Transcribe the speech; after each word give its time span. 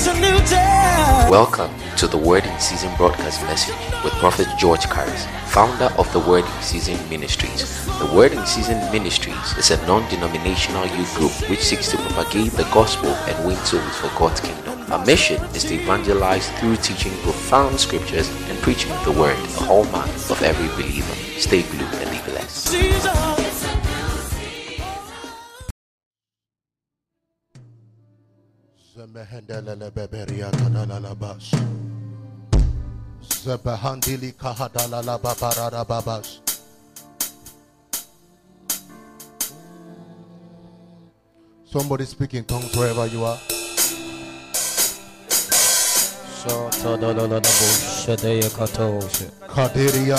It's 0.00 0.06
a 0.06 0.14
new 0.14 0.38
day. 0.46 1.26
Welcome 1.28 1.72
to 1.96 2.06
the 2.06 2.16
Word 2.16 2.44
in 2.44 2.60
Season 2.60 2.94
broadcast 2.96 3.42
message 3.42 3.74
with 4.04 4.12
Prophet 4.20 4.46
George 4.56 4.82
Karis, 4.82 5.26
founder 5.48 5.92
of 5.98 6.06
the 6.12 6.20
Word 6.20 6.44
in 6.44 6.62
Season 6.62 6.96
Ministries. 7.10 7.84
The 7.98 8.08
Word 8.14 8.30
in 8.30 8.46
Season 8.46 8.78
Ministries 8.92 9.56
is 9.56 9.72
a 9.72 9.86
non 9.88 10.08
denominational 10.08 10.86
youth 10.86 11.12
group 11.16 11.32
which 11.50 11.64
seeks 11.64 11.90
to 11.90 11.96
propagate 11.96 12.52
the 12.52 12.62
gospel 12.72 13.10
and 13.10 13.44
win 13.44 13.56
souls 13.64 13.96
for 13.96 14.16
God's 14.16 14.40
kingdom. 14.40 14.80
Our 14.92 15.04
mission 15.04 15.42
is 15.46 15.64
to 15.64 15.74
evangelize 15.74 16.48
through 16.60 16.76
teaching 16.76 17.10
profound 17.22 17.80
scriptures 17.80 18.30
and 18.48 18.56
preaching 18.60 18.92
the 19.02 19.10
Word, 19.10 19.36
the 19.36 19.64
hallmark 19.64 20.10
of 20.30 20.40
every 20.42 20.68
believer. 20.80 21.14
Stay 21.40 21.62
blue 21.62 21.86
and 21.98 22.08
be 22.08 22.30
blessed. 22.30 22.70
Jesus. 22.70 23.37
Zemehendelele 29.08 29.90
beberia 29.90 30.50
kadalala. 30.50 31.56
Zebehandili 33.44 34.32
kahadalala 34.32 35.18
babarara 35.18 35.84
babash. 35.84 36.40
Somebody 41.64 42.04
speak 42.04 42.34
in 42.34 42.44
tongues 42.44 42.76
wherever 42.76 43.06
you 43.06 43.24
are. 43.24 43.38
Kaderia 49.48 50.18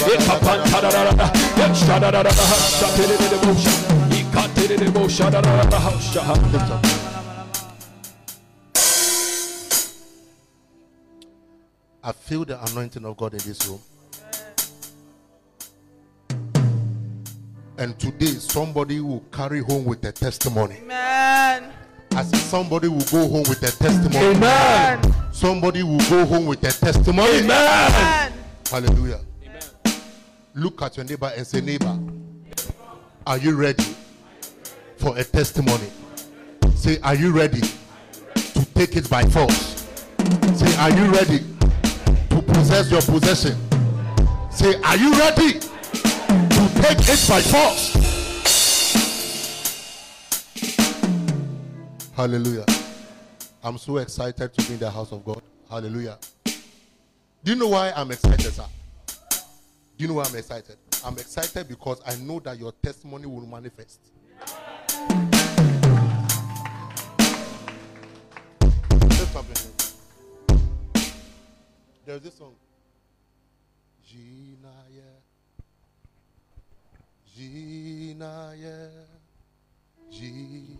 I 12.03 12.11
feel 12.13 12.45
the 12.45 12.59
anointing 12.65 13.05
of 13.05 13.15
God 13.15 13.33
in 13.33 13.39
this 13.39 13.67
room. 13.67 13.79
And 17.77 17.99
today, 17.99 18.25
somebody 18.25 19.01
will 19.01 19.23
carry 19.31 19.59
home 19.59 19.85
with 19.85 20.03
a 20.05 20.11
testimony. 20.11 20.77
Amen. 20.81 21.71
I 22.13 22.23
said, 22.23 22.39
somebody 22.39 22.87
will 22.87 23.05
go 23.11 23.27
home 23.27 23.43
with 23.43 23.61
a 23.61 23.71
testimony. 23.71 24.35
Amen. 24.35 25.13
Somebody 25.31 25.83
will 25.83 25.99
go 26.09 26.25
home 26.25 26.47
with 26.47 26.63
a 26.63 26.71
testimony. 26.71 27.39
Amen. 27.39 28.33
Hallelujah. 28.69 29.19
Look 30.53 30.81
at 30.81 30.97
your 30.97 31.05
neighbor 31.05 31.31
and 31.35 31.47
say, 31.47 31.61
neighbor, 31.61 31.97
are 33.25 33.37
you 33.37 33.55
ready 33.55 33.85
for 34.97 35.17
a 35.17 35.23
testimony? 35.23 35.89
Say, 36.75 36.99
are 37.03 37.15
you 37.15 37.31
ready 37.31 37.61
to 37.61 38.65
take 38.73 38.97
it 38.97 39.09
by 39.09 39.23
force? 39.23 39.87
Say, 40.55 40.75
are 40.75 40.89
you 40.89 41.09
ready 41.09 41.39
to 42.31 42.41
possess 42.41 42.91
your 42.91 43.01
possession? 43.01 43.57
Say, 44.51 44.75
are 44.81 44.97
you 44.97 45.13
ready 45.13 45.59
to 45.59 46.69
take 46.81 46.99
it 46.99 47.25
by 47.29 47.39
force? 47.41 47.95
Hallelujah. 52.13 52.65
I'm 53.63 53.77
so 53.77 53.97
excited 53.97 54.53
to 54.53 54.67
be 54.67 54.73
in 54.73 54.79
the 54.79 54.91
house 54.91 55.13
of 55.13 55.23
God. 55.23 55.41
Hallelujah. 55.69 56.17
Do 56.43 57.51
you 57.51 57.55
know 57.55 57.69
why 57.69 57.93
I'm 57.95 58.11
excited, 58.11 58.51
sir? 58.51 58.65
You 60.01 60.07
know 60.07 60.15
why 60.15 60.23
I'm 60.23 60.35
excited? 60.35 60.77
I'm 61.05 61.13
excited 61.13 61.67
because 61.67 62.01
I 62.03 62.15
know 62.15 62.39
that 62.39 62.57
your 62.57 62.71
testimony 62.71 63.27
will 63.27 63.45
manifest. 63.45 63.99
There's 72.03 72.21
this 72.21 72.33
song. 72.33 72.55
Ginaye. 74.03 75.03
Ginaye. 77.37 78.89
G. 80.09 80.79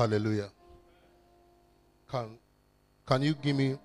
Hallelujah. 0.00 0.48
Can 2.10 2.38
can 3.04 3.20
you 3.20 3.34
give 3.34 3.54
me 3.54 3.76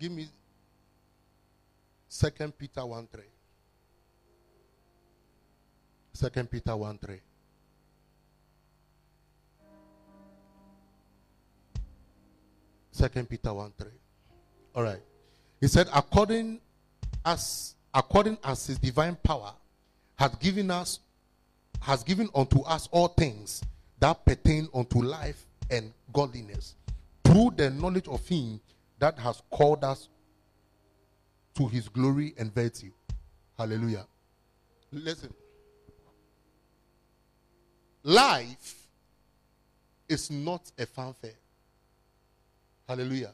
Give 0.00 0.10
me 0.10 0.28
Second 2.08 2.58
Peter 2.58 2.84
1 2.84 3.06
3. 3.06 3.22
Second 6.14 6.50
Peter 6.50 6.76
1 6.76 6.98
3. 6.98 7.20
Second 12.90 13.28
Peter 13.28 13.54
1 13.54 13.72
3. 13.78 13.88
All 14.74 14.82
right. 14.82 15.02
He 15.60 15.68
said, 15.68 15.86
according 15.94 16.60
as 17.28 17.74
according 17.92 18.38
as 18.42 18.66
his 18.66 18.78
divine 18.78 19.14
power 19.22 19.52
hath 20.16 20.40
given 20.40 20.70
us 20.70 21.00
has 21.80 22.02
given 22.02 22.28
unto 22.34 22.62
us 22.62 22.88
all 22.90 23.08
things 23.08 23.62
that 24.00 24.24
pertain 24.24 24.66
unto 24.74 25.02
life 25.02 25.44
and 25.70 25.92
godliness 26.12 26.74
through 27.24 27.52
the 27.56 27.68
knowledge 27.70 28.08
of 28.08 28.26
him 28.26 28.58
that 28.98 29.18
has 29.18 29.42
called 29.50 29.84
us 29.84 30.08
to 31.54 31.68
his 31.68 31.88
glory 31.88 32.34
and 32.38 32.52
virtue. 32.54 32.90
Hallelujah. 33.58 34.06
Listen. 34.90 35.32
Life 38.02 38.86
is 40.08 40.30
not 40.30 40.62
a 40.78 40.86
fanfare. 40.86 41.38
Hallelujah. 42.88 43.32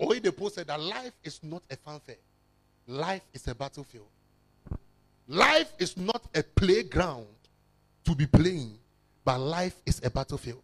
Oyedepo 0.00 0.50
said 0.50 0.66
that 0.66 0.80
life 0.80 1.12
is 1.22 1.38
not 1.42 1.62
a 1.70 1.76
fanfare. 1.76 2.16
Life 2.88 3.22
is 3.34 3.46
a 3.46 3.54
battlefield. 3.54 4.08
Life 5.28 5.74
is 5.78 5.94
not 5.98 6.22
a 6.34 6.42
playground 6.42 7.26
to 8.04 8.14
be 8.14 8.26
playing, 8.26 8.78
but 9.26 9.38
life 9.38 9.74
is 9.84 10.00
a 10.02 10.08
battlefield. 10.08 10.62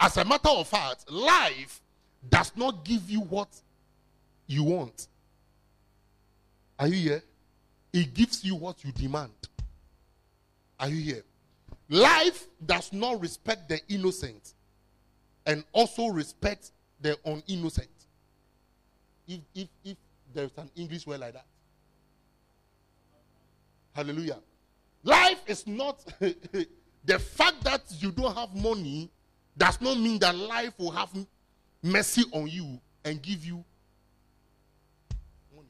As 0.00 0.16
a 0.16 0.24
matter 0.24 0.48
of 0.48 0.66
fact, 0.66 1.10
life 1.10 1.82
does 2.26 2.50
not 2.56 2.82
give 2.82 3.10
you 3.10 3.20
what 3.20 3.48
you 4.46 4.64
want. 4.64 5.08
Are 6.78 6.88
you 6.88 7.10
here? 7.10 7.22
It 7.92 8.14
gives 8.14 8.42
you 8.42 8.54
what 8.54 8.82
you 8.82 8.90
demand. 8.92 9.32
Are 10.78 10.88
you 10.88 11.02
here? 11.02 11.22
Life 11.90 12.46
does 12.64 12.90
not 12.90 13.20
respect 13.20 13.68
the 13.68 13.80
innocent 13.90 14.54
and 15.44 15.62
also 15.72 16.06
respect 16.06 16.70
the 17.02 17.18
uninnocent. 17.26 17.88
If, 19.28 19.40
if, 19.54 19.68
if 19.84 19.96
there's 20.34 20.50
an 20.56 20.70
English 20.76 21.06
word 21.06 21.20
like 21.20 21.34
that. 21.34 21.46
Hallelujah. 23.92 24.38
Life 25.02 25.40
is 25.46 25.66
not 25.66 26.04
the 26.20 27.18
fact 27.18 27.64
that 27.64 27.82
you 27.98 28.12
don't 28.12 28.34
have 28.36 28.54
money 28.54 29.10
does 29.56 29.80
not 29.80 29.98
mean 29.98 30.18
that 30.20 30.34
life 30.36 30.72
will 30.78 30.90
have 30.90 31.10
mercy 31.82 32.24
on 32.32 32.46
you 32.46 32.80
and 33.04 33.20
give 33.22 33.44
you 33.44 33.64
money. 35.54 35.68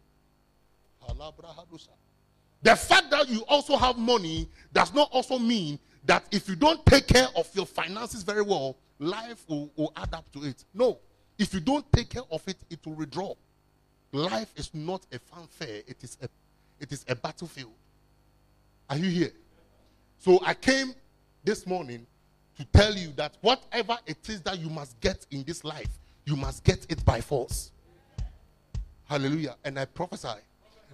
The 2.62 2.76
fact 2.76 3.10
that 3.10 3.28
you 3.28 3.42
also 3.48 3.76
have 3.76 3.96
money 3.96 4.48
does 4.72 4.92
not 4.92 5.08
also 5.12 5.38
mean 5.38 5.78
that 6.04 6.24
if 6.30 6.48
you 6.48 6.56
don't 6.56 6.84
take 6.86 7.06
care 7.06 7.28
of 7.36 7.48
your 7.54 7.66
finances 7.66 8.22
very 8.22 8.42
well, 8.42 8.76
life 8.98 9.44
will, 9.48 9.70
will 9.76 9.92
add 9.96 10.12
up 10.12 10.30
to 10.32 10.44
it. 10.44 10.64
No. 10.74 10.98
If 11.38 11.54
you 11.54 11.60
don't 11.60 11.90
take 11.92 12.10
care 12.10 12.22
of 12.30 12.46
it, 12.46 12.58
it 12.68 12.80
will 12.84 12.94
withdraw. 12.94 13.34
Life 14.12 14.52
is 14.56 14.70
not 14.74 15.06
a 15.12 15.18
fanfare, 15.18 15.82
it 15.86 16.02
is 16.02 16.18
a, 16.22 16.28
it 16.80 16.92
is 16.92 17.04
a 17.08 17.14
battlefield. 17.14 17.72
Are 18.88 18.96
you 18.96 19.08
here? 19.08 19.32
So 20.18 20.40
I 20.44 20.54
came 20.54 20.94
this 21.44 21.66
morning 21.66 22.06
to 22.58 22.64
tell 22.72 22.94
you 22.94 23.12
that 23.16 23.36
whatever 23.40 23.96
it 24.06 24.28
is 24.28 24.40
that 24.42 24.58
you 24.58 24.68
must 24.68 24.98
get 25.00 25.26
in 25.30 25.44
this 25.44 25.64
life, 25.64 25.88
you 26.24 26.36
must 26.36 26.64
get 26.64 26.86
it 26.88 27.04
by 27.04 27.20
force. 27.20 27.70
Hallelujah. 29.08 29.56
And 29.64 29.78
I 29.78 29.84
prophesy 29.84 30.28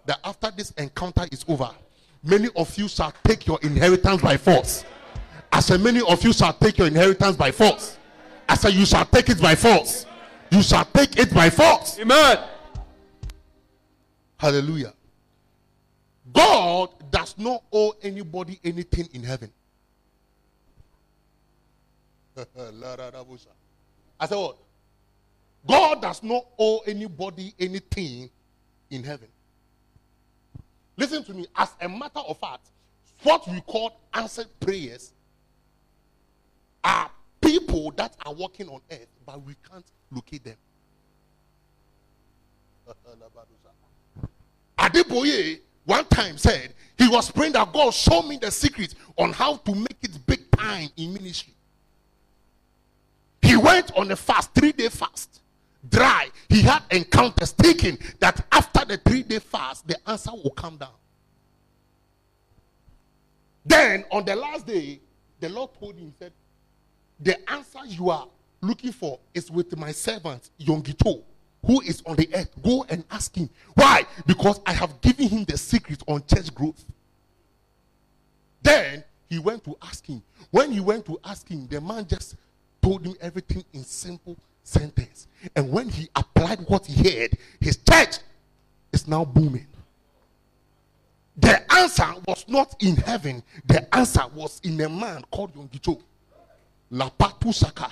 that 0.04 0.20
after 0.24 0.50
this 0.50 0.70
encounter 0.72 1.26
is 1.32 1.44
over, 1.48 1.70
many 2.22 2.48
of 2.54 2.76
you 2.78 2.86
shall 2.86 3.12
take 3.24 3.46
your 3.46 3.58
inheritance 3.62 4.22
by 4.22 4.36
force. 4.36 4.84
I 5.52 5.60
said, 5.60 5.80
many 5.80 6.00
of 6.06 6.22
you 6.22 6.32
shall 6.32 6.52
take 6.52 6.78
your 6.78 6.86
inheritance 6.86 7.36
by 7.36 7.50
force. 7.50 7.98
I 8.48 8.56
said, 8.56 8.74
you 8.74 8.84
shall 8.84 9.06
take 9.06 9.28
it 9.30 9.40
by 9.40 9.54
force. 9.54 10.06
You 10.50 10.62
shall 10.62 10.84
take 10.84 11.18
it 11.18 11.32
by 11.32 11.50
force. 11.50 11.98
Amen. 11.98 12.38
Hallelujah. 14.38 14.92
God 16.32 16.90
does 17.10 17.36
not 17.38 17.62
owe 17.72 17.94
anybody 18.02 18.58
anything 18.64 19.08
in 19.12 19.22
heaven. 19.22 19.50
I 24.20 24.26
said 24.26 24.36
what? 24.36 24.58
God 25.66 26.02
does 26.02 26.22
not 26.22 26.44
owe 26.58 26.80
anybody 26.86 27.54
anything 27.58 28.30
in 28.90 29.02
heaven. 29.02 29.28
Listen 30.96 31.24
to 31.24 31.34
me. 31.34 31.46
As 31.56 31.70
a 31.80 31.88
matter 31.88 32.20
of 32.20 32.38
fact, 32.38 32.68
what 33.22 33.46
we 33.48 33.60
call 33.62 33.98
answered 34.12 34.48
prayers 34.60 35.12
are 36.84 37.10
people 37.40 37.90
that 37.96 38.16
are 38.24 38.34
walking 38.34 38.68
on 38.68 38.80
earth, 38.90 39.08
but 39.24 39.42
we 39.42 39.54
can't 39.70 39.86
locate 40.10 40.44
them. 40.44 40.56
Adeboye 44.96 45.60
one 45.84 46.04
time 46.06 46.36
said 46.38 46.74
he 46.98 47.08
was 47.08 47.30
praying 47.30 47.52
that 47.52 47.72
God 47.72 47.92
show 47.92 48.22
me 48.22 48.38
the 48.38 48.50
secret 48.50 48.94
on 49.16 49.32
how 49.32 49.56
to 49.56 49.74
make 49.74 49.96
it 50.02 50.26
big 50.26 50.50
time 50.50 50.88
in 50.96 51.12
ministry. 51.12 51.52
He 53.42 53.56
went 53.56 53.92
on 53.96 54.10
a 54.10 54.16
fast, 54.16 54.54
three 54.54 54.72
day 54.72 54.88
fast, 54.88 55.40
dry. 55.88 56.28
He 56.48 56.62
had 56.62 56.82
encounters 56.90 57.52
thinking 57.52 57.98
that 58.18 58.44
after 58.50 58.84
the 58.84 58.96
three 58.96 59.22
day 59.22 59.38
fast, 59.38 59.86
the 59.86 59.96
answer 60.08 60.32
will 60.32 60.50
come 60.50 60.76
down. 60.76 60.88
Then 63.64 64.04
on 64.10 64.24
the 64.24 64.34
last 64.34 64.66
day, 64.66 65.00
the 65.38 65.48
Lord 65.48 65.70
told 65.78 65.96
him, 65.96 66.12
said, 66.18 66.32
The 67.20 67.50
answer 67.50 67.80
you 67.86 68.10
are 68.10 68.26
looking 68.60 68.92
for 68.92 69.18
is 69.34 69.50
with 69.50 69.76
my 69.76 69.92
servant, 69.92 70.50
Yonggi 70.60 71.00
Cho, 71.02 71.22
who 71.66 71.80
is 71.82 72.02
on 72.06 72.16
the 72.16 72.28
earth. 72.34 72.50
Go 72.62 72.86
and 72.88 73.04
ask 73.10 73.34
him. 73.34 73.50
Why? 73.74 74.04
Because 74.26 74.60
I 74.64 74.72
have 74.72 75.00
given 75.00 75.28
him 75.28 75.44
the 75.44 75.58
secret 75.58 76.02
on 76.06 76.22
church 76.26 76.54
growth. 76.54 76.84
Then 78.62 79.04
he 79.28 79.38
went 79.38 79.64
to 79.64 79.76
ask 79.82 80.06
him. 80.06 80.22
When 80.50 80.70
he 80.72 80.80
went 80.80 81.04
to 81.06 81.18
ask 81.24 81.48
him, 81.48 81.66
the 81.66 81.80
man 81.80 82.06
just 82.06 82.36
told 82.80 83.04
him 83.04 83.16
everything 83.20 83.64
in 83.72 83.84
simple 83.84 84.36
sentence. 84.62 85.26
And 85.54 85.70
when 85.70 85.88
he 85.88 86.08
applied 86.14 86.60
what 86.68 86.86
he 86.86 87.02
heard, 87.02 87.36
his 87.60 87.76
church 87.76 88.18
is 88.92 89.06
now 89.08 89.24
booming. 89.24 89.66
The 91.36 91.70
answer 91.72 92.14
was 92.26 92.44
not 92.48 92.74
in 92.80 92.96
heaven, 92.96 93.42
the 93.66 93.94
answer 93.94 94.22
was 94.34 94.60
in 94.64 94.80
a 94.80 94.88
man 94.88 95.22
called 95.30 95.54
Yonggi 95.54 95.82
Cho. 95.82 96.00
Lapatu 96.92 97.52
Saka. 97.52 97.90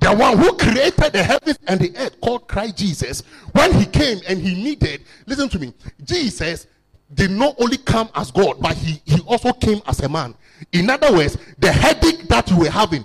The 0.00 0.14
one 0.14 0.38
who 0.38 0.56
created 0.56 1.12
the 1.12 1.22
heavens 1.22 1.58
and 1.66 1.80
the 1.80 1.96
earth 1.96 2.20
called 2.20 2.48
Christ 2.48 2.76
Jesus. 2.76 3.22
When 3.52 3.72
he 3.74 3.86
came 3.86 4.20
and 4.28 4.40
he 4.40 4.62
needed, 4.62 5.02
listen 5.26 5.48
to 5.50 5.58
me, 5.58 5.72
Jesus 6.04 6.66
did 7.12 7.30
not 7.30 7.56
only 7.58 7.76
come 7.78 8.08
as 8.14 8.30
God, 8.30 8.60
but 8.60 8.76
he, 8.76 9.00
he 9.04 9.20
also 9.26 9.52
came 9.52 9.80
as 9.86 10.00
a 10.00 10.08
man. 10.08 10.34
In 10.72 10.88
other 10.90 11.12
words, 11.12 11.36
the 11.58 11.72
headache 11.72 12.28
that 12.28 12.48
you 12.50 12.58
were 12.58 12.70
having, 12.70 13.04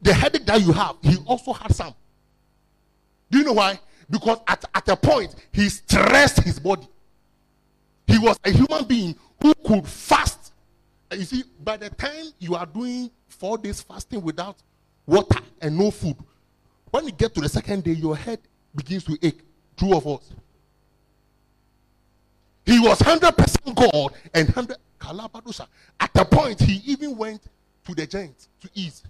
the 0.00 0.14
headache 0.14 0.46
that 0.46 0.60
you 0.60 0.72
have, 0.72 0.96
he 1.02 1.16
also 1.26 1.52
had 1.52 1.74
some. 1.74 1.94
Do 3.30 3.38
you 3.38 3.44
know 3.44 3.54
why? 3.54 3.80
Because 4.08 4.38
at, 4.46 4.64
at 4.74 4.88
a 4.88 4.96
point, 4.96 5.34
he 5.52 5.68
stressed 5.68 6.40
his 6.40 6.58
body. 6.58 6.86
He 8.06 8.18
was 8.18 8.38
a 8.44 8.50
human 8.50 8.84
being 8.84 9.16
who 9.40 9.54
could 9.64 9.86
fast. 9.86 10.52
You 11.10 11.24
see, 11.24 11.44
by 11.62 11.76
the 11.76 11.90
time 11.90 12.26
you 12.38 12.54
are 12.54 12.66
doing 12.66 13.10
four 13.32 13.58
days 13.58 13.80
fasting 13.80 14.22
without 14.22 14.56
water 15.06 15.40
and 15.60 15.76
no 15.76 15.90
food, 15.90 16.16
when 16.90 17.06
you 17.06 17.12
get 17.12 17.34
to 17.34 17.40
the 17.40 17.48
second 17.48 17.84
day, 17.84 17.92
your 17.92 18.16
head 18.16 18.38
begins 18.74 19.04
to 19.04 19.18
ache. 19.22 19.40
True 19.76 19.96
of 19.96 20.06
us. 20.06 20.30
He 22.64 22.78
was 22.78 22.98
100% 23.00 23.74
God 23.74 24.12
and 24.34 24.48
100 24.48 24.76
Kalabadusa. 25.00 25.66
At 25.98 26.12
the 26.14 26.24
point, 26.24 26.60
he 26.60 26.80
even 26.92 27.16
went 27.16 27.42
to 27.86 27.94
the 27.94 28.06
giant 28.06 28.48
to 28.60 28.70
eat. 28.74 29.02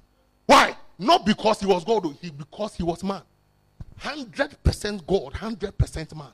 Why? 0.47 0.77
Not 0.99 1.27
because 1.27 1.61
he 1.61 1.67
was 1.67 1.85
God, 1.85 2.07
he, 2.21 2.31
because 2.31 2.75
he 2.75 2.83
was 2.83 3.03
man. 3.05 3.23
100% 4.01 5.07
God, 5.07 5.33
100% 5.33 6.17
man. 6.17 6.33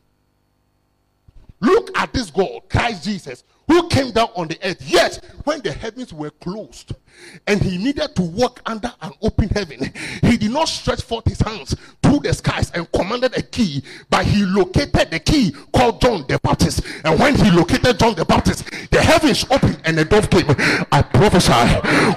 Look 1.60 1.96
at 1.98 2.12
this 2.12 2.30
God, 2.30 2.62
Christ 2.68 3.04
Jesus, 3.04 3.42
who 3.68 3.88
came 3.88 4.10
down 4.10 4.28
on 4.34 4.48
the 4.48 4.58
earth. 4.64 4.82
Yet, 4.82 5.24
when 5.44 5.60
the 5.60 5.72
heavens 5.72 6.12
were 6.12 6.30
closed, 6.30 6.94
and 7.46 7.60
he 7.60 7.78
needed 7.78 8.14
to 8.16 8.22
walk 8.22 8.60
under 8.66 8.92
an 9.02 9.12
open 9.22 9.48
heaven, 9.48 9.92
he 10.22 10.36
did 10.36 10.50
not 10.50 10.68
stretch 10.68 11.02
forth 11.02 11.24
his 11.24 11.40
hands 11.40 11.74
to 12.02 12.20
the 12.20 12.32
skies 12.32 12.70
and 12.74 12.90
commanded 12.92 13.36
a 13.36 13.42
key, 13.42 13.82
but 14.10 14.24
he 14.24 14.44
located 14.44 15.10
the 15.10 15.18
key 15.18 15.54
called 15.72 16.00
John 16.00 16.24
the 16.28 16.38
Baptist. 16.42 16.82
And 17.04 17.18
when 17.18 17.34
he 17.34 17.50
located 17.50 17.98
John 17.98 18.14
the 18.14 18.24
Baptist, 18.24 18.70
the 18.90 19.00
heavens 19.00 19.44
opened 19.50 19.80
and 19.84 19.96
dove 20.08 20.30
came. 20.30 20.46
I 20.92 21.02
prophesy, 21.02 21.52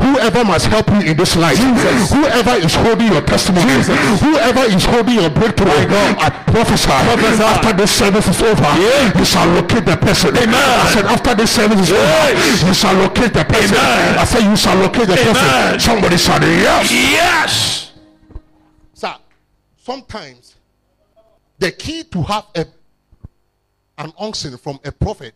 whoever 0.03 0.45
must 0.45 0.67
help 0.67 0.87
you 0.89 1.11
in 1.11 1.17
this 1.17 1.35
life, 1.35 1.57
Jesus. 1.57 2.11
whoever 2.11 2.55
is 2.61 2.75
holding 2.75 3.11
your 3.11 3.21
testimony, 3.21 3.65
Jesus. 3.65 4.21
whoever 4.21 4.61
is 4.61 4.85
holding 4.85 5.15
your 5.15 5.29
breakthrough, 5.29 5.71
I 5.71 6.29
prophesy, 6.47 6.91
after 6.91 7.73
this 7.73 7.91
service 7.91 8.27
is 8.27 8.41
over, 8.41 8.71
you 9.17 9.25
shall 9.25 9.47
locate 9.47 9.85
the 9.85 9.97
person. 9.97 10.37
Amen. 10.37 10.53
I 10.55 10.91
said, 10.93 11.05
after 11.05 11.35
this 11.41 11.55
service 11.55 11.79
is 11.79 11.91
over, 11.91 12.67
you 12.67 12.73
shall 12.73 12.93
locate 12.93 13.33
the 13.33 13.43
person. 13.43 13.75
I 13.77 14.25
say 14.25 14.47
you 14.47 14.55
shall 14.55 14.77
locate 14.77 15.07
the 15.07 15.15
person. 15.15 15.79
Somebody 15.79 16.17
said 16.17 16.41
yes. 16.43 16.91
Yes. 16.91 17.91
Sir, 18.93 19.15
sometimes 19.77 20.55
the 21.57 21.71
key 21.71 22.03
to 22.03 22.21
have 22.23 22.45
a 22.55 22.65
an 23.97 24.13
unction 24.19 24.57
from 24.57 24.79
a 24.83 24.91
prophet 24.91 25.33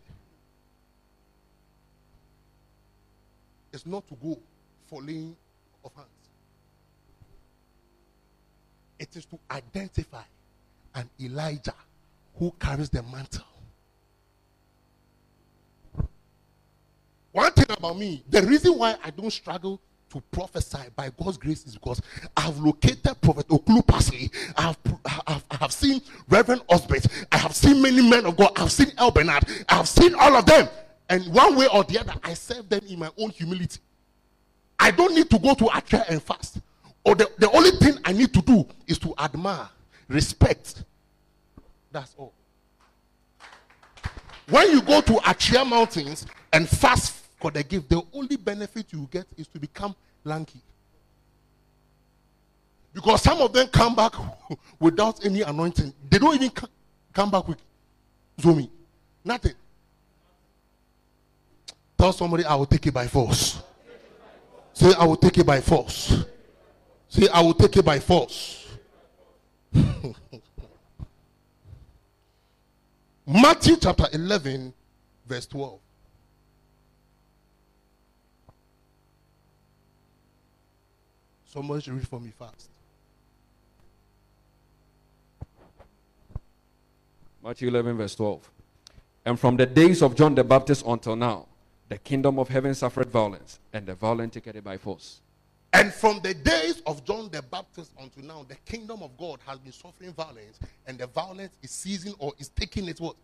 is 3.72 3.84
not 3.86 4.06
to 4.08 4.14
go 4.14 4.38
for 4.86 5.02
laying 5.02 5.36
of 5.84 5.92
hands. 5.94 6.08
It 8.98 9.14
is 9.16 9.24
to 9.26 9.38
identify 9.50 10.22
an 10.94 11.10
Elijah 11.20 11.74
who 12.38 12.52
carries 12.58 12.90
the 12.90 13.02
mantle. 13.02 13.44
One 17.36 17.52
thing 17.52 17.66
about 17.68 17.98
me, 17.98 18.24
the 18.30 18.40
reason 18.40 18.78
why 18.78 18.96
I 19.04 19.10
don't 19.10 19.30
struggle 19.30 19.78
to 20.08 20.22
prophesy 20.30 20.88
by 20.96 21.10
God's 21.22 21.36
grace 21.36 21.66
is 21.66 21.74
because 21.74 22.00
I 22.34 22.40
have 22.40 22.58
located 22.58 23.20
Prophet 23.20 23.46
Okulu 23.48 23.84
Pasley. 23.84 24.30
I 24.56 24.62
have, 24.62 24.78
I 25.04 25.32
have, 25.32 25.44
I 25.50 25.56
have 25.56 25.70
seen 25.70 26.00
Reverend 26.30 26.62
Osbert. 26.68 27.06
I 27.30 27.36
have 27.36 27.54
seen 27.54 27.82
many 27.82 28.08
men 28.08 28.24
of 28.24 28.38
God. 28.38 28.52
I 28.56 28.60
have 28.60 28.72
seen 28.72 28.90
El 28.96 29.10
Bernard. 29.10 29.44
I 29.68 29.74
have 29.74 29.86
seen 29.86 30.14
all 30.14 30.34
of 30.34 30.46
them. 30.46 30.66
And 31.10 31.30
one 31.34 31.56
way 31.56 31.66
or 31.70 31.84
the 31.84 32.00
other, 32.00 32.14
I 32.24 32.32
serve 32.32 32.70
them 32.70 32.80
in 32.88 32.98
my 32.98 33.10
own 33.18 33.28
humility. 33.28 33.80
I 34.78 34.90
don't 34.90 35.14
need 35.14 35.28
to 35.28 35.38
go 35.38 35.52
to 35.52 35.66
Accra 35.76 36.06
and 36.08 36.22
fast. 36.22 36.60
Or 37.04 37.14
the, 37.14 37.30
the 37.36 37.50
only 37.50 37.72
thing 37.72 37.98
I 38.02 38.14
need 38.14 38.32
to 38.32 38.40
do 38.40 38.66
is 38.86 38.98
to 39.00 39.12
admire, 39.18 39.68
respect. 40.08 40.84
That's 41.92 42.14
all. 42.16 42.32
When 44.48 44.70
you 44.70 44.80
go 44.80 45.02
to 45.02 45.12
Achia 45.14 45.68
Mountains 45.68 46.24
and 46.50 46.66
fast 46.66 47.15
for 47.36 47.50
the 47.50 47.62
gift, 47.62 47.88
the 47.88 48.02
only 48.12 48.36
benefit 48.36 48.92
you 48.92 49.08
get 49.10 49.26
is 49.36 49.46
to 49.48 49.58
become 49.58 49.94
lanky. 50.24 50.60
Because 52.92 53.22
some 53.22 53.38
of 53.40 53.52
them 53.52 53.68
come 53.68 53.94
back 53.94 54.14
without 54.80 55.24
any 55.24 55.42
anointing. 55.42 55.92
They 56.08 56.18
don't 56.18 56.34
even 56.34 56.50
come 57.12 57.30
back 57.30 57.46
with 57.46 57.58
Zomi. 58.38 58.70
Nothing. 59.24 59.54
Tell 61.98 62.12
somebody, 62.12 62.44
I 62.44 62.54
will 62.54 62.66
take 62.66 62.86
it 62.86 62.94
by 62.94 63.06
force. 63.06 63.62
Say, 64.72 64.92
I 64.98 65.04
will 65.04 65.16
take 65.16 65.38
it 65.38 65.46
by 65.46 65.60
force. 65.60 66.24
Say, 67.08 67.28
I 67.28 67.40
will 67.40 67.54
take 67.54 67.76
it 67.76 67.84
by 67.84 67.98
force. 67.98 68.66
Matthew 73.26 73.76
chapter 73.76 74.06
11, 74.12 74.72
verse 75.26 75.46
12. 75.46 75.80
Somebody 81.56 81.80
should 81.80 81.94
read 81.94 82.06
for 82.06 82.20
me 82.20 82.30
fast. 82.38 82.68
Matthew 87.42 87.68
11, 87.68 87.96
verse 87.96 88.14
12. 88.14 88.50
And 89.24 89.40
from 89.40 89.56
the 89.56 89.64
days 89.64 90.02
of 90.02 90.14
John 90.14 90.34
the 90.34 90.44
Baptist 90.44 90.84
until 90.84 91.16
now, 91.16 91.46
the 91.88 91.96
kingdom 91.96 92.38
of 92.38 92.50
heaven 92.50 92.74
suffered 92.74 93.08
violence, 93.08 93.58
and 93.72 93.86
the 93.86 93.94
violent 93.94 94.34
take 94.34 94.48
it 94.48 94.62
by 94.62 94.76
force. 94.76 95.22
And 95.72 95.94
from 95.94 96.20
the 96.22 96.34
days 96.34 96.82
of 96.86 97.06
John 97.06 97.30
the 97.32 97.40
Baptist 97.40 97.90
until 97.98 98.24
now, 98.24 98.44
the 98.46 98.56
kingdom 98.70 99.02
of 99.02 99.16
God 99.16 99.38
has 99.46 99.58
been 99.58 99.72
suffering 99.72 100.12
violence, 100.12 100.60
and 100.86 100.98
the 100.98 101.06
violence 101.06 101.56
is 101.62 101.70
seizing 101.70 102.12
or 102.18 102.34
is 102.38 102.50
taking 102.50 102.86
it 102.86 103.00
what? 103.00 103.16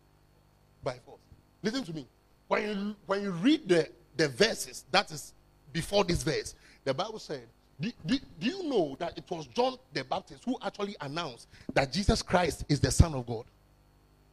By 0.83 0.95
force. 1.05 1.21
Listen 1.63 1.85
to 1.85 1.93
me. 1.93 2.07
When 2.49 2.63
you 2.63 2.97
when 3.05 3.25
you 3.25 3.33
read 3.33 3.69
the, 3.69 3.91
the 4.17 4.29
verses, 4.29 4.87
that 4.91 5.11
is 5.13 5.35
before 5.71 6.05
this 6.05 6.23
verse, 6.23 6.55
the 6.85 6.95
Bible 6.95 7.19
said, 7.19 7.43
do, 7.83 7.91
do, 8.07 8.19
do 8.39 8.47
you 8.47 8.69
know 8.69 8.97
that 9.01 9.19
it 9.19 9.25
was 9.29 9.49
John 9.49 9.77
the 9.93 10.05
Baptist 10.05 10.45
who 10.45 10.57
actually 10.63 10.95
announced 11.01 11.49
that 11.75 11.93
Jesus 11.93 12.23
Christ 12.23 12.65
is 12.69 12.79
the 12.79 12.93
Son 12.93 13.13
of 13.13 13.27
God? 13.27 13.45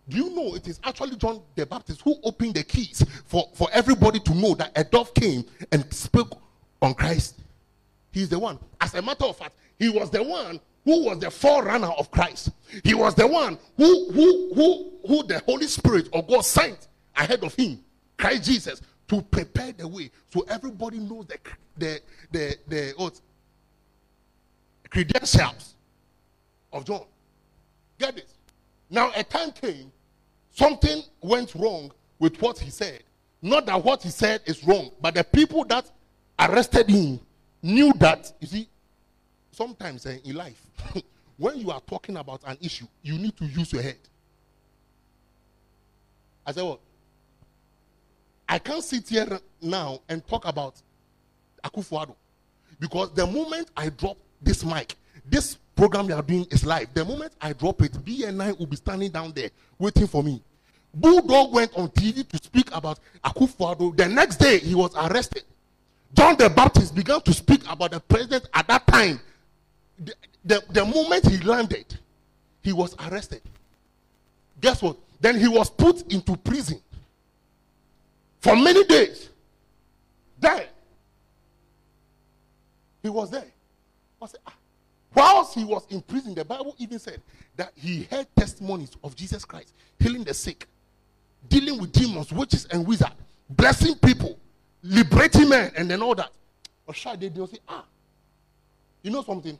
Do 0.07 0.17
you 0.17 0.35
know 0.35 0.55
it 0.55 0.67
is 0.67 0.79
actually 0.83 1.15
John 1.15 1.41
the 1.55 1.65
Baptist 1.65 2.01
who 2.01 2.15
opened 2.23 2.53
the 2.53 2.63
keys 2.63 3.03
for, 3.25 3.49
for 3.55 3.67
everybody 3.73 4.19
to 4.19 4.35
know 4.35 4.53
that 4.53 4.71
a 4.75 4.83
dove 4.83 5.15
came 5.15 5.45
and 5.71 5.91
spoke 5.91 6.39
on 6.79 6.93
Christ? 6.93 7.39
He's 8.11 8.29
the 8.29 8.37
one. 8.37 8.59
As 8.79 8.93
a 8.93 9.01
matter 9.01 9.25
of 9.25 9.37
fact, 9.37 9.55
he 9.79 9.89
was 9.89 10.11
the 10.11 10.21
one 10.21 10.59
who 10.85 11.05
was 11.05 11.19
the 11.19 11.31
forerunner 11.31 11.89
of 11.97 12.11
Christ. 12.11 12.51
He 12.83 12.93
was 12.93 13.15
the 13.15 13.25
one 13.25 13.57
who 13.77 14.11
who 14.11 14.53
who 14.53 14.91
who 15.07 15.23
the 15.23 15.39
Holy 15.45 15.67
Spirit 15.67 16.07
of 16.13 16.27
God 16.27 16.41
sent 16.41 16.87
ahead 17.15 17.43
of 17.43 17.55
him, 17.55 17.79
Christ 18.17 18.43
Jesus, 18.43 18.81
to 19.07 19.21
prepare 19.23 19.71
the 19.71 19.87
way 19.87 20.11
so 20.31 20.45
everybody 20.47 20.99
knows 20.99 21.25
the 21.27 21.37
the 21.77 22.01
the 22.31 22.55
the 22.67 22.93
credentials 24.89 25.75
of 26.72 26.86
John. 26.86 27.05
Get 27.98 28.15
this. 28.15 28.34
Now 28.89 29.12
a 29.15 29.24
time 29.24 29.51
came, 29.51 29.91
something 30.51 31.03
went 31.22 31.53
wrong 31.55 31.91
with 32.17 32.41
what 32.41 32.60
he 32.60 32.69
said. 32.69 33.03
Not 33.41 33.65
that 33.67 33.84
what 33.84 34.03
he 34.03 34.10
said 34.10 34.41
is 34.46 34.63
wrong, 34.65 34.91
but 35.01 35.13
the 35.13 35.24
people 35.24 35.63
that 35.65 35.89
arrested 36.38 36.89
him 36.89 37.19
knew 37.62 37.93
that. 38.00 38.31
You 38.39 38.48
see, 38.48 38.69
sometimes 39.51 40.05
eh, 40.05 40.17
in 40.25 40.36
life, 40.36 40.65
when 41.38 41.58
you 41.58 41.72
are 41.72 41.81
talking 41.81 42.17
about 42.17 42.41
an 42.46 42.58
issue, 42.62 42.86
you 43.01 43.17
need 43.17 43.38
to 43.38 43.46
use 43.46 43.72
your 43.72 43.81
head. 43.81 43.98
I 46.46 46.51
said, 46.51 46.63
what? 46.63 46.79
I 48.48 48.58
can't 48.58 48.84
sit 48.84 49.08
here 49.08 49.39
now 49.62 50.01
and 50.10 50.25
talk 50.25 50.46
about 50.46 50.81
Akufo-Addo 51.63 52.15
because 52.79 53.13
the 53.13 53.27
moment 53.27 53.69
I 53.77 53.89
drop 53.89 54.17
this 54.41 54.63
mic, 54.63 54.96
this 55.25 55.58
program 55.75 56.08
we 56.08 56.13
are 56.13 56.22
doing 56.22 56.46
is 56.51 56.65
live. 56.65 56.93
The 56.93 57.05
moment 57.05 57.34
I 57.41 57.53
drop 57.53 57.81
it, 57.81 57.93
BNI 57.93 58.58
will 58.58 58.65
be 58.65 58.75
standing 58.75 59.12
down 59.12 59.31
there 59.34 59.50
waiting 59.77 60.08
for 60.08 60.24
me. 60.24 60.41
Bulldog 60.93 61.53
went 61.53 61.72
on 61.75 61.89
TV 61.89 62.27
to 62.27 62.38
speak 62.38 62.69
about 62.75 63.00
Akufo-Addo. 63.24 63.96
The 63.96 64.08
next 64.08 64.38
day, 64.38 64.60
he 64.60 64.75
was 64.75 64.93
arrested. 64.96 65.43
John 66.13 66.36
the 66.38 66.50
Baptist 66.50 66.96
began 66.96 67.22
to 67.22 67.34
speak 67.34 67.62
about 67.69 67.91
the 67.91 68.00
president 68.00 68.50
at 68.53 68.67
that 68.67 68.88
time. 68.88 69.19
The, 70.00 70.13
the, 70.43 70.63
the 70.72 70.86
moment 70.86 71.27
he 71.27 71.38
landed, 71.38 71.98
he 72.63 72.74
was 72.74 72.96
arrested. 73.08 73.41
Guess 74.60 74.81
what? 74.81 74.98
Then 75.22 75.39
he 75.39 75.48
was 75.48 75.69
put 75.69 76.12
into 76.12 76.36
prison 76.38 76.81
for 78.41 78.55
many 78.55 78.84
days. 78.86 79.29
There. 80.39 80.67
He 83.03 83.10
was 83.10 83.29
there. 83.29 83.46
I 84.21 84.25
said, 84.27 84.39
ah. 84.45 84.53
Whilst 85.15 85.55
he 85.55 85.63
was 85.63 85.85
in 85.89 86.01
prison, 86.01 86.35
the 86.35 86.45
Bible 86.45 86.75
even 86.77 86.99
said 86.99 87.21
that 87.55 87.71
he 87.75 88.03
heard 88.03 88.27
testimonies 88.35 88.91
of 89.03 89.15
Jesus 89.15 89.43
Christ, 89.43 89.73
healing 89.99 90.23
the 90.23 90.33
sick, 90.33 90.67
dealing 91.47 91.79
with 91.79 91.91
demons, 91.91 92.31
witches, 92.31 92.65
and 92.65 92.85
wizards, 92.85 93.15
blessing 93.49 93.95
people, 93.95 94.38
liberating 94.83 95.49
men, 95.49 95.71
and 95.75 95.89
then 95.89 96.01
all 96.01 96.15
that. 96.15 96.31
Or 96.85 96.93
shy 96.93 97.15
they 97.15 97.29
will 97.29 97.47
say, 97.47 97.57
ah, 97.67 97.85
you 99.01 99.11
know 99.11 99.23
something? 99.23 99.57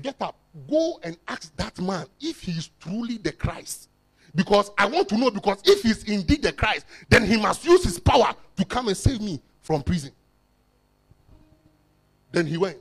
Get 0.00 0.16
up, 0.20 0.36
go 0.68 1.00
and 1.02 1.16
ask 1.28 1.54
that 1.56 1.80
man 1.80 2.06
if 2.20 2.42
he 2.42 2.52
is 2.52 2.70
truly 2.80 3.18
the 3.18 3.32
Christ. 3.32 3.88
Because 4.34 4.70
I 4.78 4.86
want 4.86 5.08
to 5.10 5.16
know, 5.16 5.30
because 5.30 5.60
if 5.64 5.82
he's 5.82 6.04
indeed 6.04 6.42
the 6.42 6.52
Christ, 6.52 6.86
then 7.08 7.24
he 7.24 7.36
must 7.36 7.64
use 7.64 7.84
his 7.84 7.98
power 7.98 8.34
to 8.56 8.64
come 8.64 8.88
and 8.88 8.96
save 8.96 9.20
me 9.20 9.40
from 9.60 9.82
prison. 9.82 10.10
Then 12.30 12.46
he 12.46 12.56
went. 12.56 12.78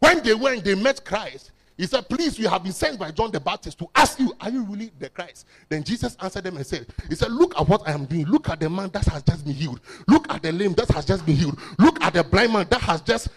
When 0.00 0.22
they 0.22 0.34
went, 0.34 0.64
they 0.64 0.74
met 0.74 1.04
Christ. 1.04 1.52
He 1.76 1.86
said, 1.86 2.08
Please, 2.08 2.38
we 2.38 2.44
have 2.46 2.64
been 2.64 2.72
sent 2.72 2.98
by 2.98 3.12
John 3.12 3.30
the 3.30 3.38
Baptist 3.38 3.78
to 3.78 3.88
ask 3.94 4.18
you, 4.18 4.34
Are 4.40 4.50
you 4.50 4.64
really 4.64 4.90
the 4.98 5.08
Christ? 5.08 5.46
Then 5.68 5.84
Jesus 5.84 6.16
answered 6.20 6.44
them 6.44 6.56
and 6.56 6.66
said, 6.66 6.86
He 7.08 7.14
said, 7.14 7.30
Look 7.30 7.58
at 7.58 7.68
what 7.68 7.86
I 7.86 7.92
am 7.92 8.04
doing. 8.04 8.26
Look 8.26 8.48
at 8.48 8.58
the 8.58 8.68
man 8.68 8.90
that 8.90 9.04
has 9.06 9.22
just 9.22 9.44
been 9.44 9.54
healed. 9.54 9.80
Look 10.08 10.30
at 10.32 10.42
the 10.42 10.50
lame 10.50 10.74
that 10.74 10.90
has 10.90 11.04
just 11.04 11.24
been 11.24 11.36
healed. 11.36 11.58
Look 11.78 12.02
at 12.02 12.14
the 12.14 12.24
blind 12.24 12.52
man 12.52 12.66
that 12.70 12.80
has 12.80 13.00
just 13.00 13.28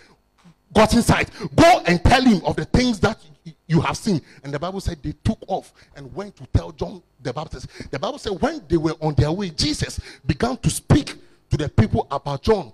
gotten 0.74 1.04
sight. 1.04 1.30
Go 1.56 1.82
and 1.86 2.04
tell 2.04 2.24
him 2.24 2.42
of 2.44 2.56
the 2.56 2.66
things 2.66 3.00
that 3.02 3.20
you 3.68 3.80
have 3.80 3.96
seen. 3.96 4.22
And 4.44 4.52
the 4.52 4.60
Bible 4.60 4.82
said 4.82 4.98
they 5.04 5.14
took 5.24 5.38
off 5.48 5.72
and 5.96 6.14
went 6.16 6.36
to 6.38 6.48
tell 6.48 6.72
John 6.72 7.04
the 7.22 7.32
Baptist. 7.32 7.68
The 7.92 8.00
Bible 8.00 8.18
said 8.18 8.34
when 8.42 8.64
they 8.68 8.78
were 8.78 8.96
on 9.02 9.14
their 9.14 9.32
way, 9.32 9.52
Jesus 9.52 10.00
began 10.26 10.58
to 10.58 10.70
speak 10.72 11.14
to 11.52 11.58
the 11.58 11.70
people 11.70 12.08
about 12.10 12.42
John 12.42 12.74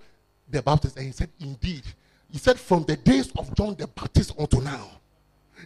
the 0.50 0.62
Baptist, 0.62 0.96
and 0.96 1.04
he 1.04 1.12
said, 1.12 1.28
Indeed. 1.40 1.82
He 2.30 2.38
said, 2.38 2.58
From 2.58 2.84
the 2.84 2.96
days 2.96 3.30
of 3.36 3.54
John 3.54 3.74
the 3.76 3.86
Baptist 3.86 4.34
until 4.38 4.60
now, 4.60 4.90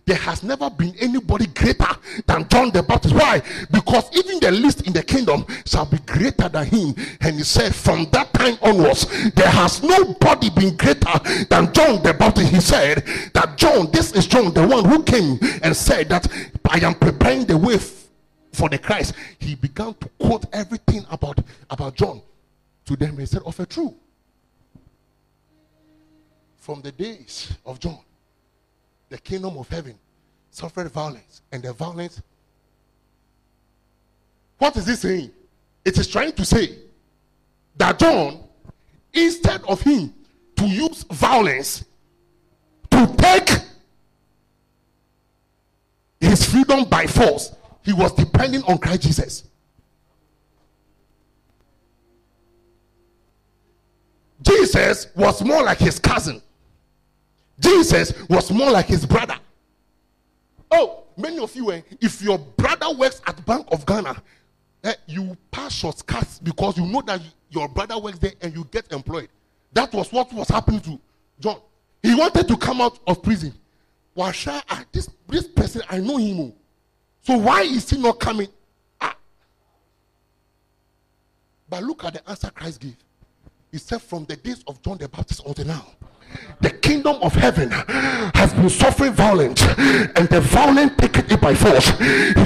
there 0.07 0.17
has 0.17 0.43
never 0.43 0.71
been 0.71 0.95
anybody 1.01 1.47
greater 1.47 1.87
than 2.27 2.49
John 2.49 2.71
the 2.71 2.83
Baptist. 2.83 3.15
Why? 3.15 3.43
Because 3.71 4.09
even 4.17 4.41
the 4.41 4.51
least 4.51 4.87
in 4.87 4.93
the 4.93 5.03
kingdom 5.03 5.45
shall 5.67 5.85
be 5.85 5.99
greater 5.99 6.49
than 6.49 6.67
him. 6.67 6.95
And 7.21 7.37
he 7.37 7.43
said, 7.43 7.75
From 7.75 8.07
that 8.13 8.33
time 8.33 8.57
onwards, 8.63 9.07
there 9.33 9.49
has 9.49 9.83
nobody 9.83 10.51
been 10.51 10.77
greater 10.77 11.19
than 11.51 11.73
John 11.73 12.03
the 12.03 12.15
Baptist. 12.19 12.53
He 12.53 12.61
said 12.61 13.05
that 13.35 13.57
John, 13.57 13.91
this 13.93 14.13
is 14.13 14.27
John, 14.27 14.53
the 14.55 14.67
one 14.67 14.85
who 14.85 15.03
came 15.03 15.39
and 15.63 15.77
said 15.77 16.09
that 16.09 16.27
I 16.69 16.79
am 16.79 16.95
preparing 16.95 17.45
the 17.45 17.59
way 17.59 17.79
for 18.53 18.69
the 18.69 18.79
Christ. 18.79 19.15
He 19.39 19.55
began 19.55 19.95
to 19.95 20.09
quote 20.19 20.47
everything 20.53 21.05
about, 21.11 21.39
about 21.71 21.95
John 21.97 22.23
to 22.87 22.97
them. 22.97 23.19
He 23.19 23.27
said, 23.27 23.43
Of 23.45 23.61
a 23.61 23.67
true. 23.67 23.95
From 26.63 26.81
the 26.81 26.93
days 26.93 27.53
of 27.67 27.81
John, 27.81 27.99
the 29.09 29.19
kingdom 29.19 29.59
of 29.59 29.69
heaven 29.69 29.99
suffered 30.49 30.89
violence, 30.93 31.43
and 31.51 31.61
the 31.61 31.73
violence. 31.73 32.23
What 34.59 34.77
is 34.77 34.87
this 34.87 35.01
saying? 35.01 35.33
It 35.85 35.99
is 35.99 36.07
trying 36.07 36.35
to 36.35 36.45
say 36.45 36.79
that 37.77 37.99
John, 37.99 38.45
instead 39.13 39.63
of 39.63 39.83
him 39.83 40.15
to 40.55 40.65
use 40.65 41.03
violence 41.11 41.85
to 42.93 43.13
take 43.17 43.51
his 46.21 46.49
freedom 46.49 46.85
by 46.85 47.09
force, 47.09 47.57
he 47.85 47.93
was 47.93 48.13
depending 48.13 48.63
on 48.69 48.79
Christ 48.79 49.03
Jesus. 49.03 49.45
Jesus 54.43 55.09
was 55.17 55.43
more 55.43 55.65
like 55.65 55.79
his 55.79 55.99
cousin. 55.99 56.41
Jesus 57.59 58.13
was 58.29 58.51
more 58.51 58.71
like 58.71 58.87
his 58.87 59.07
brother. 59.07 59.37
Oh, 60.71 61.05
many 61.17 61.39
of 61.39 61.55
you, 61.55 61.71
eh, 61.73 61.83
if 62.01 62.23
your 62.23 62.39
brother 62.39 62.93
works 62.95 63.21
at 63.27 63.45
Bank 63.45 63.67
of 63.71 63.85
Ghana, 63.85 64.23
eh, 64.85 64.95
you 65.07 65.37
pass 65.51 65.83
your 65.83 65.93
shortcuts 65.93 66.39
because 66.39 66.79
you 66.79 66.87
know 66.87 67.03
that 67.03 67.21
your 67.51 67.69
brother 67.69 67.99
works 67.99 68.19
there 68.19 68.33
and 68.41 68.55
you 68.55 68.65
get 68.71 68.91
employed. 68.93 69.29
That 69.73 69.93
was 69.93 70.11
what 70.13 70.33
was 70.33 70.49
happening 70.49 70.81
to 70.81 71.01
John. 71.41 71.61
He 72.03 72.15
wanted 72.15 72.49
to 72.49 72.57
come 72.57 72.81
out 72.81 72.99
of 73.07 73.23
prison. 73.23 73.55
Washa, 74.17 74.63
ah, 74.69 74.85
this, 74.93 75.09
this 75.29 75.47
person, 75.47 75.83
I 75.89 75.99
know 75.99 76.17
him. 76.17 76.41
oh. 76.41 76.55
So 77.23 77.37
why 77.39 77.63
is 77.63 77.89
he 77.89 77.99
not 77.99 78.19
coming? 78.19 78.49
Ah. 79.01 79.17
But 81.69 81.83
look 81.85 82.05
at 82.05 82.15
the 82.15 82.29
answer 82.29 82.51
Christ 82.51 82.81
gave. 82.81 82.97
He 83.71 83.79
said, 83.79 84.03
From 84.03 84.25
the 84.25 84.37
days 84.37 84.63
of 84.67 84.83
John 84.83 84.99
the 84.99 85.09
Baptist 85.09 85.43
until 85.47 85.67
now, 85.67 85.87
the 86.61 86.71
kingdom 86.71 87.17
of 87.23 87.35
heaven 87.35 87.71
has 87.71 88.53
been 88.55 88.71
suffering 88.71 89.13
violence, 89.13 89.63
and 90.17 90.29
the 90.29 90.41
violent 90.41 90.97
take 90.99 91.19
it 91.19 91.41
by 91.41 91.55
force. 91.55 91.91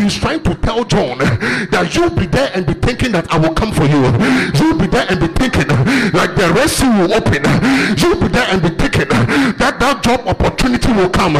He's 0.00 0.16
trying 0.16 0.42
to 0.44 0.54
tell 0.56 0.84
John 0.84 1.18
that 1.18 1.92
you'll 1.94 2.10
be 2.10 2.26
there 2.26 2.50
and 2.54 2.64
be 2.64 2.72
thinking 2.74 3.12
that 3.12 3.30
I 3.30 3.36
will 3.36 3.52
come 3.52 3.72
for 3.72 3.84
you. 3.84 4.08
You'll 4.56 4.78
be 4.78 4.86
there 4.86 5.04
and 5.10 5.20
be 5.20 5.28
thinking 5.36 5.68
like 6.16 6.32
the 6.34 6.48
Red 6.56 6.70
Sea 6.70 6.88
will 6.88 7.12
open. 7.12 7.44
You'll 8.00 8.16
be 8.16 8.28
there 8.32 8.48
and 8.48 8.62
be 8.62 8.70
thinking 8.72 9.08
that 9.60 9.76
that 9.80 10.02
job 10.02 10.24
opportunity 10.26 10.92
will 10.96 11.10
come. 11.10 11.36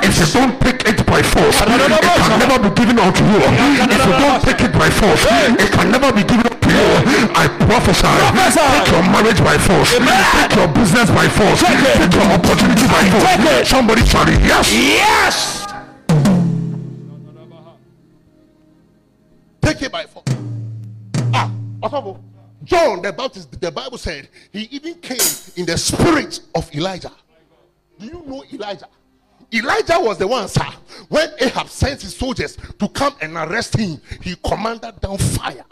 If 0.00 0.16
you 0.16 0.28
don't 0.32 0.56
take 0.64 0.88
it 0.88 1.04
by 1.04 1.20
force, 1.20 1.60
it 1.60 1.68
can 1.68 2.38
never 2.40 2.56
be 2.56 2.70
given 2.72 2.96
unto 2.98 3.24
you. 3.28 3.42
If 3.44 4.00
you 4.00 4.14
don't 4.16 4.40
take 4.40 4.60
it 4.64 4.72
by 4.72 4.88
force, 4.88 5.28
it 5.60 5.70
can 5.76 5.92
never 5.92 6.08
be 6.08 6.24
given 6.24 6.48
unto 6.48 6.72
you. 6.72 6.88
I 7.36 7.46
prophesy. 7.68 8.08
Take 8.56 8.88
your 8.90 9.04
marriage 9.12 9.40
by 9.44 9.60
force. 9.60 9.92
Take 9.92 10.56
your 10.56 10.68
business 10.72 11.10
by 11.12 11.28
force. 11.28 11.60
Take 11.84 12.14
your 12.14 12.22
opportunity 12.22 12.86
by 12.86 13.10
force. 13.10 13.68
Somebody 13.68 14.04
shout 14.06 14.28
it. 14.28 14.40
Yes. 14.40 14.72
Yes. 14.72 15.66
Take 19.60 19.82
it 19.82 19.92
by 19.92 20.04
force. 20.06 20.24
Ah, 21.34 21.50
Osofo, 21.82 22.20
John 22.64 23.02
the 23.02 23.12
Baptist, 23.12 23.60
the 23.60 23.70
Bible 23.70 23.98
said 23.98 24.28
he 24.52 24.62
even 24.70 24.94
came 24.94 25.18
in 25.56 25.66
the 25.66 25.76
spirit 25.76 26.40
of 26.54 26.74
Elijah. 26.74 27.12
Do 27.98 28.06
you 28.06 28.22
know 28.26 28.44
Elijah? 28.52 28.88
Elijah 29.52 29.98
was 30.00 30.18
the 30.18 30.26
one, 30.26 30.48
sir. 30.48 30.66
When 31.08 31.28
Ahab 31.38 31.68
sent 31.68 32.02
his 32.02 32.16
soldiers 32.16 32.56
to 32.78 32.88
come 32.88 33.14
and 33.20 33.36
arrest 33.36 33.76
him, 33.76 34.00
he 34.22 34.34
commanded 34.36 35.00
down 35.00 35.18
fire. 35.18 35.64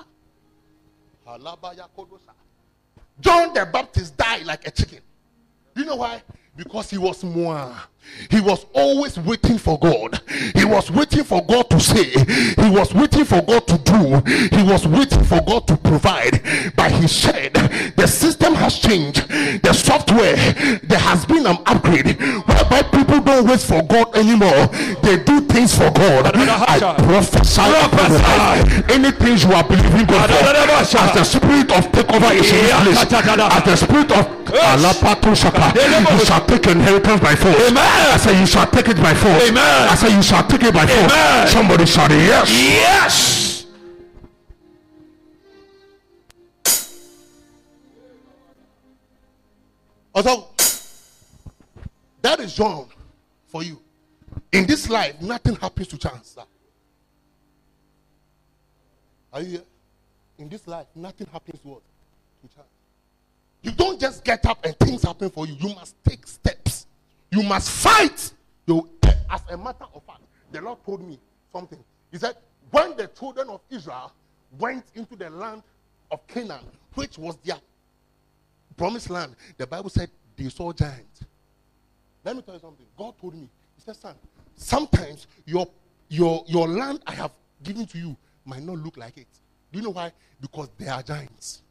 John 3.20 3.54
the 3.54 3.66
Baptist 3.72 4.16
died 4.16 4.44
like 4.44 4.66
a 4.66 4.70
chicken. 4.70 5.00
Do 5.74 5.80
you 5.80 5.86
know 5.86 5.96
why? 5.96 6.22
Because 6.56 6.90
he 6.90 6.98
was 6.98 7.24
more. 7.24 7.74
He 8.30 8.40
was 8.40 8.66
always 8.72 9.18
waiting 9.18 9.58
for 9.58 9.78
God. 9.78 10.20
He 10.54 10.64
was 10.64 10.90
waiting 10.90 11.24
for 11.24 11.44
God 11.44 11.68
to 11.70 11.80
say. 11.80 12.04
He 12.04 12.70
was 12.70 12.94
waiting 12.94 13.24
for 13.24 13.42
God 13.42 13.66
to 13.68 13.78
do. 13.78 14.22
He 14.56 14.62
was 14.62 14.86
waiting 14.86 15.24
for 15.24 15.40
God 15.42 15.66
to 15.68 15.76
provide. 15.76 16.40
But 16.76 16.92
he 16.92 17.08
said, 17.08 17.52
the 17.96 18.06
system 18.06 18.54
has 18.54 18.78
changed. 18.78 19.28
The 19.62 19.72
software, 19.72 20.36
there 20.82 20.98
has 20.98 21.24
been 21.26 21.46
an 21.46 21.58
upgrade 21.66 22.18
whereby 22.20 22.82
people 22.82 23.20
don't 23.20 23.46
wait 23.46 23.60
for 23.60 23.82
God 23.82 24.14
anymore. 24.16 24.66
They 25.02 25.18
do 25.22 25.40
things 25.42 25.74
for 25.76 25.90
God. 25.90 26.32
I 26.36 26.78
prophesy 26.78 27.60
upon 27.62 28.10
your 28.10 28.20
life. 28.20 28.90
Anything 28.90 29.36
you 29.38 29.54
are 29.56 29.64
believing 29.64 30.06
God 30.06 30.30
for, 30.30 30.98
as 30.98 31.12
the 31.14 31.24
spirit 31.24 31.70
of 31.72 31.90
takeover 31.92 32.32
is 32.34 32.52
in 32.52 32.64
place, 32.84 32.98
as 33.02 33.64
the 33.64 33.76
spirit 33.76 34.10
of 34.12 34.26
Alapato 34.52 35.34
Shaka, 35.34 35.72
you 36.12 36.24
shall 36.24 36.44
take 36.46 36.66
inheritance 36.66 37.20
by 37.20 37.34
force. 37.34 37.56
Amen. 37.68 37.91
I 38.14 38.16
say 38.18 38.38
you 38.38 38.46
shall 38.46 38.66
take 38.66 38.88
it 38.88 38.96
by 38.96 39.14
force. 39.14 39.48
Amen. 39.48 39.88
I 39.88 39.94
say 39.94 40.14
you 40.14 40.22
shall 40.22 40.46
take 40.46 40.62
it 40.62 40.74
by 40.74 40.86
force. 40.86 41.12
Amen. 41.12 41.48
Somebody 41.48 41.86
shout 41.86 42.10
yes. 42.10 42.50
Yes. 42.50 43.66
Also, 50.14 50.46
that 52.20 52.38
is 52.40 52.54
John 52.54 52.86
for 53.46 53.62
you. 53.62 53.80
In 54.52 54.66
this 54.66 54.88
life, 54.88 55.20
nothing 55.20 55.56
happens 55.56 55.88
to 55.88 55.98
chance. 55.98 56.32
sir. 56.34 56.42
Are 59.32 59.40
you 59.40 59.50
here? 59.50 59.62
In 60.38 60.48
this 60.48 60.66
life, 60.66 60.86
nothing 60.94 61.26
happens 61.32 61.60
to 61.60 61.68
what? 61.68 61.82
To 62.42 62.54
chance. 62.54 62.68
You 63.62 63.70
don't 63.70 63.98
just 63.98 64.24
get 64.24 64.44
up 64.44 64.64
and 64.64 64.76
things 64.78 65.02
happen 65.02 65.30
for 65.30 65.46
you. 65.46 65.54
You 65.58 65.74
must 65.74 65.94
take 66.04 66.26
steps. 66.26 66.81
You 67.32 67.42
must 67.42 67.70
fight. 67.70 68.32
You, 68.66 68.88
eh, 69.02 69.14
as 69.30 69.40
a 69.50 69.56
matter 69.56 69.86
of 69.94 70.02
fact, 70.04 70.20
the 70.52 70.60
Lord 70.60 70.84
told 70.84 71.06
me 71.06 71.18
something. 71.50 71.82
He 72.10 72.18
said, 72.18 72.36
when 72.70 72.94
the 72.96 73.06
children 73.08 73.48
of 73.48 73.62
Israel 73.70 74.12
went 74.58 74.84
into 74.94 75.16
the 75.16 75.30
land 75.30 75.62
of 76.10 76.24
Canaan, 76.26 76.64
which 76.94 77.16
was 77.16 77.36
their 77.38 77.56
promised 78.76 79.08
land, 79.08 79.34
the 79.56 79.66
Bible 79.66 79.88
said 79.88 80.10
they 80.36 80.50
saw 80.50 80.72
giants. 80.72 81.24
Let 82.22 82.36
me 82.36 82.42
tell 82.42 82.54
you 82.54 82.60
something. 82.60 82.86
God 82.96 83.14
told 83.18 83.34
me, 83.34 83.48
He 83.76 83.82
said, 83.82 83.96
son, 83.96 84.14
sometimes 84.54 85.26
your 85.46 85.66
your 86.08 86.44
your 86.46 86.68
land 86.68 87.00
I 87.06 87.14
have 87.14 87.32
given 87.62 87.86
to 87.86 87.98
you 87.98 88.16
might 88.44 88.62
not 88.62 88.78
look 88.78 88.96
like 88.96 89.16
it. 89.16 89.26
Do 89.72 89.78
you 89.78 89.84
know 89.84 89.90
why? 89.90 90.12
Because 90.40 90.68
there 90.78 90.92
are 90.92 91.02
giants. 91.02 91.62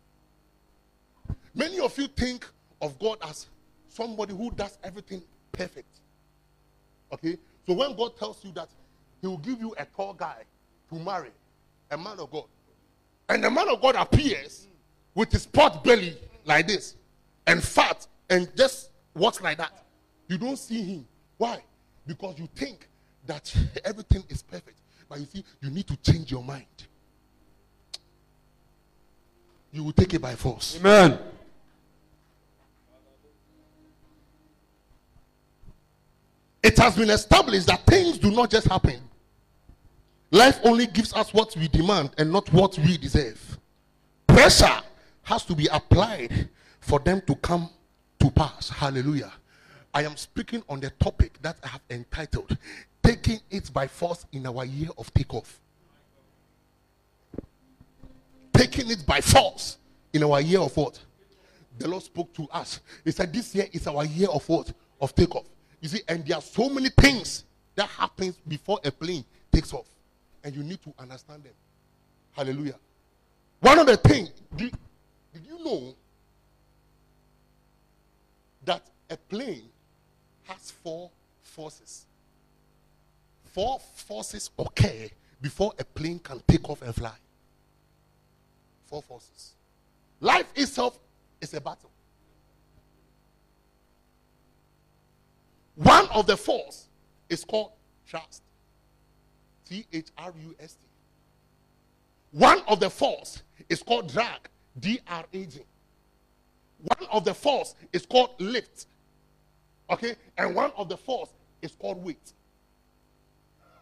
Many 1.53 1.79
of 1.79 1.97
you 1.97 2.07
think 2.07 2.47
of 2.81 2.97
God 2.97 3.19
as 3.23 3.47
somebody 3.87 4.35
who 4.35 4.51
does 4.51 4.77
everything 4.83 5.21
perfect. 5.51 5.99
Okay? 7.13 7.37
So 7.67 7.73
when 7.73 7.95
God 7.95 8.17
tells 8.17 8.43
you 8.43 8.51
that 8.53 8.69
He 9.21 9.27
will 9.27 9.37
give 9.37 9.59
you 9.59 9.73
a 9.77 9.85
tall 9.85 10.13
guy 10.13 10.43
to 10.89 10.95
marry, 10.99 11.31
a 11.89 11.97
man 11.97 12.19
of 12.19 12.31
God, 12.31 12.45
and 13.29 13.43
the 13.43 13.49
man 13.49 13.69
of 13.69 13.81
God 13.81 13.95
appears 13.95 14.67
with 15.15 15.31
his 15.31 15.45
pot 15.45 15.83
belly 15.83 16.17
like 16.45 16.67
this, 16.67 16.95
and 17.47 17.63
fat, 17.63 18.05
and 18.29 18.49
just 18.55 18.91
walks 19.15 19.41
like 19.41 19.57
that, 19.57 19.71
you 20.27 20.37
don't 20.37 20.57
see 20.57 20.81
him. 20.81 21.07
Why? 21.37 21.61
Because 22.05 22.37
you 22.37 22.47
think 22.55 22.87
that 23.25 23.53
everything 23.85 24.23
is 24.29 24.41
perfect. 24.41 24.77
But 25.07 25.19
you 25.19 25.25
see, 25.25 25.43
you 25.61 25.69
need 25.69 25.87
to 25.87 25.97
change 25.97 26.31
your 26.31 26.43
mind. 26.43 26.65
You 29.71 29.83
will 29.83 29.93
take 29.93 30.13
it 30.13 30.21
by 30.21 30.35
force. 30.35 30.77
Amen. 30.79 31.19
It 36.71 36.77
has 36.79 36.95
been 36.95 37.09
established 37.09 37.67
that 37.67 37.85
things 37.85 38.17
do 38.17 38.31
not 38.31 38.49
just 38.49 38.65
happen. 38.65 39.01
Life 40.31 40.57
only 40.63 40.87
gives 40.87 41.11
us 41.11 41.33
what 41.33 41.53
we 41.57 41.67
demand 41.67 42.11
and 42.17 42.31
not 42.31 42.51
what 42.53 42.77
we 42.77 42.95
deserve. 42.95 43.59
Pressure 44.25 44.79
has 45.23 45.43
to 45.47 45.53
be 45.53 45.67
applied 45.67 46.47
for 46.79 46.99
them 46.99 47.21
to 47.27 47.35
come 47.35 47.69
to 48.21 48.31
pass. 48.31 48.69
Hallelujah. 48.69 49.33
I 49.93 50.03
am 50.03 50.15
speaking 50.15 50.63
on 50.69 50.79
the 50.79 50.91
topic 50.91 51.37
that 51.41 51.57
I 51.61 51.67
have 51.67 51.81
entitled 51.89 52.57
Taking 53.03 53.41
It 53.49 53.73
by 53.73 53.85
Force 53.87 54.25
in 54.31 54.47
Our 54.47 54.63
Year 54.63 54.91
of 54.97 55.13
Takeoff. 55.13 55.59
Taking 58.53 58.91
it 58.91 59.05
by 59.05 59.19
force 59.19 59.77
in 60.13 60.23
our 60.23 60.39
year 60.39 60.61
of 60.61 60.77
what? 60.77 60.97
the 61.77 61.87
Lord 61.89 62.03
spoke 62.03 62.33
to 62.35 62.47
us. 62.49 62.79
He 63.03 63.11
said, 63.11 63.33
This 63.33 63.53
year 63.55 63.67
is 63.73 63.87
our 63.87 64.05
year 64.05 64.29
of 64.29 64.47
what? 64.47 64.71
Of 65.01 65.13
takeoff. 65.13 65.50
You 65.81 65.89
see, 65.89 66.01
and 66.07 66.25
there 66.25 66.37
are 66.37 66.41
so 66.41 66.69
many 66.69 66.89
things 66.89 67.43
that 67.75 67.89
happens 67.89 68.37
before 68.47 68.79
a 68.83 68.91
plane 68.91 69.25
takes 69.51 69.73
off. 69.73 69.87
And 70.43 70.55
you 70.55 70.63
need 70.63 70.81
to 70.83 70.93
understand 70.97 71.43
them. 71.43 71.53
Hallelujah. 72.31 72.75
One 73.59 73.79
of 73.79 73.87
the 73.87 73.97
things, 73.97 74.31
did, 74.55 74.73
did 75.33 75.45
you 75.45 75.63
know 75.63 75.95
that 78.63 78.83
a 79.09 79.17
plane 79.17 79.63
has 80.43 80.71
four 80.83 81.09
forces? 81.41 82.05
Four 83.53 83.79
forces 83.95 84.49
occur 84.57 85.09
before 85.41 85.73
a 85.77 85.83
plane 85.83 86.19
can 86.19 86.41
take 86.47 86.69
off 86.69 86.81
and 86.81 86.93
fly. 86.95 87.13
Four 88.85 89.01
forces. 89.01 89.53
Life 90.19 90.47
itself 90.55 90.97
is 91.39 91.53
a 91.53 91.61
battle. 91.61 91.89
One 95.83 96.07
of 96.09 96.27
the 96.27 96.37
force 96.37 96.87
is 97.27 97.43
called 97.43 97.71
trust. 98.05 98.43
T 99.67 99.85
H 99.91 100.09
R 100.17 100.31
U 100.43 100.55
S 100.59 100.73
T. 100.73 100.85
One 102.31 102.61
of 102.67 102.79
the 102.79 102.89
force 102.89 103.41
is 103.67 103.81
called 103.81 104.11
drag. 104.11 104.47
D 104.79 104.99
R 105.07 105.25
A 105.33 105.45
G. 105.45 105.59
One 106.77 107.09
of 107.11 107.25
the 107.25 107.33
force 107.33 107.73
is 107.91 108.05
called 108.05 108.29
lift. 108.39 108.85
Okay? 109.89 110.15
And 110.37 110.55
one 110.55 110.71
of 110.77 110.87
the 110.87 110.97
force 110.97 111.29
is 111.63 111.71
called 111.71 112.03
weight. 112.03 112.33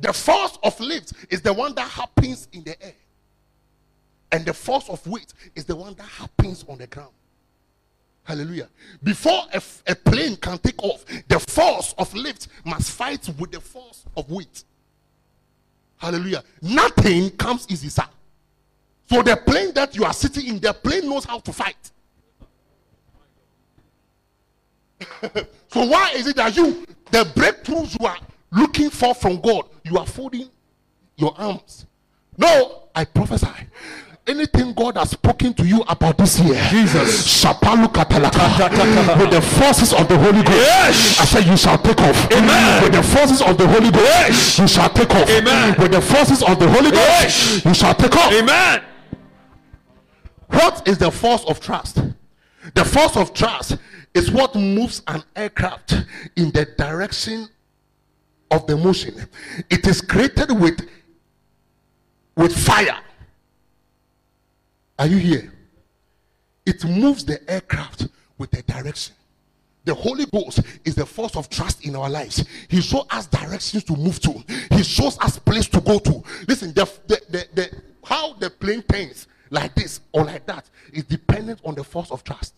the 0.00 0.12
force 0.12 0.58
of 0.62 0.78
lift 0.78 1.14
is 1.30 1.40
the 1.40 1.52
one 1.54 1.74
that 1.74 1.88
happens 1.88 2.48
in 2.52 2.64
the 2.64 2.82
air. 2.84 2.94
And 4.30 4.44
the 4.44 4.54
force 4.54 4.90
of 4.90 5.04
weight 5.06 5.32
is 5.54 5.64
the 5.64 5.74
one 5.74 5.94
that 5.94 6.06
happens 6.06 6.66
on 6.68 6.78
the 6.78 6.86
ground. 6.86 7.12
Hallelujah. 8.24 8.68
Before 9.02 9.42
a, 9.52 9.62
a 9.86 9.94
plane 9.94 10.36
can 10.36 10.58
take 10.58 10.82
off, 10.82 11.04
the 11.28 11.40
force 11.40 11.94
of 11.98 12.12
lift 12.14 12.48
must 12.64 12.92
fight 12.92 13.28
with 13.38 13.50
the 13.50 13.60
force 13.60 14.04
of 14.16 14.30
weight. 14.30 14.64
Hallelujah. 15.96 16.44
Nothing 16.62 17.30
comes 17.30 17.66
easy, 17.68 17.88
sir. 17.88 18.04
So 19.06 19.22
the 19.22 19.36
plane 19.36 19.72
that 19.74 19.96
you 19.96 20.04
are 20.04 20.12
sitting 20.12 20.46
in, 20.46 20.60
the 20.60 20.72
plane 20.72 21.08
knows 21.08 21.24
how 21.24 21.40
to 21.40 21.52
fight. 21.52 21.90
so 25.68 25.84
why 25.86 26.12
is 26.14 26.26
it 26.26 26.36
that 26.36 26.56
you, 26.56 26.86
the 27.10 27.24
breakthroughs 27.34 27.98
you 27.98 28.06
are 28.06 28.18
looking 28.52 28.90
for 28.90 29.14
from 29.14 29.40
God, 29.40 29.64
you 29.84 29.98
are 29.98 30.06
folding 30.06 30.48
your 31.16 31.34
arms? 31.36 31.86
No, 32.38 32.84
I 32.94 33.04
prophesy. 33.04 33.48
Anything 34.30 34.72
God 34.74 34.96
has 34.96 35.10
spoken 35.10 35.52
to 35.54 35.66
you 35.66 35.82
about 35.88 36.16
this 36.16 36.38
year, 36.38 36.54
Jesus. 36.70 37.42
Shapalu 37.42 37.88
katalaka, 37.92 39.18
with 39.18 39.30
the 39.32 39.40
forces 39.42 39.92
of 39.92 40.06
the 40.06 40.16
Holy 40.16 40.42
Ghost, 40.44 40.56
Yes. 40.56 41.18
I 41.20 41.24
said 41.24 41.46
you 41.46 41.56
shall 41.56 41.76
take 41.78 42.00
off. 42.00 42.30
Amen. 42.32 42.82
With 42.84 42.92
the 42.92 43.02
forces 43.02 43.42
of 43.42 43.58
the 43.58 43.66
Holy 43.66 43.90
Ghost, 43.90 44.06
Yes. 44.06 44.58
you 44.60 44.68
shall 44.68 44.88
take 44.90 45.10
off. 45.10 45.28
Amen. 45.28 45.74
With 45.80 45.90
the 45.90 46.00
forces 46.00 46.44
of 46.44 46.60
the 46.60 46.68
Holy 46.70 46.92
Ghost, 46.92 47.00
Yes. 47.02 47.64
you 47.64 47.74
shall 47.74 47.92
take 47.92 48.14
off. 48.16 48.32
Amen. 48.32 48.82
What 50.46 50.86
is 50.86 50.98
the 50.98 51.10
force 51.10 51.42
of 51.46 51.58
trust? 51.58 51.98
The 52.74 52.84
force 52.84 53.16
of 53.16 53.34
trust 53.34 53.78
is 54.14 54.30
what 54.30 54.54
moves 54.54 55.02
an 55.08 55.24
aircraft 55.34 56.04
in 56.36 56.52
the 56.52 56.66
direction 56.78 57.48
of 58.52 58.64
the 58.68 58.76
motion. 58.76 59.26
It 59.70 59.88
is 59.88 60.00
created 60.00 60.52
with 60.52 60.88
with 62.36 62.56
fire. 62.56 62.96
Are 65.00 65.06
you 65.06 65.16
here? 65.16 65.50
It 66.66 66.84
moves 66.84 67.24
the 67.24 67.40
aircraft 67.50 68.08
with 68.36 68.52
a 68.52 68.60
direction. 68.62 69.14
The 69.86 69.94
Holy 69.94 70.26
Ghost 70.26 70.60
is 70.84 70.94
the 70.94 71.06
force 71.06 71.36
of 71.36 71.48
trust 71.48 71.86
in 71.86 71.96
our 71.96 72.10
lives. 72.10 72.44
He 72.68 72.82
shows 72.82 73.06
us 73.10 73.26
directions 73.26 73.82
to 73.84 73.96
move 73.96 74.20
to. 74.20 74.44
He 74.72 74.82
shows 74.82 75.18
us 75.20 75.38
place 75.38 75.68
to 75.68 75.80
go 75.80 76.00
to. 76.00 76.22
Listen, 76.46 76.74
the, 76.74 76.84
the, 77.06 77.18
the, 77.30 77.46
the 77.54 77.82
how 78.04 78.34
the 78.34 78.50
plane 78.50 78.82
turns 78.82 79.26
like 79.48 79.74
this 79.74 80.00
or 80.12 80.24
like 80.24 80.44
that 80.44 80.68
is 80.92 81.04
dependent 81.04 81.60
on 81.64 81.74
the 81.74 81.82
force 81.82 82.10
of 82.10 82.22
trust. 82.22 82.52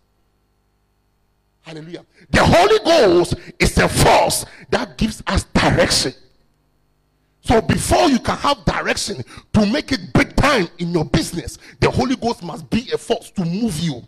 Hallelujah. 1.60 2.04
The 2.28 2.42
Holy 2.42 2.78
Ghost 2.84 3.34
is 3.60 3.72
the 3.76 3.88
force 3.88 4.44
that 4.70 4.98
gives 4.98 5.22
us 5.28 5.44
direction. 5.44 6.12
So 7.44 7.60
before 7.60 8.08
you 8.08 8.18
can 8.20 8.36
have 8.38 8.64
direction 8.64 9.24
to 9.52 9.66
make 9.66 9.90
it 9.92 10.12
big 10.12 10.36
time 10.36 10.68
in 10.78 10.92
your 10.92 11.04
business, 11.04 11.58
the 11.80 11.90
Holy 11.90 12.14
Ghost 12.16 12.42
must 12.42 12.68
be 12.70 12.88
a 12.94 12.98
force 12.98 13.30
to 13.32 13.44
move 13.44 13.78
you. 13.80 14.02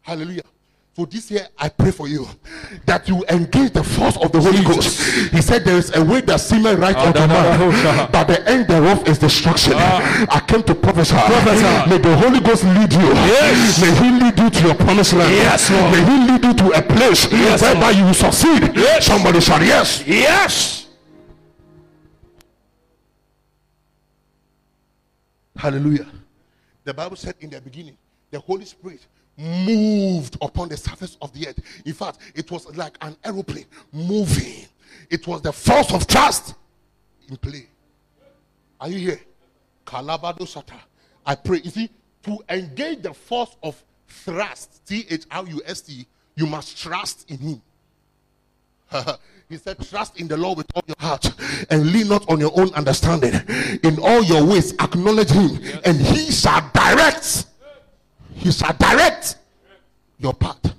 Hallelujah. 0.00 0.42
So 0.96 1.04
this 1.04 1.30
year 1.30 1.46
I 1.58 1.68
pray 1.68 1.92
for 1.92 2.08
you 2.08 2.26
that 2.86 3.06
you 3.08 3.22
engage 3.30 3.72
the 3.72 3.84
force 3.84 4.16
of 4.16 4.32
the 4.32 4.40
Holy 4.40 4.62
Ghost. 4.64 5.30
He 5.30 5.40
said 5.40 5.64
there 5.64 5.76
is 5.76 5.94
a 5.94 6.02
way 6.02 6.20
that 6.22 6.40
seemeth 6.40 6.78
right 6.78 6.96
Ah, 6.96 7.06
unto 7.08 7.20
man, 7.20 7.72
sha. 7.82 8.08
but 8.10 8.24
the 8.26 8.48
end 8.50 8.66
thereof 8.66 9.06
is 9.06 9.18
destruction. 9.18 9.74
I 9.74 10.42
came 10.48 10.62
to 10.64 10.74
prophesy. 10.74 11.14
May 11.88 11.98
the 11.98 12.16
Holy 12.16 12.40
Ghost 12.40 12.64
lead 12.64 12.92
you. 12.92 13.06
Yes. 13.30 13.80
May 13.80 13.94
He 14.02 14.10
lead 14.18 14.38
you 14.38 14.50
to 14.50 14.66
your 14.66 14.74
promised 14.74 15.12
land. 15.12 15.32
Yes, 15.32 15.70
Lord. 15.70 15.92
May 15.92 16.04
He 16.04 16.32
lead 16.32 16.44
you 16.44 16.54
to 16.54 16.78
a 16.78 16.82
place 16.82 17.30
Yes, 17.30 17.62
whereby 17.62 17.80
Lord. 17.80 17.96
you 17.96 18.04
will 18.04 18.14
succeed. 18.14 18.72
Yes. 18.74 19.06
Somebody 19.06 19.40
shout 19.40 19.60
yes. 19.62 20.02
Yes. 20.06 20.79
Hallelujah. 25.60 26.06
The 26.84 26.94
Bible 26.94 27.16
said 27.16 27.34
in 27.40 27.50
the 27.50 27.60
beginning, 27.60 27.94
the 28.30 28.40
Holy 28.40 28.64
Spirit 28.64 29.06
moved 29.36 30.38
upon 30.40 30.70
the 30.70 30.76
surface 30.78 31.18
of 31.20 31.34
the 31.34 31.48
earth. 31.48 31.60
In 31.84 31.92
fact, 31.92 32.16
it 32.34 32.50
was 32.50 32.74
like 32.74 32.96
an 33.02 33.14
aeroplane 33.22 33.66
moving. 33.92 34.64
It 35.10 35.26
was 35.26 35.42
the 35.42 35.52
force 35.52 35.92
of 35.92 36.06
trust 36.06 36.54
in 37.28 37.36
play. 37.36 37.66
Are 38.80 38.88
you 38.88 38.98
here? 38.98 39.20
Kalabado 39.84 40.40
Shata. 40.40 40.80
I 41.26 41.34
pray. 41.34 41.60
You 41.62 41.70
see, 41.70 41.90
to 42.22 42.38
engage 42.48 43.02
the 43.02 43.12
force 43.12 43.54
of 43.62 43.82
thrust, 44.08 44.86
T 44.86 45.04
H 45.10 45.24
R 45.30 45.46
U 45.46 45.60
S 45.66 45.82
T, 45.82 46.06
you 46.36 46.46
must 46.46 46.78
trust 46.78 47.30
in 47.30 47.36
Him. 47.36 47.62
he 49.50 49.56
said, 49.56 49.76
Trust 49.90 50.20
in 50.20 50.28
the 50.28 50.36
Lord 50.36 50.58
with 50.58 50.66
all 50.76 50.84
your 50.86 50.96
heart 51.00 51.28
and 51.70 51.92
lean 51.92 52.08
not 52.08 52.26
on 52.30 52.38
your 52.38 52.52
own 52.58 52.72
understanding. 52.74 53.34
In 53.82 53.98
all 53.98 54.22
your 54.22 54.44
ways, 54.46 54.72
acknowledge 54.80 55.30
Him, 55.30 55.58
and 55.84 56.00
He 56.00 56.30
shall 56.30 56.70
direct. 56.72 57.46
He 58.34 58.52
shall 58.52 58.72
direct 58.74 59.36
your 60.18 60.34
path. 60.34 60.72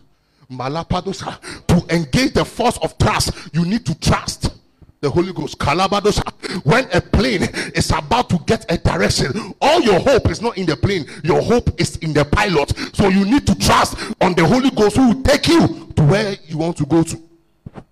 Malapadosa. 0.50 1.38
To 1.68 1.96
engage 1.96 2.34
the 2.34 2.46
force 2.46 2.78
of 2.82 2.98
trust, 2.98 3.34
you 3.54 3.66
need 3.66 3.86
to 3.86 4.00
trust 4.00 4.54
the 5.02 5.10
Holy 5.10 5.34
Ghost. 5.34 5.58
Kalabadosa. 5.58 6.24
When 6.64 6.90
a 6.94 7.02
plane 7.02 7.44
is 7.76 7.92
about 7.92 8.30
to 8.30 8.40
get 8.48 8.66
a 8.72 8.78
direction, 8.78 9.54
all 9.60 9.82
your 9.82 10.00
hope 10.00 10.30
is 10.30 10.42
not 10.42 10.58
in 10.58 10.66
the 10.66 10.78
plane, 10.78 11.06
your 11.26 11.42
hope 11.42 11.70
is 11.80 11.98
in 11.98 12.14
the 12.14 12.24
pilot. 12.24 12.74
So 12.94 13.10
you 13.10 13.26
need 13.26 13.46
to 13.48 13.56
trust 13.56 13.98
on 14.22 14.34
the 14.34 14.46
Holy 14.46 14.70
Ghost 14.70 14.96
who 14.96 15.10
will 15.10 15.24
take 15.24 15.50
you 15.50 15.92
to 15.98 16.04
where 16.04 16.38
you 16.48 16.58
want 16.58 16.78
to 16.78 16.86
go 16.86 17.04
to. 17.04 17.31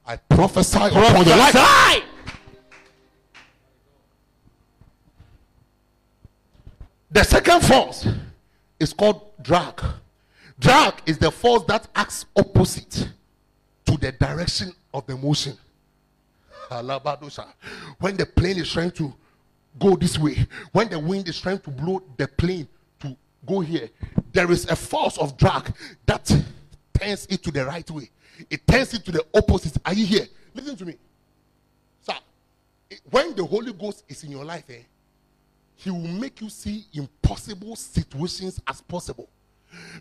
I 0.06 0.18
prophesy 0.18 0.78
upon 0.78 1.26
your 1.26 1.38
life. 1.38 2.04
The 7.12 7.24
second 7.24 7.62
force 7.62 8.08
is 8.80 8.94
called 8.94 9.22
drag. 9.42 9.82
Drag 10.60 11.02
is 11.06 11.18
the 11.18 11.32
force 11.32 11.64
that 11.68 11.88
acts 11.96 12.26
opposite 12.36 13.10
to 13.86 13.98
the 13.98 14.12
direction 14.12 14.72
of 14.94 15.08
the 15.08 15.16
motion. 15.18 15.58
When 18.00 18.16
the 18.16 18.26
plane 18.26 18.58
is 18.60 18.72
trying 18.72 18.92
to 18.92 19.14
go 19.80 19.96
this 19.96 20.20
way, 20.20 20.46
when 20.72 20.90
the 20.90 21.00
wind 21.00 21.28
is 21.28 21.40
trying 21.42 21.60
to 21.60 21.72
blow 21.72 22.04
the 22.18 22.28
plane 22.28 22.68
to 23.00 23.16
go 23.46 23.62
here, 23.62 23.90
there 24.32 24.52
is 24.52 24.66
a 24.70 24.76
force 24.76 25.18
of 25.18 25.36
drag 25.38 25.74
that 26.06 26.26
turns 26.94 27.26
it 27.28 27.42
to 27.44 27.52
the 27.52 27.66
right 27.66 27.90
way. 27.90 28.12
It 28.50 28.66
turns 28.68 28.94
it 28.94 29.04
to 29.06 29.12
the 29.12 29.26
opposite. 29.34 29.78
Are 29.86 29.94
you 29.94 30.06
here? 30.06 30.28
Listen 30.54 30.76
to 30.78 30.86
me. 30.86 30.96
Sir, 32.02 32.14
when 33.10 33.36
the 33.36 33.46
Holy 33.46 33.74
Ghost 33.74 34.04
is 34.08 34.24
in 34.24 34.32
your 34.32 34.46
life, 34.46 34.70
eh, 34.70 34.84
he 35.76 35.90
will 35.90 36.00
make 36.00 36.42
you 36.42 36.50
see 36.50 36.86
impossible 36.94 37.76
situations 37.76 38.60
as 38.68 38.82
possible. 38.82 39.30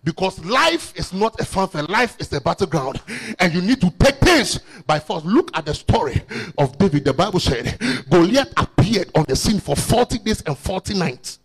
Because 0.03 0.43
life 0.45 0.93
is 0.97 1.13
not 1.13 1.39
a 1.41 1.45
fanfare, 1.45 1.83
life 1.85 2.17
is 2.19 2.33
a 2.33 2.41
battleground, 2.41 3.01
and 3.39 3.53
you 3.53 3.61
need 3.61 3.81
to 3.81 3.91
take 3.99 4.17
things 4.17 4.61
by 4.87 4.99
force. 4.99 5.25
Look 5.25 5.51
at 5.55 5.67
the 5.67 5.75
story 5.75 6.23
of 6.57 6.77
David. 6.79 7.05
The 7.05 7.13
Bible 7.13 7.39
said 7.41 7.79
Goliath 8.09 8.53
appeared 8.57 9.11
on 9.15 9.25
the 9.29 9.37
scene 9.37 9.61
for 9.61 9.77
40 9.77 10.19
days 10.19 10.43
and 10.43 10.57
40 10.57 10.95
nights, 10.95 11.39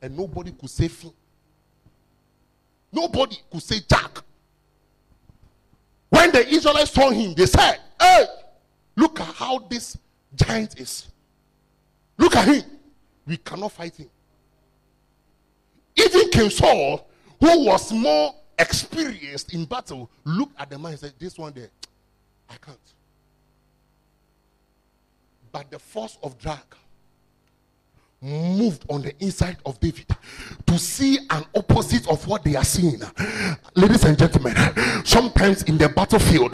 and 0.00 0.16
nobody 0.16 0.52
could 0.52 0.70
save 0.70 0.98
him. 1.00 1.12
Nobody 2.92 3.38
could 3.50 3.62
say 3.62 3.80
Jack. 3.88 4.22
When 6.10 6.32
the 6.32 6.46
Israelites 6.46 6.90
saw 6.90 7.10
him, 7.10 7.34
they 7.34 7.46
said, 7.46 7.78
Hey, 7.98 8.26
look 8.96 9.20
at 9.20 9.34
how 9.34 9.60
this 9.60 9.96
giant 10.34 10.78
is. 10.78 11.08
Look 12.18 12.36
at 12.36 12.46
him. 12.48 12.64
We 13.26 13.36
cannot 13.38 13.72
fight 13.72 13.96
him. 13.96 14.10
Even 15.96 16.28
King 16.30 16.50
Saul, 16.50 17.08
who 17.38 17.64
was 17.64 17.92
more 17.92 18.34
experienced 18.58 19.54
in 19.54 19.64
battle 19.64 20.10
looked 20.24 20.60
at 20.60 20.68
the 20.68 20.78
man 20.78 20.92
and 20.92 21.00
said, 21.00 21.14
This 21.18 21.38
one 21.38 21.52
there, 21.52 21.70
I 22.48 22.56
can't. 22.56 22.78
But 25.52 25.70
the 25.70 25.78
force 25.78 26.18
of 26.22 26.38
drag 26.38 26.58
moved 28.22 28.84
on 28.90 29.00
the 29.00 29.14
inside 29.24 29.56
of 29.64 29.80
David 29.80 30.04
to 30.66 30.78
see 30.78 31.18
an 31.30 31.42
opposite 31.54 32.06
of 32.08 32.26
what 32.26 32.44
they 32.44 32.54
are 32.54 32.64
seeing. 32.64 33.00
Ladies 33.74 34.04
and 34.04 34.18
gentlemen, 34.18 34.54
sometimes 35.06 35.62
in 35.62 35.78
the 35.78 35.88
battlefield, 35.88 36.50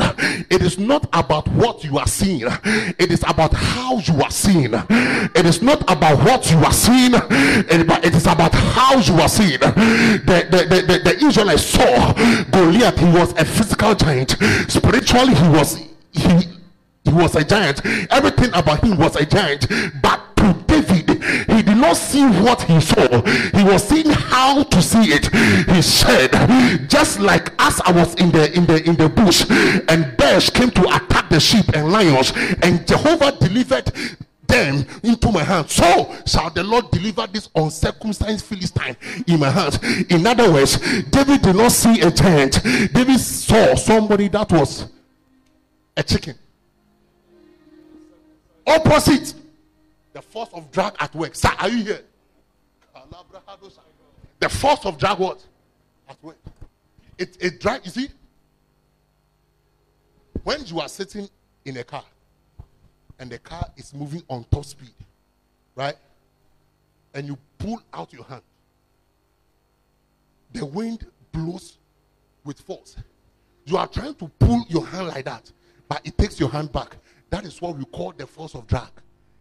it 0.48 0.62
is 0.62 0.79
not 0.79 1.09
about 1.12 1.48
what 1.48 1.83
you 1.83 1.98
are 1.98 2.07
seeing, 2.07 2.42
it 2.44 3.11
is 3.11 3.24
about 3.26 3.52
how 3.52 3.98
you 3.98 4.22
are 4.22 4.31
seeing. 4.31 4.74
It 4.74 5.44
is 5.44 5.61
not 5.61 5.83
about 5.90 6.18
what 6.24 6.48
you 6.52 6.59
are 6.59 6.72
seeing, 6.72 7.14
it 7.14 8.14
is 8.14 8.26
about 8.26 8.55
how 8.55 8.98
you 8.98 9.14
are 9.14 9.29
seeing. 9.29 9.59
The, 9.59 10.46
the, 10.48 10.59
the, 10.59 10.83
the, 10.83 10.98
the 11.00 11.26
Israelites 11.26 11.64
saw 11.64 12.12
Goliath, 12.52 12.98
he 12.98 13.07
was 13.07 13.33
a 13.33 13.44
physical 13.44 13.94
giant, 13.96 14.37
spiritually, 14.68 15.35
he 15.35 15.48
was. 15.48 15.83
He, 16.12 16.57
he 17.05 17.12
was 17.12 17.37
a 17.37 17.44
giant. 17.44 17.87
Everything 18.11 18.50
about 18.52 18.83
him 18.83 18.96
was 18.98 19.14
a 19.14 19.24
giant. 19.24 19.68
But 20.02 20.25
to 20.46 20.64
David, 20.66 21.22
he 21.50 21.62
did 21.62 21.76
not 21.76 21.96
see 21.96 22.24
what 22.24 22.62
he 22.62 22.80
saw. 22.80 23.22
He 23.56 23.64
was 23.64 23.87
seeing 23.87 24.11
how 24.11 24.62
to 24.62 24.82
see 24.82 25.12
it. 25.12 25.26
He 25.70 25.82
said, 25.82 26.30
just 26.88 27.20
like 27.20 27.52
as 27.59 27.80
I 27.85 27.92
was 27.92 28.14
in 28.14 28.30
the 28.30 28.52
in 28.56 28.66
the 28.66 28.82
in 28.88 28.96
the 28.96 29.09
bush, 29.09 29.46
and 29.88 30.16
bears 30.16 30.50
came 30.50 30.70
to 30.72 30.82
attack 30.96 31.28
the 31.30 31.40
sheep 31.40 31.68
and 31.74 31.90
lions, 31.90 32.32
and 32.62 32.87
Jehovah 32.87 33.32
delivered 33.32 33.92
them 34.46 34.87
into 35.02 35.32
my 35.32 35.42
hand. 35.42 35.68
So 35.68 36.14
shall 36.26 36.50
the 36.50 36.62
Lord 36.62 36.90
deliver 36.90 37.26
this 37.26 37.48
uncircumcised 37.54 38.44
Philistine 38.44 38.96
in 39.26 39.40
my 39.40 39.50
hand. 39.50 39.80
In 40.09 40.26
other 40.26 40.52
words, 40.52 40.78
David 41.11 41.42
did 41.42 41.56
not 41.56 41.72
see 41.72 42.00
a 42.00 42.11
giant. 42.11 42.62
David 42.62 43.18
saw 43.18 43.74
somebody 43.74 44.28
that 44.28 44.50
was 44.52 44.87
a 45.96 46.02
chicken 46.02 46.37
opposite 48.66 49.35
the 50.16 50.22
force 50.22 50.48
of 50.55 50.72
drag 50.72 50.94
at 50.98 51.14
work. 51.14 51.35
Sir, 51.35 51.50
are 51.59 51.68
you 51.68 51.85
here? 51.85 52.00
The 54.40 54.48
force 54.48 54.87
of 54.87 54.96
drag 54.96 55.18
what? 55.18 55.44
At 56.09 56.16
work. 56.22 56.38
It, 57.18 57.37
it 57.38 57.61
drag, 57.61 57.85
you 57.85 57.90
see? 57.90 58.09
When 60.42 60.64
you 60.64 60.81
are 60.81 60.88
sitting 60.88 61.29
in 61.66 61.76
a 61.76 61.85
car 61.85 62.05
and 63.18 63.29
the 63.29 63.38
car 63.38 63.68
is 63.76 63.92
moving 63.92 64.22
on 64.31 64.46
top 64.50 64.64
speed, 64.64 64.94
right? 65.74 65.96
And 67.12 67.26
you 67.26 67.37
pull 67.59 67.83
out 67.92 68.11
your 68.11 68.24
hand, 68.24 68.42
the 70.55 70.64
wind 70.64 71.05
blows 71.31 71.76
with 72.42 72.59
force. 72.59 72.96
You 73.66 73.76
are 73.76 73.87
trying 73.87 74.14
to 74.14 74.29
pull 74.38 74.64
your 74.70 74.87
hand 74.87 75.09
like 75.09 75.26
that, 75.26 75.52
but 75.87 76.00
it 76.07 76.16
takes 76.16 76.40
your 76.40 76.48
hand 76.48 76.72
back. 76.72 76.96
That 77.29 77.44
is 77.44 77.61
what 77.61 77.76
we 77.76 77.85
call 77.85 78.14
the 78.16 78.26
force 78.26 78.55
of 78.55 78.66
drag. 78.66 78.88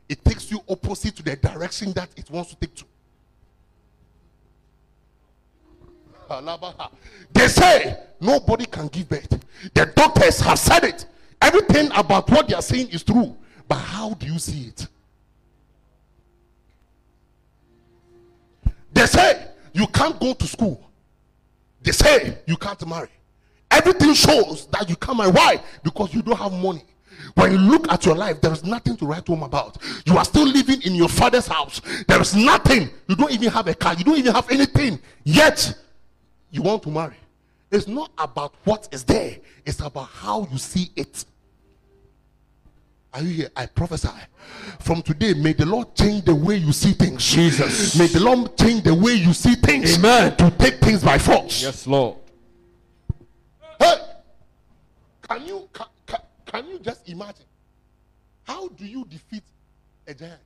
It 0.07 0.23
takes 0.23 0.51
you 0.51 0.59
opposite 0.69 1.15
to 1.17 1.23
the 1.23 1.35
direction 1.35 1.91
that 1.93 2.09
it 2.15 2.29
wants 2.29 2.51
to 2.51 2.55
take 2.57 2.75
to. 2.75 2.85
They 7.33 7.47
say 7.47 7.97
nobody 8.19 8.65
can 8.65 8.87
give 8.87 9.09
birth. 9.09 9.39
The 9.73 9.85
doctors 9.95 10.39
have 10.39 10.59
said 10.59 10.83
it. 10.83 11.05
Everything 11.41 11.89
about 11.93 12.29
what 12.29 12.47
they 12.47 12.55
are 12.55 12.61
saying 12.61 12.89
is 12.89 13.03
true. 13.03 13.35
But 13.67 13.75
how 13.75 14.13
do 14.13 14.25
you 14.25 14.39
see 14.39 14.67
it? 14.67 14.87
They 18.93 19.05
say 19.05 19.47
you 19.73 19.87
can't 19.87 20.19
go 20.19 20.33
to 20.33 20.47
school. 20.47 20.89
They 21.81 21.91
say 21.91 22.37
you 22.45 22.57
can't 22.57 22.87
marry. 22.87 23.09
Everything 23.69 24.13
shows 24.13 24.67
that 24.67 24.89
you 24.89 24.95
can't 24.95 25.17
marry. 25.17 25.31
Why? 25.31 25.61
Because 25.83 26.13
you 26.13 26.21
don't 26.21 26.37
have 26.37 26.53
money. 26.53 26.83
When 27.35 27.51
you 27.51 27.57
look 27.57 27.91
at 27.91 28.05
your 28.05 28.15
life, 28.15 28.41
there 28.41 28.51
is 28.51 28.63
nothing 28.63 28.95
to 28.97 29.05
write 29.05 29.27
home 29.27 29.43
about. 29.43 29.77
You 30.05 30.17
are 30.17 30.25
still 30.25 30.47
living 30.47 30.81
in 30.83 30.95
your 30.95 31.09
father's 31.09 31.47
house. 31.47 31.81
There 32.07 32.21
is 32.21 32.35
nothing. 32.35 32.89
You 33.07 33.15
don't 33.15 33.31
even 33.31 33.49
have 33.49 33.67
a 33.67 33.73
car. 33.73 33.93
You 33.95 34.03
don't 34.03 34.17
even 34.17 34.33
have 34.33 34.49
anything. 34.49 34.99
Yet, 35.23 35.73
you 36.51 36.61
want 36.61 36.83
to 36.83 36.89
marry. 36.89 37.17
It's 37.71 37.87
not 37.87 38.11
about 38.17 38.55
what 38.63 38.87
is 38.91 39.03
there, 39.03 39.37
it's 39.65 39.79
about 39.81 40.07
how 40.09 40.47
you 40.51 40.57
see 40.57 40.91
it. 40.95 41.25
Are 43.13 43.21
you 43.21 43.29
here? 43.29 43.49
I 43.55 43.65
prophesy. 43.65 44.09
From 44.81 45.01
today, 45.01 45.33
may 45.33 45.53
the 45.53 45.65
Lord 45.65 45.95
change 45.95 46.25
the 46.25 46.35
way 46.35 46.57
you 46.57 46.73
see 46.73 46.91
things. 46.91 47.25
Jesus. 47.25 47.97
May 47.97 48.07
the 48.07 48.19
Lord 48.19 48.57
change 48.57 48.83
the 48.83 48.93
way 48.93 49.13
you 49.13 49.31
see 49.31 49.55
things. 49.55 49.97
Amen. 49.97 50.35
To 50.35 50.51
take 50.51 50.75
things 50.81 51.01
by 51.01 51.17
force. 51.17 51.63
Yes, 51.63 51.87
Lord. 51.87 52.17
Hey, 53.79 53.95
can 55.21 55.45
you 55.45 55.69
can, 55.71 55.87
can, 56.45 56.67
you 56.67 56.79
just 56.79 57.07
imagine? 57.09 57.45
How 58.43 58.67
do 58.67 58.85
you 58.85 59.05
defeat 59.05 59.43
a 60.07 60.13
giant? 60.13 60.39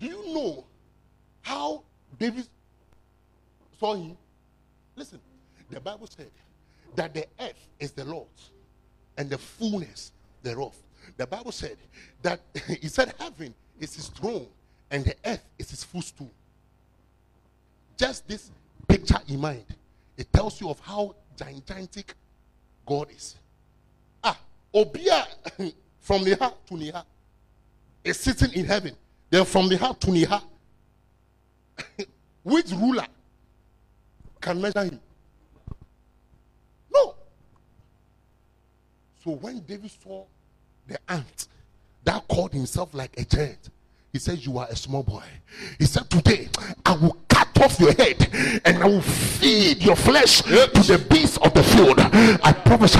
Do 0.00 0.06
you 0.06 0.34
know 0.34 0.64
how 1.42 1.82
David 2.18 2.46
saw 3.78 3.94
him? 3.94 4.16
Listen, 4.96 5.20
the 5.70 5.80
Bible 5.80 6.06
said 6.06 6.30
that 6.96 7.14
the 7.14 7.26
earth 7.38 7.68
is 7.78 7.92
the 7.92 8.04
Lord's 8.04 8.50
and 9.16 9.30
the 9.30 9.38
fullness 9.38 10.12
thereof. 10.42 10.74
The 11.16 11.26
Bible 11.26 11.52
said 11.52 11.76
that 12.22 12.40
he 12.80 12.88
said 12.88 13.14
heaven 13.18 13.54
is 13.78 13.94
his 13.94 14.08
throne 14.08 14.46
and 14.90 15.04
the 15.04 15.14
earth 15.24 15.44
is 15.58 15.70
his 15.70 15.84
footstool. 15.84 16.30
Just 17.96 18.26
this 18.26 18.50
picture 18.88 19.18
in 19.28 19.40
mind, 19.40 19.66
it 20.16 20.32
tells 20.32 20.60
you 20.60 20.70
of 20.70 20.80
how 20.80 21.14
gigantic 21.36 22.14
God 22.90 23.06
is. 23.16 23.36
Ah, 24.24 24.36
Obia 24.74 25.24
from 26.00 26.24
Neha 26.24 26.52
to 26.66 26.76
Neha 26.76 27.06
is 28.02 28.18
sitting 28.18 28.52
in 28.52 28.64
heaven. 28.64 28.96
Then 29.30 29.44
from 29.44 29.68
Neha 29.68 29.94
to 29.94 30.10
Neha, 30.10 30.42
which 32.42 32.72
ruler 32.72 33.06
can 34.40 34.60
measure 34.60 34.82
him? 34.82 34.98
No. 36.92 37.14
So 39.22 39.30
when 39.36 39.60
David 39.60 39.92
saw 40.02 40.24
the 40.88 40.98
ant 41.08 41.46
that 42.02 42.26
called 42.26 42.52
himself 42.52 42.92
like 42.92 43.16
a 43.20 43.24
giant, 43.24 43.70
he 44.12 44.18
said, 44.18 44.44
You 44.44 44.58
are 44.58 44.66
a 44.68 44.74
small 44.74 45.04
boy. 45.04 45.22
He 45.78 45.84
said, 45.84 46.10
Today 46.10 46.48
I 46.84 46.96
will 46.96 47.16
cut 47.60 47.70
off 47.72 47.80
your 47.80 47.92
head 47.94 48.28
and 48.64 48.82
I 48.82 48.86
will 48.86 49.00
feed 49.00 49.82
your 49.82 49.96
flesh 49.96 50.42
to 50.42 50.82
the 50.82 51.04
beasts 51.10 51.36
of 51.38 51.52
the 51.54 51.62
field. 51.62 51.98
I 52.42 52.52
prophesy. 52.52 52.98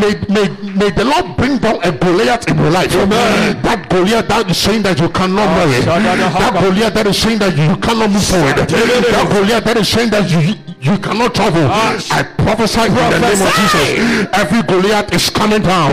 May, 0.00 0.14
may, 0.28 0.48
may 0.72 0.90
the 0.90 1.04
Lord 1.04 1.36
bring 1.36 1.58
down 1.58 1.82
a 1.82 1.92
Goliath 1.92 2.48
in 2.48 2.58
your 2.58 2.70
life. 2.70 2.92
That 2.92 3.88
Goliath 3.90 4.28
that 4.28 4.50
is 4.50 4.56
saying 4.56 4.82
that 4.82 5.00
you 5.00 5.08
cannot 5.08 5.46
marry. 5.56 5.80
That 5.84 6.60
Goliath 6.60 6.94
that 6.94 7.06
is 7.06 7.18
saying 7.18 7.38
that 7.40 7.56
you 7.56 7.76
cannot 7.76 8.10
move 8.10 8.24
forward. 8.24 8.56
That 8.56 9.28
Goliath 9.32 9.64
that 9.64 9.76
is 9.76 9.88
saying 9.88 10.10
that 10.10 10.30
you, 10.30 10.54
you 10.82 10.98
cannot 10.98 11.32
travel. 11.32 11.62
I 11.70 12.24
prophesy 12.38 12.80
in 12.88 12.94
the 12.94 13.18
name 13.20 13.40
of 13.40 13.54
Jesus. 13.54 14.28
Every 14.34 14.62
Goliath 14.62 15.14
is 15.14 15.30
coming 15.30 15.62
down. 15.62 15.92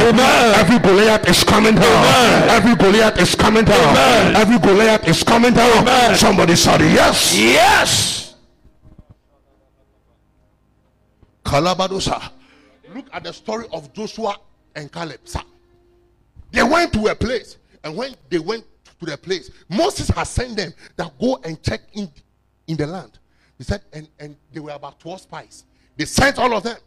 Every 0.58 0.80
Goliath 0.80 1.30
is 1.30 1.44
coming 1.44 1.76
down. 1.76 2.50
Every 2.50 2.76
Goliath 2.76 3.20
is 3.20 3.36
coming 3.36 3.66
down. 3.66 4.36
Every 4.36 4.58
Goliath 4.58 5.08
is 5.08 5.24
coming 5.24 5.54
down. 5.54 6.16
Somebody 6.16 6.56
said 6.56 6.82
yes. 6.82 7.38
Yes. 7.38 8.36
Kalabadosa. 11.44 12.32
Look 12.96 13.06
at 13.14 13.24
the 13.24 13.32
story 13.32 13.66
of 13.72 13.94
Joshua 13.94 14.38
and 14.76 14.92
Caleb. 14.92 15.20
Sir. 15.24 15.42
They 16.52 16.64
went 16.64 16.94
to 16.94 17.06
a 17.08 17.16
place, 17.16 17.58
and 17.84 17.96
when 17.96 18.16
they 18.30 18.40
went 18.40 18.66
to 19.00 19.06
the 19.06 19.18
place, 19.18 19.52
Moses 19.70 20.08
has 20.10 20.30
sent 20.30 20.58
them 20.58 20.74
that 20.96 21.12
go 21.20 21.40
and 21.44 21.62
check 21.62 21.82
in 21.94 22.10
in 22.68 22.76
the 22.76 22.88
land. 22.88 23.20
He 23.60 23.66
said, 23.66 23.84
and, 23.94 24.10
and 24.18 24.36
they 24.52 24.60
were 24.60 24.72
about 24.72 25.00
12 25.00 25.22
spies. 25.22 25.66
They 25.96 26.06
sent 26.06 26.40
all 26.40 26.56
of 26.56 26.64
them, 26.64 26.78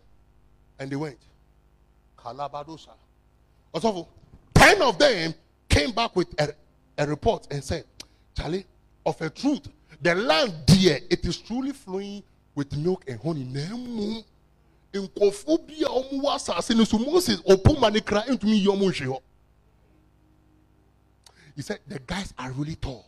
and 0.81 0.91
they 0.91 0.97
went. 0.97 1.19
Kalabadosa. 2.19 2.95
Also, 3.73 4.09
10 4.55 4.83
of 4.83 4.99
them 4.99 5.35
came 5.69 5.93
back 5.93 6.17
with 6.17 6.29
a, 6.41 6.53
a 6.99 7.07
report 7.07 7.47
and 7.51 7.63
said, 7.63 7.85
Charlie, 8.37 8.67
of 9.07 9.21
a 9.21 9.31
truth, 9.31 9.69
the 10.01 10.15
land 10.15 10.55
there, 10.67 10.99
it 11.11 11.25
is 11.25 11.37
truly 11.37 11.73
flowing 11.73 12.23
with 12.55 12.77
milk 12.77 13.05
and 13.07 13.21
honey. 13.21 14.25
He 14.93 15.09
said 21.63 21.79
the 21.87 21.99
guys 22.07 22.33
are 22.39 22.51
really 22.53 22.77
tall 22.77 23.05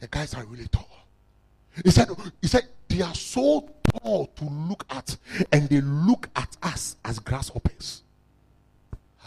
the 0.00 0.08
guys 0.08 0.34
are 0.34 0.44
really 0.44 0.68
tall 0.68 0.99
he 1.84 1.90
said 1.90 2.08
he 2.40 2.48
said 2.48 2.66
they 2.88 3.02
are 3.02 3.14
so 3.14 3.68
tall 4.02 4.26
to 4.26 4.44
look 4.44 4.84
at 4.90 5.16
and 5.52 5.68
they 5.68 5.80
look 5.80 6.28
at 6.36 6.56
us 6.62 6.96
as 7.04 7.18
grasshoppers. 7.18 8.02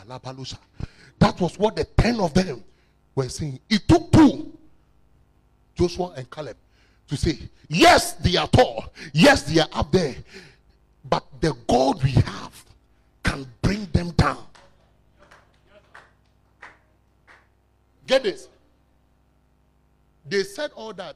That 0.06 1.40
was 1.40 1.58
what 1.58 1.76
the 1.76 1.86
ten 1.86 2.20
of 2.20 2.34
them 2.34 2.64
were 3.16 3.30
saying. 3.30 3.60
It 3.70 3.88
took 3.88 4.12
two 4.12 4.52
joshua 5.76 6.14
and 6.18 6.30
caleb 6.30 6.58
to 7.08 7.18
say, 7.18 7.38
yes, 7.68 8.14
they 8.14 8.38
are 8.38 8.48
tall, 8.48 8.86
yes, 9.14 9.44
they 9.44 9.60
are 9.60 9.70
up 9.74 9.92
there, 9.92 10.16
but 11.10 11.24
the 11.42 11.56
God 11.68 12.04
we 12.04 12.12
have 12.12 12.66
can 13.24 13.46
bring 13.62 13.86
them 13.88 14.12
down. 14.12 14.46
Get 18.06 18.24
this. 18.24 18.50
They 20.26 20.44
said 20.44 20.72
all 20.76 20.94
that, 20.94 21.16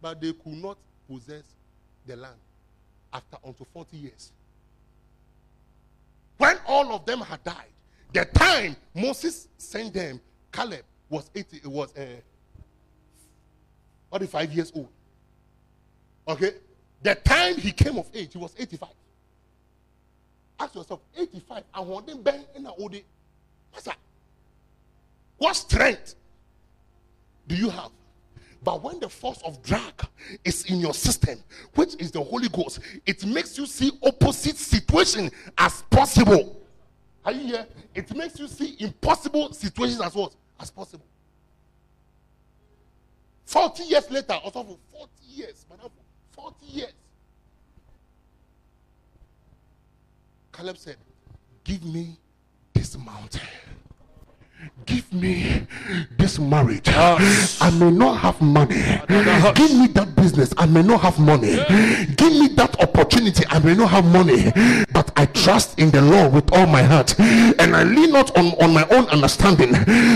but 0.00 0.20
they 0.20 0.32
could 0.32 0.54
not 0.54 0.78
possess 1.08 1.42
the 2.06 2.16
land 2.16 2.36
after 3.12 3.36
until 3.44 3.66
40 3.72 3.96
years. 3.96 4.32
When 6.38 6.56
all 6.66 6.94
of 6.94 7.04
them 7.04 7.20
had 7.20 7.42
died, 7.44 7.66
the 8.12 8.24
time 8.24 8.76
Moses 8.94 9.48
sent 9.58 9.94
them, 9.94 10.20
Caleb 10.52 10.82
was 11.08 11.30
80, 11.34 11.56
it 11.58 11.66
was 11.66 11.94
uh, 11.96 12.06
45 14.10 14.52
years 14.52 14.72
old. 14.74 14.88
Okay? 16.26 16.52
The 17.02 17.14
time 17.14 17.56
he 17.56 17.72
came 17.72 17.98
of 17.98 18.08
age, 18.14 18.32
he 18.32 18.38
was 18.38 18.54
85. 18.58 18.88
Ask 20.58 20.74
yourself, 20.74 21.00
85, 21.16 21.62
I 21.72 21.80
want 21.80 22.06
them 22.06 22.22
bang 22.22 22.44
in 22.54 22.66
a 22.66 22.72
old 22.72 22.94
What's? 23.72 23.88
What 25.38 25.56
strength 25.56 26.14
do 27.46 27.54
you 27.54 27.70
have? 27.70 27.90
But 28.62 28.82
when 28.82 29.00
the 29.00 29.08
force 29.08 29.40
of 29.44 29.62
drag 29.62 29.94
is 30.44 30.64
in 30.66 30.80
your 30.80 30.92
system, 30.92 31.38
which 31.74 31.94
is 31.98 32.10
the 32.10 32.22
Holy 32.22 32.48
Ghost, 32.48 32.80
it 33.06 33.24
makes 33.24 33.56
you 33.56 33.66
see 33.66 33.90
opposite 34.02 34.56
situation 34.56 35.30
as 35.56 35.82
possible. 35.90 36.60
Are 37.24 37.32
you 37.32 37.46
here? 37.46 37.66
It 37.94 38.14
makes 38.14 38.38
you 38.38 38.48
see 38.48 38.76
impossible 38.78 39.52
situations 39.52 40.00
as 40.00 40.14
what? 40.14 40.34
As 40.58 40.70
possible. 40.70 41.04
40 43.46 43.82
years 43.84 44.10
later, 44.10 44.34
also 44.34 44.62
for 44.62 44.78
40 44.92 45.10
years, 45.28 45.66
madam, 45.68 45.90
40 46.32 46.66
years. 46.66 46.92
Caleb 50.52 50.76
said, 50.76 50.96
Give 51.64 51.84
me 51.84 52.18
this 52.74 52.96
mountain. 52.96 53.40
Give 54.86 55.12
me 55.12 55.66
this 56.18 56.38
marriage. 56.38 56.88
I 56.88 57.70
may 57.78 57.90
not 57.90 58.18
have 58.18 58.40
money. 58.40 58.82
Give 59.54 59.72
me 59.78 59.86
that 59.88 60.12
business. 60.16 60.52
I 60.56 60.66
may 60.66 60.82
not 60.82 61.00
have 61.02 61.18
money. 61.18 61.56
Give 62.16 62.32
me 62.32 62.48
that 62.56 62.76
opportunity. 62.80 63.44
I 63.48 63.58
may 63.60 63.74
not 63.74 63.90
have 63.90 64.04
money. 64.06 64.50
But 64.92 65.12
I 65.16 65.26
trust 65.26 65.78
in 65.78 65.90
the 65.90 66.02
Lord 66.02 66.32
with 66.32 66.52
all 66.52 66.66
my 66.66 66.82
heart. 66.82 67.18
And 67.20 67.76
I 67.76 67.84
lean 67.84 68.12
not 68.12 68.36
on, 68.36 68.46
on 68.60 68.72
my 68.74 68.86
own 68.88 69.06
understanding. 69.06 69.72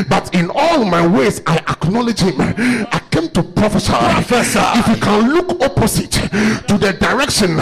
But 0.09 0.35
in 0.35 0.51
all 0.55 0.85
my 0.85 1.07
ways, 1.07 1.41
I 1.47 1.59
acknowledge 1.69 2.21
Him. 2.21 2.41
I 2.41 3.01
to 3.35 3.43
prophesy. 3.43 3.93
Prophesy. 3.93 4.61
If 4.79 4.89
you 4.89 4.97
can 4.97 5.35
look 5.35 5.61
opposite 5.61 6.13
to 6.13 6.79
the 6.79 6.97
direction 6.99 7.59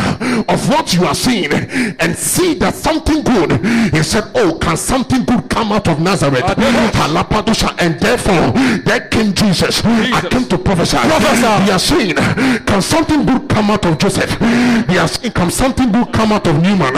of 0.48 0.68
what 0.68 0.92
you 0.94 1.04
are 1.04 1.14
seeing 1.14 1.52
and 1.52 2.14
see 2.16 2.54
that 2.54 2.74
something 2.74 3.22
good, 3.22 3.64
he 3.92 4.02
said, 4.02 4.24
Oh, 4.34 4.58
can 4.60 4.76
something 4.76 5.24
good 5.24 5.48
come 5.48 5.72
out 5.72 5.88
of 5.88 5.98
Nazareth? 6.00 6.44
Ah, 6.44 6.90
Halapadusha. 6.94 7.74
And 7.80 7.98
therefore, 7.98 8.52
that 8.84 9.10
King 9.10 9.32
Jesus, 9.34 9.82
I 9.84 10.28
came 10.28 10.44
to 10.48 10.58
prophesy. 10.58 10.98
Prophesy. 10.98 11.64
We 11.64 11.70
are 11.72 11.78
saying, 11.78 12.14
Can 12.66 12.82
something 12.82 13.24
good 13.24 13.48
come 13.48 13.70
out 13.70 13.86
of 13.86 13.98
Joseph? 13.98 14.38
They 14.38 14.98
are 14.98 15.08
saying, 15.08 15.32
Can 15.32 15.50
something 15.50 15.90
good 15.90 16.12
come 16.12 16.32
out 16.32 16.46
of 16.46 16.62
Newman? 16.62 16.94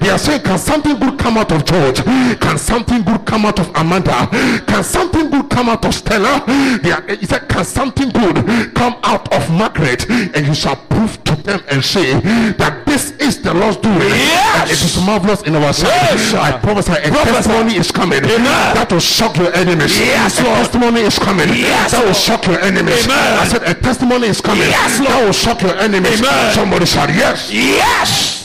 They 0.00 0.08
are 0.08 0.18
saying, 0.18 0.42
Can 0.42 0.58
something 0.58 0.98
good 0.98 1.18
come 1.18 1.36
out 1.36 1.52
of 1.52 1.64
George? 1.64 2.02
Can 2.40 2.56
something 2.56 3.02
good 3.02 3.26
come 3.26 3.44
out 3.44 3.60
of 3.60 3.68
Amanda? 3.76 4.28
Can 4.66 4.82
something 4.82 5.28
good 5.30 5.50
come 5.50 5.68
out 5.68 5.84
of 5.84 5.94
Stella? 5.94 6.42
They 6.82 6.90
are, 6.90 7.02
he 7.16 7.26
said, 7.26 7.48
Can 7.50 7.64
something 7.64 8.13
good 8.14 8.74
come 8.74 8.96
out 9.02 9.32
of 9.32 9.50
Margaret? 9.50 10.08
And 10.10 10.46
you 10.46 10.54
shall 10.54 10.76
prove 10.76 11.22
to 11.24 11.34
them 11.42 11.60
and 11.68 11.84
say 11.84 12.18
that 12.56 12.86
this 12.86 13.12
is 13.18 13.42
the 13.42 13.52
Lord's 13.52 13.76
doing. 13.78 13.98
Yes. 13.98 14.70
It 14.70 14.80
is 14.84 15.04
marvelous 15.04 15.42
in 15.42 15.54
our 15.56 15.72
sight. 15.72 15.88
Yes. 15.88 16.34
I 16.34 16.58
prophesy 16.58 16.92
a 16.92 17.10
Prophesy. 17.10 17.34
testimony 17.34 17.74
is 17.76 17.90
coming. 17.90 18.24
Amen. 18.24 18.74
That 18.74 18.88
will 18.90 19.00
shock 19.00 19.36
your 19.36 19.52
enemies. 19.54 19.98
Yes, 19.98 20.38
a 20.38 20.44
testimony 20.44 21.00
is 21.02 21.18
coming. 21.18 21.48
Yes, 21.48 21.92
that 21.92 22.04
will 22.04 22.14
shock 22.14 22.46
your 22.46 22.60
enemies. 22.60 23.04
Amen. 23.04 23.38
I 23.38 23.48
said 23.48 23.62
a 23.62 23.74
testimony 23.74 24.28
is 24.28 24.40
coming. 24.40 24.68
Yes, 24.68 24.98
Lord. 24.98 25.10
that 25.10 25.24
will 25.24 25.32
shock 25.32 25.60
your 25.62 25.76
enemies. 25.76 26.20
Amen. 26.20 26.54
Somebody 26.54 26.86
shout 26.86 27.08
yes. 27.10 27.52
Yes. 27.52 28.44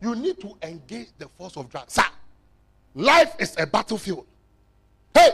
You 0.00 0.16
need 0.16 0.40
to 0.40 0.52
engage 0.64 1.08
the 1.16 1.28
force 1.28 1.56
of 1.56 1.70
drag. 1.70 1.88
Sir, 1.88 2.02
life 2.94 3.34
is 3.38 3.54
a 3.58 3.66
battlefield. 3.66 4.26
Hey, 5.14 5.30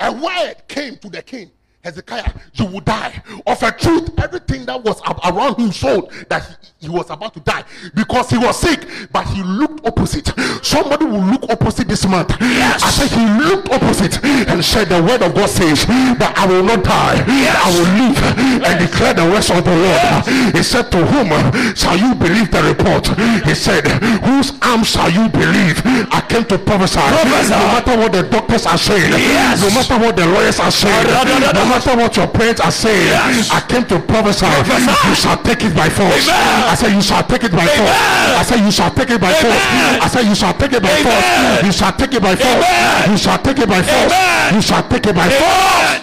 a 0.00 0.12
word 0.12 0.56
came 0.68 0.96
to 0.98 1.08
the 1.08 1.22
king. 1.22 1.50
Hezekiah, 1.86 2.32
you 2.54 2.64
will 2.66 2.80
die. 2.80 3.22
Of 3.46 3.62
a 3.62 3.70
truth, 3.70 4.10
everything 4.18 4.66
that 4.66 4.82
was 4.82 5.00
around 5.22 5.54
him 5.56 5.70
showed 5.70 6.10
that 6.28 6.42
he, 6.42 6.86
he 6.86 6.88
was 6.88 7.08
about 7.10 7.32
to 7.34 7.40
die 7.40 7.62
because 7.94 8.28
he 8.28 8.36
was 8.38 8.58
sick, 8.58 8.80
but 9.12 9.24
he 9.28 9.40
looked 9.44 9.86
opposite. 9.86 10.26
Somebody 10.66 11.04
will 11.04 11.22
look 11.22 11.44
opposite 11.48 11.86
this 11.86 12.04
month. 12.04 12.34
Yes. 12.40 12.82
I 12.82 12.90
said 12.90 13.10
he 13.14 13.22
looked 13.38 13.70
opposite 13.70 14.18
and 14.50 14.64
said, 14.64 14.88
The 14.88 15.00
word 15.00 15.22
of 15.22 15.32
God 15.36 15.46
says 15.48 15.86
that 15.86 16.34
I 16.36 16.46
will 16.50 16.64
not 16.64 16.82
die, 16.82 17.22
I 17.22 17.68
will 17.70 17.86
live 18.02 18.18
and 18.66 18.74
declare 18.82 19.14
the 19.14 19.30
words 19.30 19.46
of 19.54 19.62
the 19.62 19.70
Lord. 19.70 20.54
He 20.58 20.64
said, 20.66 20.90
To 20.90 21.06
whom 21.06 21.30
shall 21.78 21.94
you 21.96 22.16
believe 22.18 22.50
the 22.50 22.66
report? 22.66 23.06
He 23.46 23.54
said, 23.54 23.86
Whose 24.26 24.58
arms 24.60 24.90
shall 24.90 25.10
you 25.10 25.28
believe? 25.30 25.78
I 26.10 26.18
came 26.28 26.44
to 26.50 26.58
prophesy. 26.58 26.98
Prophesy. 26.98 27.54
No 27.54 27.62
matter 27.78 27.94
what 27.96 28.10
the 28.10 28.22
doctors 28.26 28.66
are 28.66 28.78
saying, 28.78 29.12
Yes. 29.14 29.62
no 29.62 29.70
matter 29.70 30.02
what 30.02 30.16
the 30.16 30.26
lawyers 30.26 30.58
are 30.58 30.74
saying, 30.74 31.06
no 31.06 31.22
matter 31.22 31.75
what 31.84 32.16
your 32.16 32.26
parents 32.28 32.60
are 32.60 32.70
saying, 32.70 33.06
Yes. 33.06 33.50
I 33.50 33.60
came 33.68 33.84
to 33.86 33.98
prophesy. 34.00 34.46
Prophesy. 34.46 35.08
You 35.08 35.14
shall 35.14 35.36
take 35.42 35.62
it 35.64 35.74
by 35.76 35.88
force. 35.90 36.28
Amen. 36.28 36.64
I 36.70 36.74
said, 36.74 36.92
You 36.94 37.02
shall 37.02 37.22
take 37.24 37.44
it 37.44 37.52
by 37.52 37.66
force. 37.66 37.90
I 37.90 38.42
said, 38.46 38.60
You 38.64 38.70
shall 38.72 38.90
take 38.94 39.10
it 39.10 39.20
by 39.20 39.32
force. 39.34 39.66
I 40.00 40.08
said, 40.08 40.22
You 40.24 40.34
shall 40.34 40.54
take 40.54 40.72
it 40.72 40.82
by 40.82 40.94
Amen. 40.94 41.04
force. 41.04 41.66
You 41.66 41.72
shall 41.72 41.92
take 41.92 42.12
it 42.14 42.22
by 42.22 42.34
force. 42.36 42.64
Amen. 42.64 43.10
You 43.10 43.18
shall 43.18 43.38
take 43.38 43.58
it 43.58 43.68
by 43.68 43.82
force. 43.82 44.12
Amen. 44.12 44.54
You 44.54 44.62
shall 44.62 44.88
take 44.88 45.06
it 45.06 45.14
by 45.14 45.28
force. 45.28 46.02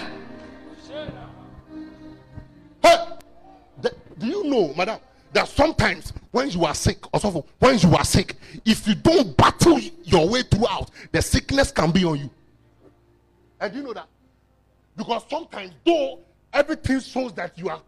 Hey, 2.82 2.96
do 4.18 4.26
you 4.26 4.44
know, 4.44 4.74
madam, 4.76 4.98
that 5.32 5.48
sometimes 5.48 6.12
when 6.30 6.50
you 6.50 6.64
are 6.64 6.74
sick, 6.74 6.98
or 7.12 7.20
so 7.20 7.44
when 7.58 7.78
you 7.78 7.94
are 7.94 8.04
sick, 8.04 8.36
if 8.64 8.86
you 8.86 8.94
don't 8.94 9.36
battle 9.36 9.78
your 10.04 10.28
way 10.28 10.42
throughout, 10.42 10.90
the 11.12 11.20
sickness 11.22 11.70
can 11.72 11.90
be 11.90 12.04
on 12.04 12.18
you. 12.18 12.30
And 13.60 13.74
you 13.74 13.82
know 13.82 13.92
that? 13.94 14.06
Because 14.96 15.22
sometimes, 15.28 15.72
though 15.84 16.20
everything 16.52 17.00
shows 17.00 17.32
that 17.34 17.58
you 17.58 17.68
are 17.68 17.80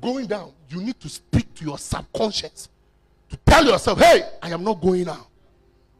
going 0.00 0.26
down, 0.26 0.52
you 0.68 0.82
need 0.82 1.00
to 1.00 1.08
speak 1.08 1.52
to 1.54 1.64
your 1.64 1.78
subconscious 1.78 2.68
to 3.28 3.36
tell 3.38 3.64
yourself, 3.64 3.98
hey, 4.00 4.22
I 4.42 4.50
am 4.50 4.64
not 4.64 4.80
going 4.80 5.04
now. 5.04 5.26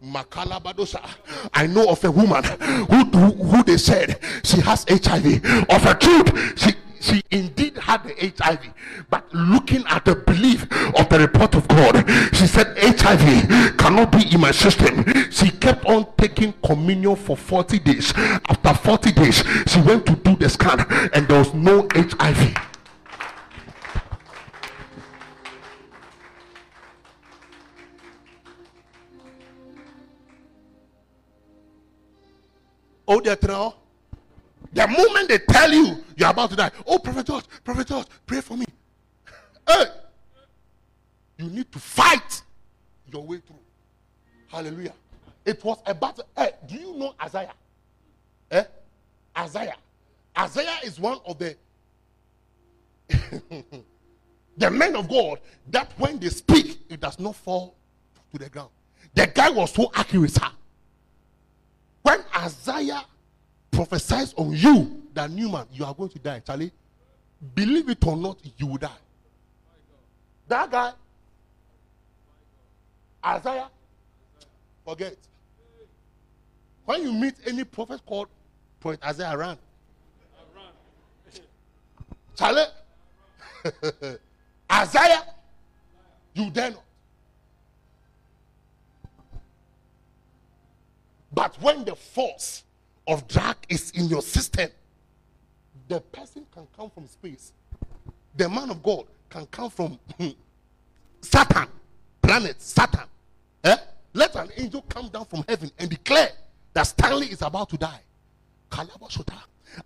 Makala 0.04 0.62
Badosha. 0.62 1.06
I 1.52 1.66
know 1.66 1.88
of 1.90 2.02
a 2.04 2.10
woman 2.10 2.42
who, 2.44 3.04
who, 3.04 3.44
who 3.44 3.62
they 3.62 3.76
said 3.76 4.18
she 4.42 4.60
has 4.60 4.84
HIV. 4.88 5.44
Of 5.68 5.86
a 5.86 5.94
truth, 5.94 6.58
she 6.58 6.72
she 7.00 7.22
indeed 7.30 7.76
had 7.78 8.04
the 8.04 8.32
HIV, 8.38 8.72
but 9.08 9.26
looking 9.32 9.84
at 9.88 10.04
the 10.04 10.14
belief 10.14 10.64
of 10.94 11.08
the 11.08 11.18
report 11.18 11.54
of 11.54 11.66
God, 11.66 12.04
she 12.34 12.46
said 12.46 12.76
HIV 12.78 13.76
cannot 13.78 14.12
be 14.12 14.32
in 14.32 14.40
my 14.40 14.50
system. 14.50 15.04
She 15.30 15.50
kept 15.50 15.84
on 15.86 16.06
taking 16.18 16.52
communion 16.64 17.16
for 17.16 17.36
40 17.36 17.78
days. 17.78 18.12
After 18.16 18.74
40 18.74 19.12
days, 19.12 19.42
she 19.66 19.80
went 19.80 20.04
to 20.06 20.14
do 20.16 20.36
the 20.36 20.48
scan 20.48 20.80
and 21.14 21.26
there 21.26 21.38
was 21.38 21.54
no 21.54 21.88
HIV. 21.94 22.54
Oh, 33.08 33.20
they're. 33.20 33.36
The 34.72 34.86
moment 34.86 35.28
they 35.28 35.38
tell 35.38 35.72
you 35.72 36.04
you're 36.20 36.30
about 36.30 36.50
to 36.50 36.56
die, 36.56 36.70
oh, 36.86 36.98
Prophet 36.98 37.26
George, 37.26 37.44
Prophet 37.64 37.86
George, 37.86 38.06
pray 38.26 38.40
for 38.40 38.56
me. 38.56 38.66
Hey, 39.68 39.84
you 41.38 41.46
need 41.46 41.70
to 41.70 41.78
fight 41.78 42.42
your 43.12 43.22
way 43.24 43.38
through. 43.38 43.56
Hallelujah. 44.48 44.94
It 45.44 45.62
was 45.64 45.78
a 45.86 45.94
battle. 45.94 46.26
Hey, 46.36 46.52
do 46.66 46.74
you 46.74 46.96
know 46.96 47.14
Isaiah? 47.22 47.54
Eh? 48.50 48.64
Isaiah. 49.38 49.76
Isaiah 50.36 50.78
is 50.82 50.98
one 50.98 51.18
of 51.24 51.38
the 51.38 51.56
the 54.56 54.70
men 54.70 54.96
of 54.96 55.08
God 55.08 55.38
that 55.68 55.92
when 55.98 56.18
they 56.18 56.30
speak, 56.30 56.80
it 56.88 57.00
does 57.00 57.18
not 57.18 57.36
fall 57.36 57.76
to 58.32 58.38
the 58.38 58.48
ground. 58.48 58.70
The 59.14 59.26
guy 59.28 59.50
was 59.50 59.72
so 59.72 59.90
accurate, 59.94 60.32
sir. 60.32 60.48
When 62.02 62.24
Isaiah 62.36 63.04
prophesies 63.70 64.34
on 64.34 64.52
you 64.52 65.02
that 65.20 65.30
Newman, 65.30 65.66
you 65.70 65.84
are 65.84 65.94
going 65.94 66.08
to 66.08 66.18
die, 66.18 66.40
Charlie, 66.40 66.72
believe 67.54 67.90
it 67.90 68.06
or 68.06 68.16
not, 68.16 68.38
you 68.56 68.66
will 68.66 68.78
die. 68.78 68.88
That 70.48 70.70
guy, 70.70 70.92
Isaiah, 73.24 73.68
forget. 74.82 75.16
When 76.86 77.02
you 77.02 77.12
meet 77.12 77.34
any 77.46 77.64
prophet 77.64 78.00
called 78.06 78.28
Prophet 78.80 79.04
Isaiah 79.04 79.36
ran. 79.36 79.58
Charlie, 82.34 82.64
Isaiah, 84.72 85.22
you 86.32 86.50
dare 86.50 86.70
not. 86.70 86.84
But 91.30 91.60
when 91.60 91.84
the 91.84 91.94
force 91.94 92.64
of 93.06 93.28
drag 93.28 93.56
is 93.68 93.90
in 93.90 94.06
your 94.06 94.22
system, 94.22 94.70
the 95.90 96.00
person 96.00 96.46
can 96.54 96.66
come 96.76 96.88
from 96.88 97.06
space. 97.08 97.52
The 98.36 98.48
man 98.48 98.70
of 98.70 98.80
God 98.80 99.06
can 99.28 99.44
come 99.46 99.68
from 99.68 99.98
Saturn, 101.20 101.66
planet 102.22 102.62
Saturn. 102.62 103.08
Eh? 103.64 103.76
Let 104.14 104.36
an 104.36 104.50
angel 104.56 104.82
come 104.88 105.08
down 105.08 105.24
from 105.24 105.44
heaven 105.48 105.70
and 105.78 105.90
declare 105.90 106.30
that 106.74 106.84
Stanley 106.84 107.26
is 107.26 107.42
about 107.42 107.70
to 107.70 107.76
die. 107.76 108.00
Kalabashota. 108.70 109.36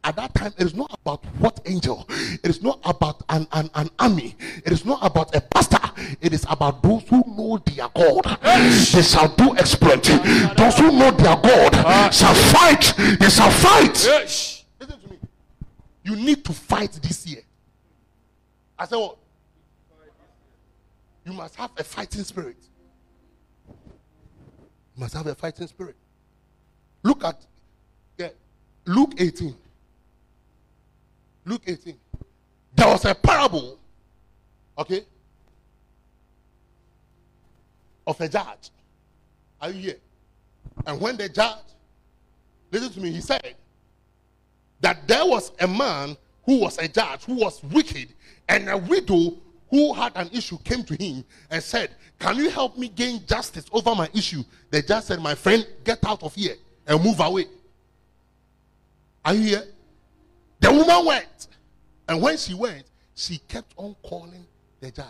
At 0.03 0.17
that 0.17 0.35
time, 0.35 0.53
it 0.59 0.67
is 0.67 0.75
not 0.75 0.99
about 1.03 1.25
what 1.39 1.61
angel, 1.67 2.07
it 2.09 2.47
is 2.47 2.63
not 2.63 2.81
about 2.85 3.23
an, 3.29 3.47
an, 3.53 3.69
an 3.75 3.91
army, 3.99 4.35
it 4.65 4.73
is 4.73 4.85
not 4.85 4.99
about 5.03 5.35
a 5.35 5.43
pastor, 5.43 5.79
it 6.23 6.33
is 6.33 6.47
about 6.49 6.83
those 6.83 7.03
who 7.09 7.23
know 7.27 7.59
their 7.67 7.89
God. 7.95 8.39
They 8.43 9.03
shall 9.03 9.29
do 9.29 9.55
exploit. 9.57 10.05
Those 10.05 10.79
who 10.79 10.91
know 10.93 11.11
their 11.11 11.37
God 11.37 12.15
shall 12.15 12.35
fight. 12.35 12.95
They 13.21 13.29
shall 13.29 13.51
fight. 13.51 14.05
Yes. 14.05 14.65
Listen 14.81 15.01
to 15.01 15.11
me. 15.11 15.19
You 16.05 16.17
need 16.17 16.45
to 16.45 16.53
fight 16.53 16.93
this 17.03 17.27
year. 17.27 17.43
I 18.79 18.87
said 18.87 18.97
what? 18.97 19.17
You 21.25 21.33
must 21.33 21.57
have 21.57 21.71
a 21.79 21.83
fighting 21.83 22.23
spirit. 22.23 22.59
You 23.67 25.01
must 25.01 25.15
have 25.15 25.27
a 25.27 25.35
fighting 25.35 25.67
spirit. 25.67 25.97
Look 27.03 27.25
at 27.25 27.41
yeah, 28.19 28.29
Luke 28.85 29.15
18. 29.17 29.57
Luke 31.47 31.63
18. 31.67 31.97
There 32.77 32.89
was 32.89 33.05
a 33.07 33.15
parable, 33.15 33.79
okay, 34.77 35.05
of 38.07 38.21
a 38.21 38.29
judge. 38.29 38.71
Are 39.61 39.71
you 39.71 39.81
here? 39.81 39.97
And 40.87 41.01
when 41.01 41.17
the 41.17 41.29
judge, 41.29 41.65
listen 42.71 42.93
to 42.93 43.01
me, 43.01 43.11
he 43.13 43.21
said 43.21 43.55
that 44.85 45.09
there 45.09 45.25
was 45.25 45.51
a 45.61 45.67
man 45.67 46.15
who 46.45 46.61
was 46.61 46.77
a 46.77 46.87
judge 46.87 47.25
who 47.25 47.37
was 47.37 47.63
wicked, 47.65 48.09
and 48.51 48.69
a 48.69 48.77
widow 48.77 49.33
who 49.71 49.95
had 49.95 50.13
an 50.15 50.29
issue 50.31 50.59
came 50.59 50.85
to 50.85 50.95
him 51.03 51.25
and 51.51 51.63
said, 51.63 51.91
Can 52.19 52.37
you 52.37 52.51
help 52.51 52.77
me 52.77 52.89
gain 52.89 53.25
justice 53.27 53.65
over 53.73 53.95
my 53.95 54.11
issue? 54.13 54.45
The 54.71 54.83
judge 54.83 55.05
said, 55.05 55.21
My 55.21 55.35
friend, 55.35 55.67
get 55.85 56.05
out 56.05 56.23
of 56.23 56.35
here 56.35 56.57
and 56.87 57.03
move 57.03 57.19
away. 57.19 57.47
Are 59.25 59.33
you 59.33 59.41
here? 59.41 59.65
The 60.61 60.71
woman 60.71 61.07
went. 61.07 61.49
And 62.07 62.21
when 62.21 62.37
she 62.37 62.53
went, 62.53 62.85
she 63.15 63.39
kept 63.49 63.73
on 63.79 63.97
calling 64.03 64.47
the 64.81 64.91
judge. 64.91 65.07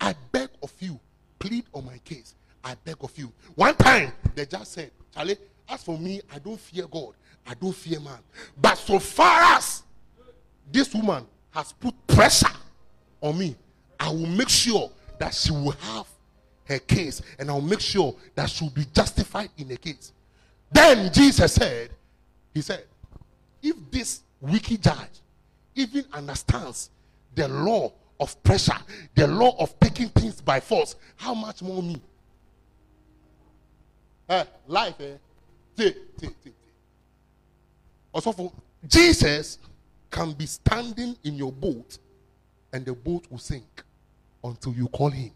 I 0.00 0.16
beg 0.32 0.48
of 0.60 0.72
you, 0.80 0.98
plead 1.38 1.66
on 1.72 1.86
my 1.86 1.98
case. 1.98 2.34
I 2.64 2.74
beg 2.84 2.96
of 3.00 3.16
you. 3.16 3.32
One 3.54 3.76
time, 3.76 4.12
the 4.34 4.44
judge 4.44 4.66
said, 4.66 4.90
Charlie, 5.14 5.36
as 5.68 5.84
for 5.84 5.96
me, 5.96 6.20
I 6.32 6.40
don't 6.40 6.58
fear 6.58 6.88
God. 6.88 7.14
I 7.46 7.54
don't 7.54 7.74
fear 7.74 8.00
man. 8.00 8.18
But 8.60 8.76
so 8.78 8.98
far 8.98 9.56
as 9.56 9.82
this 10.70 10.94
woman 10.94 11.26
has 11.50 11.72
put 11.72 11.94
pressure 12.06 12.46
on 13.20 13.38
me, 13.38 13.56
I 13.98 14.08
will 14.08 14.26
make 14.26 14.48
sure 14.48 14.90
that 15.18 15.34
she 15.34 15.52
will 15.52 15.72
have 15.72 16.06
her 16.66 16.78
case 16.78 17.22
and 17.38 17.50
I'll 17.50 17.60
make 17.60 17.80
sure 17.80 18.14
that 18.34 18.48
she'll 18.50 18.70
be 18.70 18.86
justified 18.94 19.50
in 19.58 19.68
the 19.68 19.76
case. 19.76 20.12
Then 20.72 21.12
Jesus 21.12 21.54
said, 21.54 21.90
He 22.52 22.60
said, 22.62 22.84
if 23.62 23.76
this 23.90 24.22
wicked 24.40 24.82
judge 24.82 25.20
even 25.74 26.04
understands 26.12 26.90
the 27.34 27.48
law 27.48 27.92
of 28.20 28.42
pressure, 28.42 28.76
the 29.14 29.26
law 29.26 29.56
of 29.58 29.78
taking 29.80 30.08
things 30.08 30.40
by 30.40 30.60
force, 30.60 30.96
how 31.16 31.34
much 31.34 31.62
more 31.62 31.82
me? 31.82 32.00
Eh, 34.28 34.44
life, 34.66 34.94
eh? 35.00 35.16
See, 35.76 35.94
see, 36.18 36.28
see, 36.42 36.52
for 38.22 38.52
Jesus 38.86 39.58
can 40.10 40.32
be 40.32 40.46
standing 40.46 41.16
in 41.24 41.34
your 41.34 41.50
boat 41.50 41.98
and 42.72 42.84
the 42.84 42.92
boat 42.92 43.26
will 43.30 43.38
sink 43.38 43.82
until 44.42 44.72
you 44.74 44.88
call 44.88 45.10
him. 45.10 45.32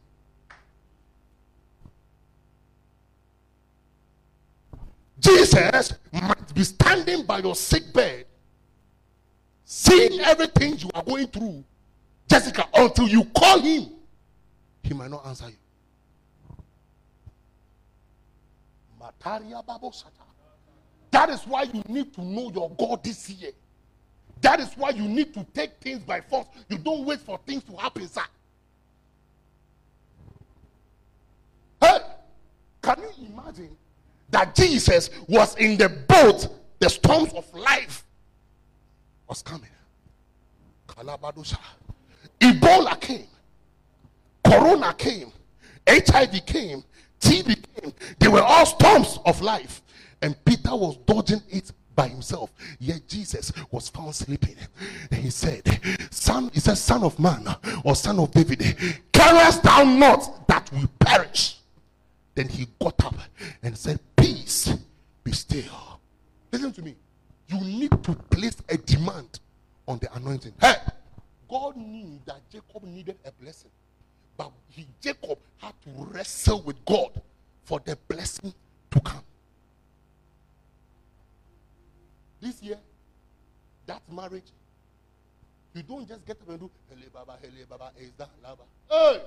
Jesus 5.18 5.94
might 6.12 6.54
be 6.54 6.62
standing 6.62 7.24
by 7.24 7.38
your 7.38 7.56
sick 7.56 7.92
bed, 7.92 8.26
seeing 9.64 10.20
everything 10.20 10.78
you 10.78 10.90
are 10.94 11.02
going 11.02 11.26
through, 11.26 11.64
Jessica, 12.28 12.66
until 12.74 13.08
you 13.08 13.24
call 13.24 13.60
him. 13.60 13.88
He 14.82 14.94
might 14.94 15.10
not 15.10 15.26
answer 15.26 15.48
you. 15.48 15.56
Mataria 19.00 19.64
Babosata. 19.66 20.27
That 21.18 21.30
is 21.30 21.42
why 21.48 21.64
you 21.64 21.82
need 21.88 22.14
to 22.14 22.24
know 22.24 22.48
your 22.54 22.70
God 22.78 23.02
this 23.02 23.28
year. 23.28 23.50
That 24.40 24.60
is 24.60 24.68
why 24.76 24.90
you 24.90 25.02
need 25.02 25.34
to 25.34 25.44
take 25.52 25.72
things 25.80 25.98
by 25.98 26.20
force. 26.20 26.46
You 26.68 26.78
don't 26.78 27.04
wait 27.04 27.18
for 27.18 27.40
things 27.44 27.64
to 27.64 27.76
happen, 27.76 28.06
sir. 28.06 28.22
Hey, 31.80 31.98
can 32.80 32.98
you 33.00 33.26
imagine 33.34 33.76
that 34.30 34.54
Jesus 34.54 35.10
was 35.26 35.56
in 35.56 35.76
the 35.76 35.88
boat, 35.88 36.46
the 36.78 36.88
storms 36.88 37.32
of 37.32 37.52
life 37.52 38.04
was 39.28 39.42
coming. 39.42 39.70
Kalabadosha. 40.86 41.58
Ebola 42.38 43.00
came, 43.00 43.26
Corona 44.44 44.94
came, 44.94 45.32
HIV 45.84 46.46
came, 46.46 46.84
TB 47.20 47.64
came. 47.74 47.92
They 48.20 48.28
were 48.28 48.40
all 48.40 48.66
storms 48.66 49.18
of 49.26 49.40
life. 49.40 49.82
And 50.22 50.42
Peter 50.44 50.74
was 50.74 50.96
dodging 51.06 51.42
it 51.48 51.72
by 51.94 52.08
himself. 52.08 52.52
Yet 52.78 53.06
Jesus 53.08 53.52
was 53.70 53.88
found 53.88 54.14
sleeping. 54.14 54.56
And 55.10 55.20
he 55.20 55.30
said, 55.30 55.80
Son, 56.10 56.50
he 56.52 56.60
said, 56.60 56.76
Son 56.76 57.02
of 57.02 57.18
man 57.18 57.46
or 57.84 57.94
son 57.94 58.18
of 58.18 58.30
David, 58.30 58.76
carest 59.12 59.62
thou 59.62 59.84
not 59.84 60.46
that 60.48 60.70
we 60.72 60.86
perish? 60.98 61.58
Then 62.34 62.48
he 62.48 62.68
got 62.80 63.04
up 63.04 63.16
and 63.62 63.76
said, 63.76 63.98
Peace, 64.16 64.72
be 65.24 65.32
still. 65.32 65.98
Listen 66.52 66.72
to 66.72 66.82
me. 66.82 66.94
You 67.48 67.60
need 67.60 67.90
to 68.04 68.14
place 68.14 68.56
a 68.68 68.76
demand 68.76 69.40
on 69.88 69.98
the 69.98 70.14
anointing. 70.14 70.52
Hey, 70.60 70.74
God 71.48 71.76
knew 71.76 72.20
that 72.26 72.40
Jacob 72.50 72.84
needed 72.84 73.16
a 73.24 73.32
blessing, 73.32 73.70
but 74.36 74.52
he, 74.68 74.86
Jacob 75.00 75.38
had 75.56 75.72
to 75.82 75.90
wrestle 75.96 76.62
with 76.62 76.84
God 76.84 77.20
for 77.64 77.80
the 77.84 77.96
blessing 78.06 78.52
to 78.90 79.00
come. 79.00 79.22
This 82.40 82.62
year, 82.62 82.78
that 83.86 84.02
marriage, 84.10 84.50
you 85.74 85.82
don't 85.82 86.06
just 86.06 86.24
get 86.26 86.40
up 86.40 86.48
and 86.48 86.60
do 86.60 86.70
hele 86.88 87.08
baba, 87.12 87.36
hele 87.40 87.66
baba, 87.68 87.90
is 87.98 88.10
that 88.16 88.30
lava. 88.42 88.62
Hey! 88.90 89.20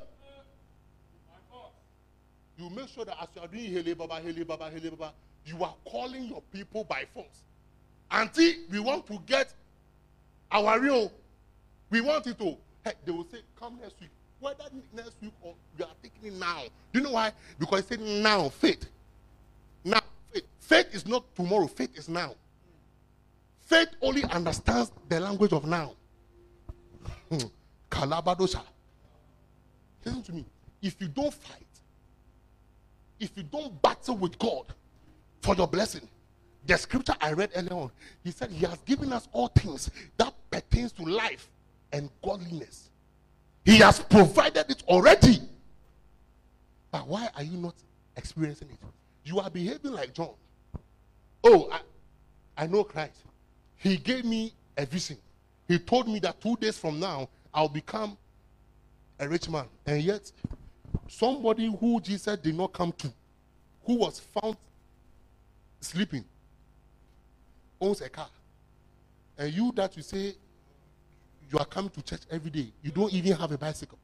You 2.58 2.70
make 2.70 2.90
sure 2.90 3.06
that 3.06 3.18
as 3.22 3.28
you 3.36 3.42
are 3.42 3.48
doing 3.48 3.72
hele 3.72 3.96
baba, 3.96 4.22
hele 4.22 4.46
baba, 4.46 4.70
hele 4.70 4.92
baba, 4.92 5.14
you 5.46 5.64
are 5.64 5.74
calling 5.86 6.26
your 6.26 6.42
people 6.52 6.84
by 6.84 7.06
force. 7.14 7.44
Until 8.10 8.52
we 8.70 8.80
want 8.80 9.08
to 9.08 9.20
get 9.26 9.54
our 10.52 10.80
real, 10.80 11.12
we 11.90 12.02
want 12.02 12.28
it 12.28 12.38
to. 12.40 12.58
Hey, 12.84 12.94
they 13.06 13.12
will 13.12 13.28
say, 13.32 13.40
come 13.60 13.78
next 13.82 14.00
week. 14.00 14.10
Whether 14.40 14.66
next 14.94 15.16
week 15.22 15.34
or 15.42 15.54
you 15.78 15.86
are 15.86 15.92
taking 16.02 16.34
it 16.34 16.40
now. 16.40 16.64
Do 16.92 17.00
you 17.00 17.06
know 17.06 17.12
why? 17.12 17.32
Because 17.60 17.82
it 17.82 17.88
said 17.88 18.02
now, 18.02 18.50
faith. 18.50 18.86
Now, 19.84 20.02
faith. 20.32 20.44
Faith 20.60 20.88
is 20.94 21.06
not 21.08 21.24
tomorrow, 21.36 21.68
faith 21.68 21.98
is 21.98 22.10
now. 22.10 22.36
Faith 23.72 23.88
only 24.02 24.26
understands 24.26 24.92
the 25.08 25.18
language 25.18 25.54
of 25.54 25.66
now. 25.66 25.94
Hmm. 27.30 27.38
Kalabadosha. 27.90 28.62
Listen 30.04 30.22
to 30.24 30.34
me. 30.34 30.46
If 30.82 31.00
you 31.00 31.08
don't 31.08 31.34
fight, 31.34 31.66
if 33.18 33.32
you 33.38 33.44
don't 33.44 33.82
battle 33.82 34.18
with 34.18 34.38
God 34.38 34.66
for 35.42 35.56
your 35.56 35.70
blessing, 35.70 36.06
the 36.66 36.78
scripture 36.78 37.16
I 37.22 37.32
read 37.32 37.52
earlier 37.56 37.72
on, 37.72 37.92
he 38.26 38.32
said 38.32 38.52
he 38.52 38.66
has 38.66 38.78
given 38.80 39.14
us 39.14 39.30
all 39.32 39.48
things 39.48 39.90
that 40.18 40.34
pertains 40.50 40.92
to 40.94 41.04
life 41.04 41.50
and 41.94 42.10
godliness. 42.22 42.90
He 43.64 43.78
has 43.78 44.02
provided 44.02 44.70
it 44.70 44.84
already. 44.90 45.40
But 46.92 47.08
why 47.08 47.30
are 47.38 47.44
you 47.44 47.56
not 47.58 47.76
experiencing 48.18 48.68
it? 48.72 48.80
You 49.24 49.40
are 49.40 49.50
behaving 49.50 49.94
like 49.94 50.14
John. 50.14 50.34
Oh, 51.42 51.70
I, 51.72 51.80
I 52.58 52.68
know 52.68 52.84
Christ. 52.84 53.16
He 53.82 53.98
gave 53.98 54.24
me 54.26 54.54
a 54.78 54.86
vision. 54.86 55.18
He 55.68 55.80
told 55.80 56.08
me 56.08 56.20
that 56.20 56.40
two 56.40 56.56
days 56.58 56.78
from 56.78 57.00
now, 57.00 57.28
I'll 57.52 57.68
become 57.68 58.16
a 59.20 59.28
rich 59.28 59.50
man. 59.50 59.66
And 59.88 60.04
yet, 60.04 60.32
somebody 61.08 61.66
who 61.80 62.00
Jesus 62.00 62.38
did 62.38 62.56
not 62.56 62.74
come 62.74 62.92
to, 62.92 63.12
who 63.84 63.96
was 63.96 64.20
found 64.20 64.56
sleeping, 65.80 66.24
owns 67.80 68.02
a 68.02 68.10
car. 68.10 68.30
And 69.36 69.52
you 69.52 69.72
that 69.76 69.98
you 69.98 70.04
say 70.04 70.36
you 71.52 71.58
are 71.58 71.66
coming 71.66 71.90
to 71.90 72.04
church 72.04 72.22
every 72.30 72.52
day, 72.52 72.68
you 72.84 72.92
don't 72.92 73.12
even 73.12 73.36
have 73.36 73.52
a 73.52 73.58
bicycle. 73.58 73.98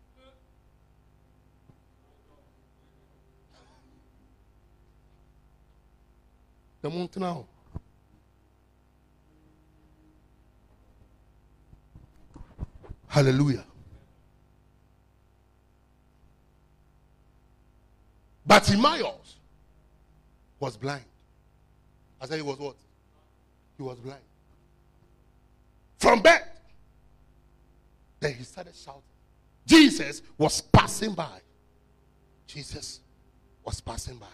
The 6.81 6.89
mountain 6.89 7.21
now. 7.21 7.45
Hallelujah. 13.17 13.65
But 18.45 18.59
Bartimaeus 18.59 19.37
was 20.59 20.77
blind. 20.77 21.03
I 22.21 22.27
said 22.27 22.35
he 22.35 22.43
was 22.43 22.59
what? 22.59 22.75
He 23.75 23.81
was 23.81 23.97
blind. 23.97 24.21
From 25.97 26.21
birth. 26.21 26.43
Then 28.19 28.35
he 28.35 28.43
started 28.43 28.75
shouting. 28.75 29.01
Jesus 29.65 30.21
was 30.37 30.61
passing 30.61 31.15
by. 31.15 31.39
Jesus 32.45 32.99
was 33.65 33.81
passing 33.81 34.17
by. 34.17 34.27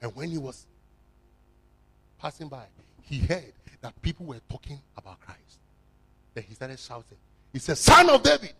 And 0.00 0.16
when 0.16 0.30
he 0.30 0.38
was 0.38 0.64
passing 2.18 2.48
by, 2.48 2.64
he 3.02 3.18
heard 3.18 3.52
that 3.82 4.00
people 4.00 4.24
were 4.24 4.40
talking 4.48 4.80
about 4.96 5.20
Christ. 5.20 5.60
Then 6.32 6.44
he 6.48 6.54
started 6.54 6.78
shouting. 6.78 7.18
He 7.56 7.60
said, 7.60 7.78
Son 7.78 8.10
of 8.10 8.22
David, 8.22 8.52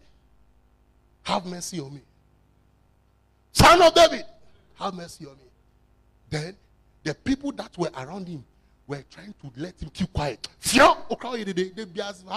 have 1.24 1.44
mercy 1.44 1.78
on 1.80 1.92
me. 1.92 2.00
Son 3.52 3.82
of 3.82 3.92
David, 3.92 4.24
have 4.76 4.94
mercy 4.94 5.26
on 5.26 5.36
me. 5.36 5.50
Then 6.30 6.56
the 7.02 7.12
people 7.12 7.52
that 7.52 7.76
were 7.76 7.90
around 7.94 8.26
him 8.26 8.42
were 8.86 9.04
trying 9.10 9.34
to 9.42 9.50
let 9.60 9.78
him 9.82 9.90
keep 9.90 10.10
quiet. 10.14 10.48
Have 10.62 10.96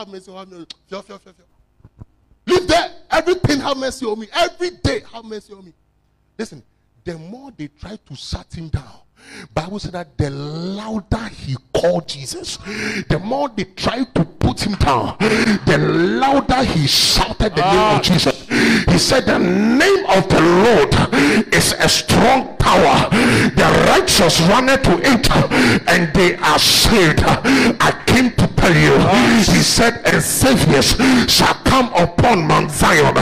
mercy 0.09 0.29
on 0.29 0.49
me. 0.49 0.65
Live 2.45 2.67
there. 2.67 2.91
Everything 3.09 3.59
have 3.61 3.77
mercy 3.77 4.05
on 4.05 4.19
me. 4.19 4.27
Every 4.33 4.71
day 4.71 5.01
have 5.13 5.23
mercy 5.23 5.53
on 5.53 5.63
me. 5.63 5.73
Listen, 6.37 6.61
the 7.05 7.17
more 7.17 7.53
they 7.55 7.69
try 7.69 7.97
to 8.05 8.15
shut 8.17 8.53
him 8.53 8.67
down, 8.67 8.99
Bible 9.53 9.79
said 9.79 9.93
that 9.93 10.17
the 10.17 10.29
louder 10.29 11.29
he 11.29 11.55
called 11.73 12.07
Jesus, 12.07 12.57
the 13.09 13.19
more 13.23 13.49
they 13.49 13.63
tried 13.65 14.13
to 14.15 14.25
put 14.25 14.65
him 14.65 14.73
down, 14.75 15.15
the 15.19 15.77
louder 15.77 16.63
he 16.63 16.87
shouted 16.87 17.55
the 17.55 17.61
name 17.61 17.79
of 17.79 17.97
ah. 17.97 18.01
Jesus. 18.03 18.47
He 18.87 18.97
said, 18.97 19.25
The 19.25 19.39
name 19.39 20.05
of 20.07 20.27
the 20.29 20.41
Lord 20.41 20.88
is 21.53 21.73
a 21.79 21.89
strong 21.89 22.55
tower. 22.57 23.09
The 23.09 23.67
righteous 23.87 24.39
run 24.41 24.67
to 24.67 24.99
it 25.03 25.29
and 25.87 26.13
they 26.13 26.35
are 26.37 26.59
saved. 26.59 27.21
I 27.25 27.91
came 28.05 28.31
to 28.31 28.47
tell 28.55 28.75
you, 28.75 28.95
he 29.37 29.61
said, 29.63 30.01
And 30.05 30.21
saviors 30.21 30.95
shall 31.31 31.55
come 31.65 31.91
upon 31.93 32.47
Mount 32.47 32.71
Zion. 32.71 33.15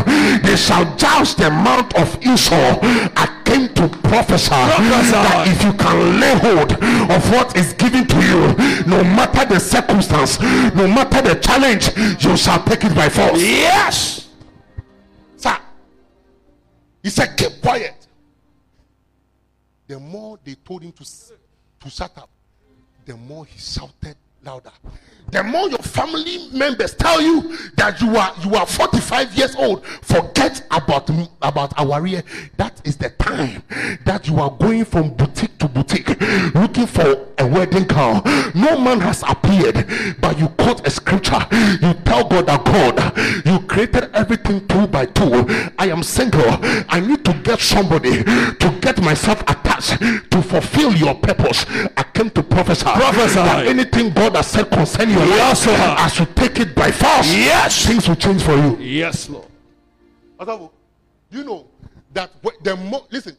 They 0.44 0.56
shall 0.56 0.86
judge 0.98 1.36
the 1.36 1.50
mount 1.50 1.96
of 1.96 2.18
Esau. 2.24 2.80
I 3.16 3.42
came 3.46 3.70
to 3.76 3.88
prophesy, 4.10 4.50
that 4.50 5.46
if 5.48 5.64
you 5.64 5.74
can 5.74 6.20
lay 6.20 6.36
hold 6.40 6.74
of 7.12 7.32
what 7.32 7.56
is 7.56 7.74
given 7.74 8.06
to 8.08 8.18
you, 8.18 8.42
no 8.86 9.04
matter 9.04 9.46
the 9.54 9.60
circumstance, 9.60 10.40
no 10.76 10.88
matter 10.88 11.22
the 11.22 11.36
challenge, 11.36 11.90
you 12.24 12.36
shall 12.36 12.62
take 12.64 12.84
it 12.84 12.96
by 12.96 13.10
force. 13.10 13.42
Yes. 13.42 14.27
He 17.08 17.12
said, 17.12 17.38
keep 17.38 17.62
quiet. 17.62 18.06
The 19.88 19.98
more 19.98 20.38
they 20.44 20.56
told 20.56 20.84
him 20.84 20.92
to, 20.92 21.06
to 21.06 21.90
shut 21.90 22.12
up, 22.18 22.30
the 23.06 23.16
more 23.16 23.46
he 23.46 23.58
shouted 23.58 24.18
louder. 24.44 24.74
The 25.32 25.42
more 25.42 25.70
your 25.70 25.80
family 25.80 26.50
members 26.52 26.96
tell 26.96 27.22
you 27.22 27.58
that 27.78 28.02
you 28.02 28.16
are 28.18 28.34
you 28.44 28.56
are 28.56 28.66
45 28.66 29.34
years 29.36 29.56
old, 29.56 29.86
forget 29.86 30.66
about 30.72 31.10
about 31.42 32.02
rear. 32.02 32.24
That 32.58 32.82
is 32.86 32.98
the 32.98 33.10
time 33.12 33.64
that 34.06 34.28
you 34.28 34.40
are 34.40 34.52
going 34.52 34.86
from 34.86 35.14
boutique 35.14 35.58
to 35.60 35.68
boutique 35.68 36.20
looking 36.56 36.88
for 36.88 37.28
a 37.38 37.48
wedding 37.48 37.86
gown. 37.86 38.22
No 38.56 38.78
man 38.80 39.00
has 39.02 39.24
appeared, 39.24 39.86
but 40.20 40.40
you 40.40 40.48
quote 40.50 40.86
a 40.86 40.90
scripture. 40.90 41.46
You 41.82 41.94
tell 42.08 42.24
God 42.28 42.46
that 42.48 42.64
God, 42.66 43.46
you 43.46 43.60
created 43.68 44.10
everything 44.16 44.66
two 44.68 44.88
by 44.88 45.06
two. 45.06 45.46
I 45.78 45.90
am 45.90 46.02
single. 46.04 46.42
I 46.90 47.00
need 47.00 47.24
to 47.26 47.34
get 47.44 47.60
somebody 47.60 48.24
to 48.24 48.78
get 48.82 49.02
myself 49.02 49.42
attached 49.42 50.00
to 50.32 50.42
fulfill 50.42 50.94
your 50.96 51.16
purpose. 51.16 51.66
I 51.98 52.04
came 52.14 52.30
to 52.32 52.44
prophesy. 52.44 52.84
Prophesy. 52.86 53.36
that 53.36 53.66
anything 53.68 54.12
God 54.12 54.36
has 54.36 54.48
said 54.48 54.70
concerning 54.72 55.16
your 55.16 55.26
Yes, 55.28 55.66
life, 55.68 55.78
Lord. 55.80 56.00
as 56.00 56.20
you 56.20 56.26
take 56.34 56.60
it 56.60 56.74
by 56.76 56.92
force, 56.92 57.32
Yes. 57.34 57.86
things 57.86 58.08
will 58.08 58.16
change 58.16 58.42
for 58.42 58.56
you. 58.56 58.78
Yes, 58.80 59.30
Lord. 59.30 59.48
Osavo, 60.40 60.72
you 61.32 61.44
know 61.44 61.68
that 62.14 62.32
wh- 62.44 62.64
the 62.64 62.76
mo- 62.76 63.06
listen, 63.12 63.36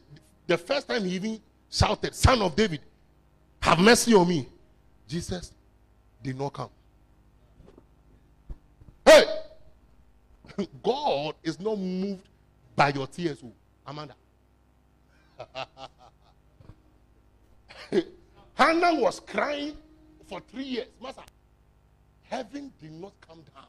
the 0.47 0.57
first 0.57 0.87
time 0.87 1.03
he 1.05 1.15
even 1.15 1.39
shouted, 1.71 2.13
"Son 2.13 2.41
of 2.41 2.55
David, 2.55 2.81
have 3.61 3.79
mercy 3.79 4.13
on 4.13 4.27
me," 4.27 4.47
Jesus 5.07 5.51
did 6.21 6.37
not 6.37 6.53
come. 6.53 6.69
Hey, 9.09 9.25
God 10.83 11.33
is 11.41 11.59
not 11.59 11.79
moved 11.79 12.29
by 12.75 12.89
your 12.89 13.07
tears, 13.07 13.41
oh, 13.43 13.51
Amanda. 13.87 14.13
Hannah 18.53 19.01
was 19.01 19.19
crying 19.21 19.75
for 20.27 20.39
three 20.51 20.65
years, 20.65 20.89
Master. 21.01 21.23
Heaven 22.21 22.71
did 22.79 22.91
not 22.91 23.13
come 23.27 23.41
down. 23.55 23.65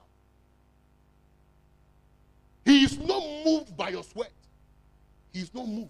He 2.67 2.85
is 2.85 2.99
not 2.99 3.23
moved 3.43 3.75
by 3.75 3.89
your 3.89 4.05
sweat. 4.05 4.33
He 5.33 5.41
is 5.41 5.55
not 5.55 5.67
moved. 5.67 5.89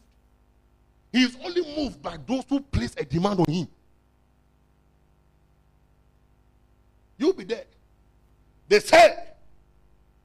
He 1.12 1.24
is 1.24 1.36
only 1.44 1.62
moved 1.76 2.00
by 2.00 2.18
those 2.24 2.44
who 2.48 2.60
place 2.60 2.94
a 2.96 3.04
demand 3.04 3.40
on 3.40 3.52
him. 3.52 3.66
You'll 7.18 7.32
be 7.32 7.42
there. 7.42 7.64
They 8.68 8.78
said 8.78 9.29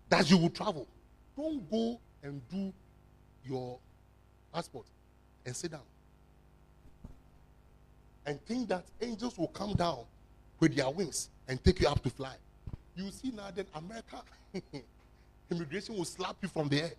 that 0.10 0.30
you 0.30 0.38
will 0.38 0.50
travel. 0.50 0.88
Don't 1.36 1.70
go 1.70 2.00
and 2.24 2.42
do 2.50 2.74
your 3.44 3.78
passport 4.54 4.86
and 5.46 5.56
sit 5.56 5.72
down. 5.72 5.82
And 8.26 8.44
think 8.46 8.70
that 8.70 8.86
angels 9.02 9.38
will 9.38 9.50
come 9.50 9.74
down 9.74 10.00
with 10.60 10.76
their 10.76 10.90
wings 10.90 11.30
and 11.48 11.64
take 11.64 11.82
you 11.82 11.88
up 11.88 12.02
to 12.04 12.10
fly. 12.10 12.36
You 12.96 13.12
see 13.12 13.32
now 13.32 13.52
that 13.52 13.68
America 13.76 14.22
immigration 15.52 15.96
will 15.96 16.06
slap 16.06 16.38
you 16.42 16.48
from 16.48 16.70
the 16.70 16.82
air. 16.84 16.92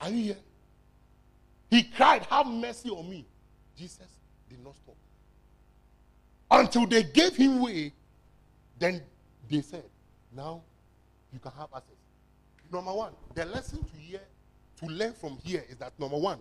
Are 0.00 0.10
you 0.10 0.24
here? 0.24 0.36
He 1.70 1.84
cried, 1.84 2.24
Have 2.24 2.48
mercy 2.48 2.90
on 2.90 3.08
me. 3.08 3.24
Jesus 3.78 4.08
did 4.50 4.62
not 4.64 4.74
stop. 4.76 4.96
Until 6.50 6.86
they 6.86 7.04
gave 7.04 7.36
him 7.36 7.60
way, 7.60 7.92
then 8.82 9.02
they 9.48 9.60
said, 9.62 9.84
Now 10.34 10.62
you 11.32 11.38
can 11.38 11.52
have 11.58 11.68
access. 11.74 11.94
Number 12.72 12.92
one, 12.92 13.12
the 13.34 13.44
lesson 13.44 13.84
to 13.84 13.96
hear 13.96 14.20
to 14.78 14.86
learn 14.86 15.12
from 15.12 15.38
here 15.44 15.64
is 15.68 15.76
that 15.76 15.92
number 15.98 16.16
one, 16.16 16.38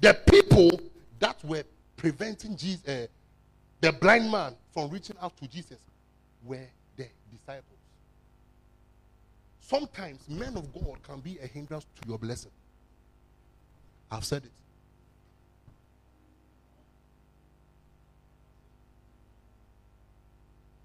the 0.00 0.18
people 0.30 0.80
that 1.18 1.42
were 1.44 1.64
preventing 1.96 2.56
Jesus, 2.56 2.86
uh, 2.86 3.06
the 3.80 3.92
blind 3.92 4.30
man 4.30 4.54
from 4.72 4.90
reaching 4.90 5.16
out 5.22 5.36
to 5.38 5.48
Jesus 5.48 5.78
were 6.44 6.66
the 6.96 7.06
disciples. 7.30 7.78
Sometimes 9.60 10.28
men 10.28 10.56
of 10.56 10.72
God 10.74 11.02
can 11.02 11.20
be 11.20 11.38
a 11.42 11.46
hindrance 11.46 11.86
to 12.00 12.08
your 12.08 12.18
blessing. 12.18 12.52
I've 14.10 14.24
said 14.24 14.44
it. 14.44 14.52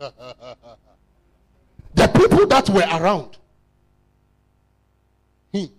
the 1.93 2.07
people 2.07 2.47
that 2.47 2.67
were 2.69 2.81
around 2.81 3.37
him, 5.53 5.69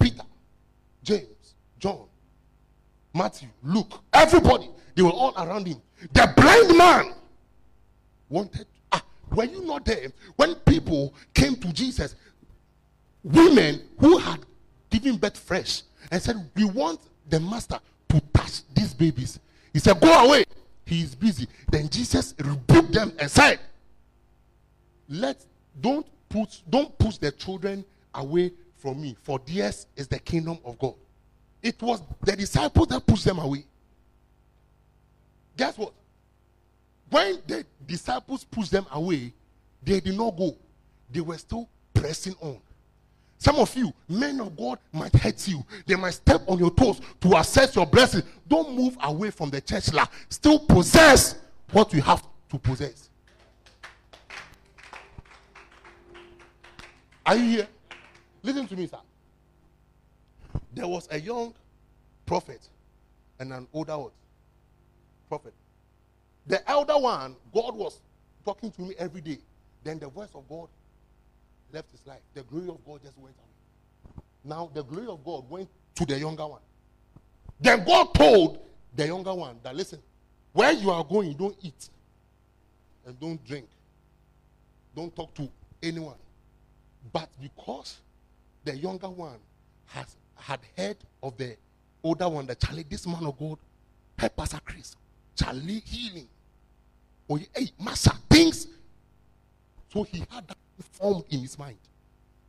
Peter, 0.00 0.24
James, 1.04 1.54
John, 1.78 2.06
Matthew, 3.14 3.48
Luke, 3.62 4.00
everybody, 4.12 4.68
they 4.96 5.02
were 5.02 5.10
all 5.10 5.32
around 5.36 5.68
him. 5.68 5.80
The 6.12 6.32
blind 6.36 6.76
man 6.76 7.14
wanted. 8.28 8.66
Ah, 8.90 9.04
were 9.30 9.44
you 9.44 9.64
not 9.64 9.84
there 9.84 10.08
when 10.34 10.56
people 10.56 11.14
came 11.32 11.54
to 11.56 11.72
Jesus? 11.72 12.16
Women 13.22 13.80
who 14.00 14.18
had 14.18 14.40
given 14.90 15.18
birth 15.18 15.38
fresh 15.38 15.82
and 16.10 16.20
said, 16.20 16.36
We 16.56 16.64
want 16.64 17.00
the 17.28 17.38
master 17.38 17.78
to 18.08 18.20
touch 18.34 18.62
these 18.74 18.92
babies. 18.92 19.38
He 19.72 19.78
said, 19.78 20.00
Go 20.00 20.12
away. 20.26 20.46
He 20.86 21.02
is 21.02 21.14
busy. 21.14 21.48
Then 21.70 21.88
Jesus 21.88 22.34
rebuked 22.38 22.92
them 22.92 23.12
and 23.18 23.30
said, 23.30 23.58
Let 25.08 25.44
don't 25.78 26.06
put 26.28 26.62
don't 26.70 26.96
push 26.96 27.18
the 27.18 27.32
children 27.32 27.84
away 28.14 28.52
from 28.78 29.02
me, 29.02 29.16
for 29.22 29.40
theirs 29.44 29.86
is 29.96 30.06
the 30.06 30.18
kingdom 30.18 30.58
of 30.64 30.78
God. 30.78 30.94
It 31.62 31.82
was 31.82 32.00
the 32.22 32.36
disciples 32.36 32.86
that 32.88 33.04
pushed 33.04 33.24
them 33.24 33.40
away. 33.40 33.64
guess 35.56 35.76
what? 35.76 35.92
When 37.10 37.42
the 37.46 37.64
disciples 37.84 38.44
pushed 38.44 38.70
them 38.70 38.86
away, 38.92 39.32
they 39.82 40.00
did 40.00 40.16
not 40.16 40.36
go. 40.36 40.56
They 41.10 41.20
were 41.20 41.38
still 41.38 41.68
pressing 41.94 42.36
on. 42.40 42.60
Some 43.38 43.56
of 43.56 43.76
you, 43.76 43.92
men 44.08 44.40
of 44.40 44.56
God, 44.56 44.78
might 44.92 45.14
hurt 45.14 45.46
you. 45.46 45.64
They 45.86 45.94
might 45.94 46.14
step 46.14 46.42
on 46.46 46.58
your 46.58 46.70
toes 46.70 47.00
to 47.20 47.36
assess 47.36 47.76
your 47.76 47.86
blessing. 47.86 48.22
Don't 48.48 48.74
move 48.74 48.96
away 49.02 49.30
from 49.30 49.50
the 49.50 49.60
church. 49.60 49.92
La. 49.92 50.06
Still 50.28 50.58
possess 50.58 51.36
what 51.72 51.92
you 51.92 52.00
have 52.00 52.22
to 52.50 52.58
possess. 52.58 53.10
Are 57.24 57.36
you 57.36 57.44
here? 57.44 57.68
Listen 58.42 58.66
to 58.68 58.76
me, 58.76 58.86
sir. 58.86 58.98
There 60.72 60.86
was 60.86 61.08
a 61.10 61.18
young 61.18 61.52
prophet 62.24 62.68
and 63.38 63.52
an 63.52 63.66
older 63.72 63.98
what? 63.98 64.12
prophet. 65.28 65.52
The 66.46 66.68
elder 66.70 66.98
one, 66.98 67.36
God 67.52 67.74
was 67.74 68.00
talking 68.44 68.70
to 68.70 68.82
me 68.82 68.94
every 68.98 69.20
day. 69.20 69.38
Then 69.82 69.98
the 69.98 70.08
voice 70.08 70.28
of 70.34 70.48
God 70.48 70.68
left 71.76 71.90
his 71.92 72.00
life. 72.06 72.20
The 72.32 72.42
glory 72.42 72.70
of 72.70 72.84
God 72.84 73.02
just 73.02 73.18
went 73.18 73.34
away. 73.36 74.22
Now 74.44 74.70
the 74.72 74.82
glory 74.82 75.08
of 75.08 75.22
God 75.22 75.48
went 75.48 75.68
to 75.96 76.06
the 76.06 76.18
younger 76.18 76.46
one. 76.46 76.62
Then 77.60 77.84
God 77.84 78.14
told 78.14 78.58
the 78.94 79.06
younger 79.06 79.34
one 79.34 79.58
that 79.62 79.76
listen, 79.76 80.00
where 80.52 80.72
you 80.72 80.90
are 80.90 81.04
going, 81.04 81.34
don't 81.34 81.56
eat 81.62 81.90
and 83.04 83.20
don't 83.20 83.44
drink. 83.46 83.68
Don't 84.94 85.14
talk 85.14 85.34
to 85.34 85.48
anyone. 85.82 86.16
But 87.12 87.28
because 87.40 87.98
the 88.64 88.74
younger 88.74 89.10
one 89.10 89.38
has 89.86 90.16
had 90.34 90.60
heard 90.76 90.96
of 91.22 91.36
the 91.36 91.56
older 92.02 92.28
one, 92.28 92.46
that 92.46 92.58
Charlie, 92.58 92.86
this 92.88 93.06
man 93.06 93.24
of 93.26 93.38
God, 93.38 93.58
help 94.18 94.36
Pastor 94.36 94.60
Chris. 94.64 94.96
Charlie 95.36 95.82
healing. 95.84 96.28
Oh, 97.28 97.36
hey, 97.36 97.68
Master, 97.78 98.12
things. 98.30 98.66
So 99.92 100.04
he 100.04 100.20
had 100.30 100.48
that 100.48 100.56
formed 100.82 101.24
in 101.30 101.40
his 101.40 101.58
mind. 101.58 101.78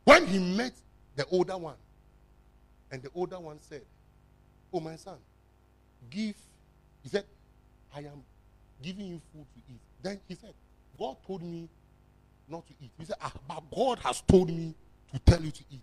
When 0.04 0.26
he 0.26 0.38
met 0.38 0.72
the 1.16 1.26
older 1.26 1.56
one, 1.56 1.76
and 2.90 3.02
the 3.02 3.10
older 3.14 3.38
one 3.38 3.58
said, 3.60 3.82
Oh, 4.72 4.80
my 4.80 4.96
son, 4.96 5.16
give. 6.10 6.36
He 7.02 7.08
said, 7.08 7.24
I 7.94 8.00
am 8.00 8.22
giving 8.82 9.06
you 9.06 9.20
food 9.32 9.46
to 9.54 9.72
eat. 9.72 9.80
Then 10.02 10.20
he 10.28 10.34
said, 10.34 10.52
God 10.98 11.16
told 11.26 11.42
me 11.42 11.68
not 12.48 12.66
to 12.66 12.72
eat. 12.80 12.90
He 12.98 13.04
said, 13.04 13.16
Ah, 13.20 13.32
but 13.46 13.62
God 13.74 13.98
has 14.00 14.20
told 14.22 14.48
me 14.48 14.74
to 15.12 15.18
tell 15.20 15.40
you 15.40 15.50
to 15.50 15.64
eat. 15.70 15.82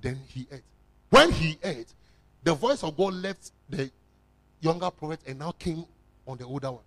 Then 0.00 0.18
he 0.28 0.46
ate. 0.52 0.62
When 1.10 1.30
he 1.30 1.58
ate, 1.62 1.92
the 2.42 2.54
voice 2.54 2.82
of 2.82 2.96
God 2.96 3.14
left 3.14 3.52
the 3.68 3.90
younger 4.60 4.90
prophet 4.90 5.20
and 5.26 5.38
now 5.38 5.52
came 5.52 5.84
on 6.26 6.38
the 6.38 6.44
older 6.44 6.72
one. 6.72 6.82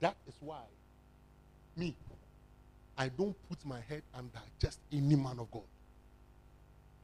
That 0.00 0.16
is 0.26 0.34
why 0.40 0.62
me, 1.76 1.94
I 2.96 3.08
don't 3.08 3.36
put 3.48 3.64
my 3.64 3.80
head 3.88 4.02
under 4.14 4.40
just 4.58 4.78
any 4.92 5.16
man 5.16 5.38
of 5.38 5.50
God. 5.50 5.62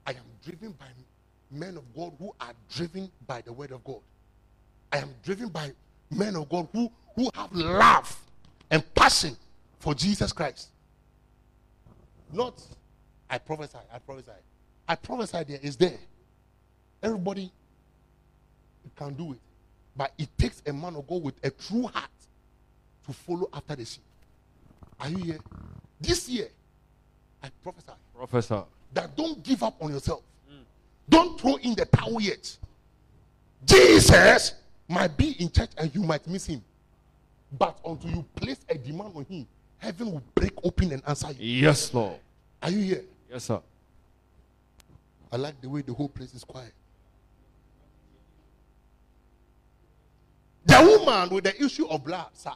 I 0.07 0.11
am 0.11 0.24
driven 0.44 0.72
by 0.72 0.86
men 1.51 1.76
of 1.76 1.94
God 1.94 2.12
who 2.18 2.34
are 2.40 2.53
driven 2.74 3.11
by 3.26 3.40
the 3.40 3.53
word 3.53 3.72
of 3.72 3.82
God. 3.84 4.01
I 4.92 4.99
am 4.99 5.11
driven 5.22 5.49
by 5.49 5.72
men 6.11 6.36
of 6.36 6.49
God 6.49 6.68
who, 6.72 6.90
who 7.14 7.30
have 7.34 7.53
love 7.53 8.18
and 8.70 8.82
passion 8.94 9.36
for 9.78 9.94
Jesus 9.94 10.32
Christ. 10.32 10.68
Not 12.32 12.61
I 13.28 13.38
prophesy, 13.38 13.78
I 13.92 13.99
prophesy. 13.99 14.30
I 14.88 14.94
prophesy 14.94 15.44
there 15.44 15.59
is 15.62 15.76
there. 15.76 15.99
Everybody 17.03 17.51
can 18.94 19.14
do 19.14 19.32
it. 19.32 19.40
But 19.97 20.12
it 20.18 20.28
takes 20.38 20.62
a 20.66 20.72
man 20.72 20.94
of 20.97 21.07
God 21.07 21.22
with 21.22 21.34
a 21.42 21.51
true 21.51 21.86
heart 21.86 22.11
to 23.07 23.12
follow 23.12 23.48
after 23.52 23.76
the 23.76 23.84
sheep. 23.84 24.02
Are 25.00 25.09
you 25.09 25.18
here? 25.18 25.38
This 26.00 26.28
year, 26.28 26.48
I 27.42 27.48
prophesy 27.62 27.92
Professor. 28.16 28.64
that 28.92 29.16
don't 29.16 29.42
give 29.42 29.62
up 29.62 29.76
on 29.80 29.92
yourself. 29.92 30.22
Don't 31.09 31.40
throw 31.40 31.57
in 31.57 31.74
the 31.74 31.84
towel 31.84 32.20
yet. 32.20 32.57
Jesus 33.64 34.54
might 34.88 35.16
be 35.16 35.36
in 35.40 35.50
church 35.50 35.70
and 35.78 35.94
you 35.94 36.02
might 36.02 36.26
miss 36.26 36.46
him. 36.46 36.62
But 37.57 37.78
until 37.84 38.11
you 38.11 38.24
place 38.34 38.59
a 38.68 38.76
demand 38.76 39.12
on 39.14 39.24
him, 39.24 39.46
heaven 39.78 40.11
will 40.12 40.22
break 40.34 40.52
open 40.64 40.92
and 40.92 41.02
answer 41.07 41.30
you. 41.32 41.62
Yes, 41.62 41.94
Lord. 41.94 42.16
Are 42.61 42.70
you 42.70 42.78
here? 42.80 43.04
Yes, 43.30 43.44
sir. 43.44 43.61
I 45.30 45.36
like 45.36 45.61
the 45.61 45.68
way 45.68 45.82
the 45.82 45.92
whole 45.92 46.09
place 46.09 46.34
is 46.34 46.42
quiet. 46.42 46.72
The 50.64 50.80
woman 50.80 51.30
with 51.34 51.44
the 51.44 51.64
issue 51.64 51.86
of 51.86 52.02
blood, 52.04 52.26
sir. 52.34 52.50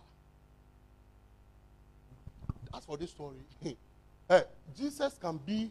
As 2.75 2.85
for 2.85 2.97
this 2.97 3.11
story, 3.11 3.37
eh, 4.31 4.43
Jesus 4.77 5.19
can 5.21 5.39
be 5.39 5.71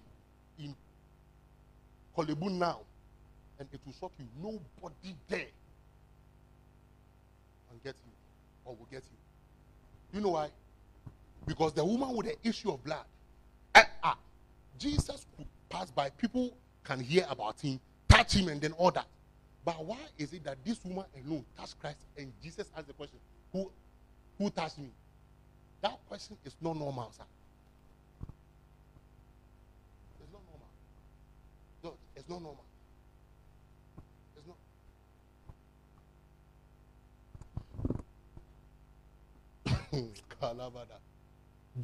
in 0.57 0.75
Korle 2.15 2.37
Bu 2.37 2.49
now, 2.49 2.81
and 3.57 3.67
it 3.71 3.79
will 3.85 3.93
shock 3.93 4.11
you. 4.19 4.25
Nobody 4.41 5.15
there 5.27 5.47
can 7.69 7.79
get 7.83 7.95
you 8.05 8.11
or 8.65 8.75
will 8.75 8.87
get 8.91 9.03
you. 9.03 10.17
You 10.17 10.21
know 10.21 10.31
why? 10.31 10.49
Because 11.45 11.73
the 11.73 11.85
woman 11.85 12.15
with 12.15 12.27
the 12.27 12.47
issue 12.47 12.71
of 12.71 12.83
blood, 12.83 13.05
eh, 13.75 13.83
ah, 14.03 14.17
Jesus 14.77 15.25
could 15.37 15.47
pass 15.69 15.89
by. 15.91 16.09
People 16.09 16.55
can 16.83 16.99
hear 16.99 17.25
about 17.29 17.59
him, 17.61 17.79
touch 18.07 18.33
him, 18.33 18.49
and 18.49 18.59
then 18.59 18.73
all 18.73 18.91
that. 18.91 19.07
But 19.63 19.85
why 19.85 19.97
is 20.17 20.33
it 20.33 20.43
that 20.45 20.57
this 20.65 20.83
woman 20.83 21.05
alone 21.15 21.45
touched 21.57 21.79
Christ 21.79 21.99
and 22.17 22.31
Jesus 22.41 22.69
asked 22.75 22.87
the 22.87 22.93
question, 22.93 23.19
Who 23.53 23.71
who 24.37 24.49
touched 24.49 24.79
me? 24.79 24.89
That 25.81 25.97
question 26.07 26.37
is 26.45 26.55
not 26.61 26.77
normal, 26.77 27.11
sir. 27.15 27.23
It's 30.21 30.31
not 30.33 30.41
normal. 30.45 30.67
No, 31.83 31.93
it's 32.15 32.29
not 32.29 32.41
normal. 32.41 32.65
It's 34.37 34.47
not. 34.47 34.57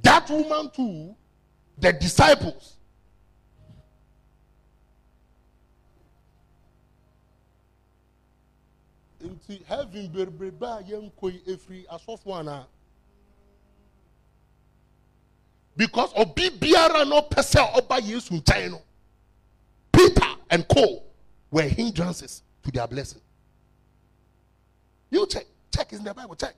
That 0.04 0.30
woman 0.30 0.70
too, 0.76 1.16
the 1.78 1.94
disciples, 1.94 2.76
heaven 9.68 10.12
because 15.78 16.12
obi 16.16 16.50
biara 16.50 17.08
na 17.08 17.22
ɔpɛ 17.22 17.42
sɛ 17.42 17.74
ɔba 17.74 18.02
yesu 18.02 18.42
nkyɛn 18.42 18.72
no. 18.72 18.82
Peter 19.92 20.36
and 20.50 20.68
co 20.68 21.04
were 21.52 21.64
hindrances 21.64 22.44
to 22.64 22.72
their 22.72 22.88
blessing. 22.88 23.22
You 25.10 25.26
check 25.28 25.46
check 25.72 25.92
is 25.94 26.00
in 26.00 26.06
the 26.06 26.14
bible 26.14 26.36
check. 26.36 26.56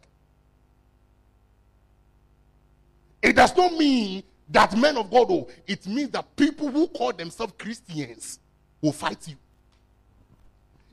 It 3.22 3.36
does 3.36 3.56
not 3.58 3.74
mean 3.74 4.24
that 4.50 4.78
men 4.78 4.98
of 4.98 5.10
god 5.12 5.28
oh 5.30 5.48
it 5.66 5.86
means 5.88 6.10
that 6.12 6.36
people 6.36 6.70
who 6.70 6.88
call 6.88 7.12
themselves 7.14 7.54
christians 7.58 8.40
will 8.82 8.92
fight 8.92 9.28
you. 9.28 9.36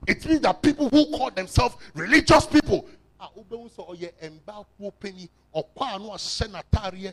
It 0.06 0.24
means 0.26 0.40
that 0.40 0.60
people 0.62 0.88
who 0.88 1.06
call 1.16 1.30
themselves 1.30 1.76
religious 1.94 2.46
people 2.46 2.86
ah 3.20 3.30
wobɛhu 3.36 3.70
sɛ 3.70 3.88
ɔyɛ 3.88 4.40
mbaako 4.40 4.92
panyin 5.00 5.28
ɔkɔ 5.54 5.94
a 5.94 5.98
no 5.98 6.10
ahyɛ 6.10 6.48
n'ataareɛ 6.50 7.12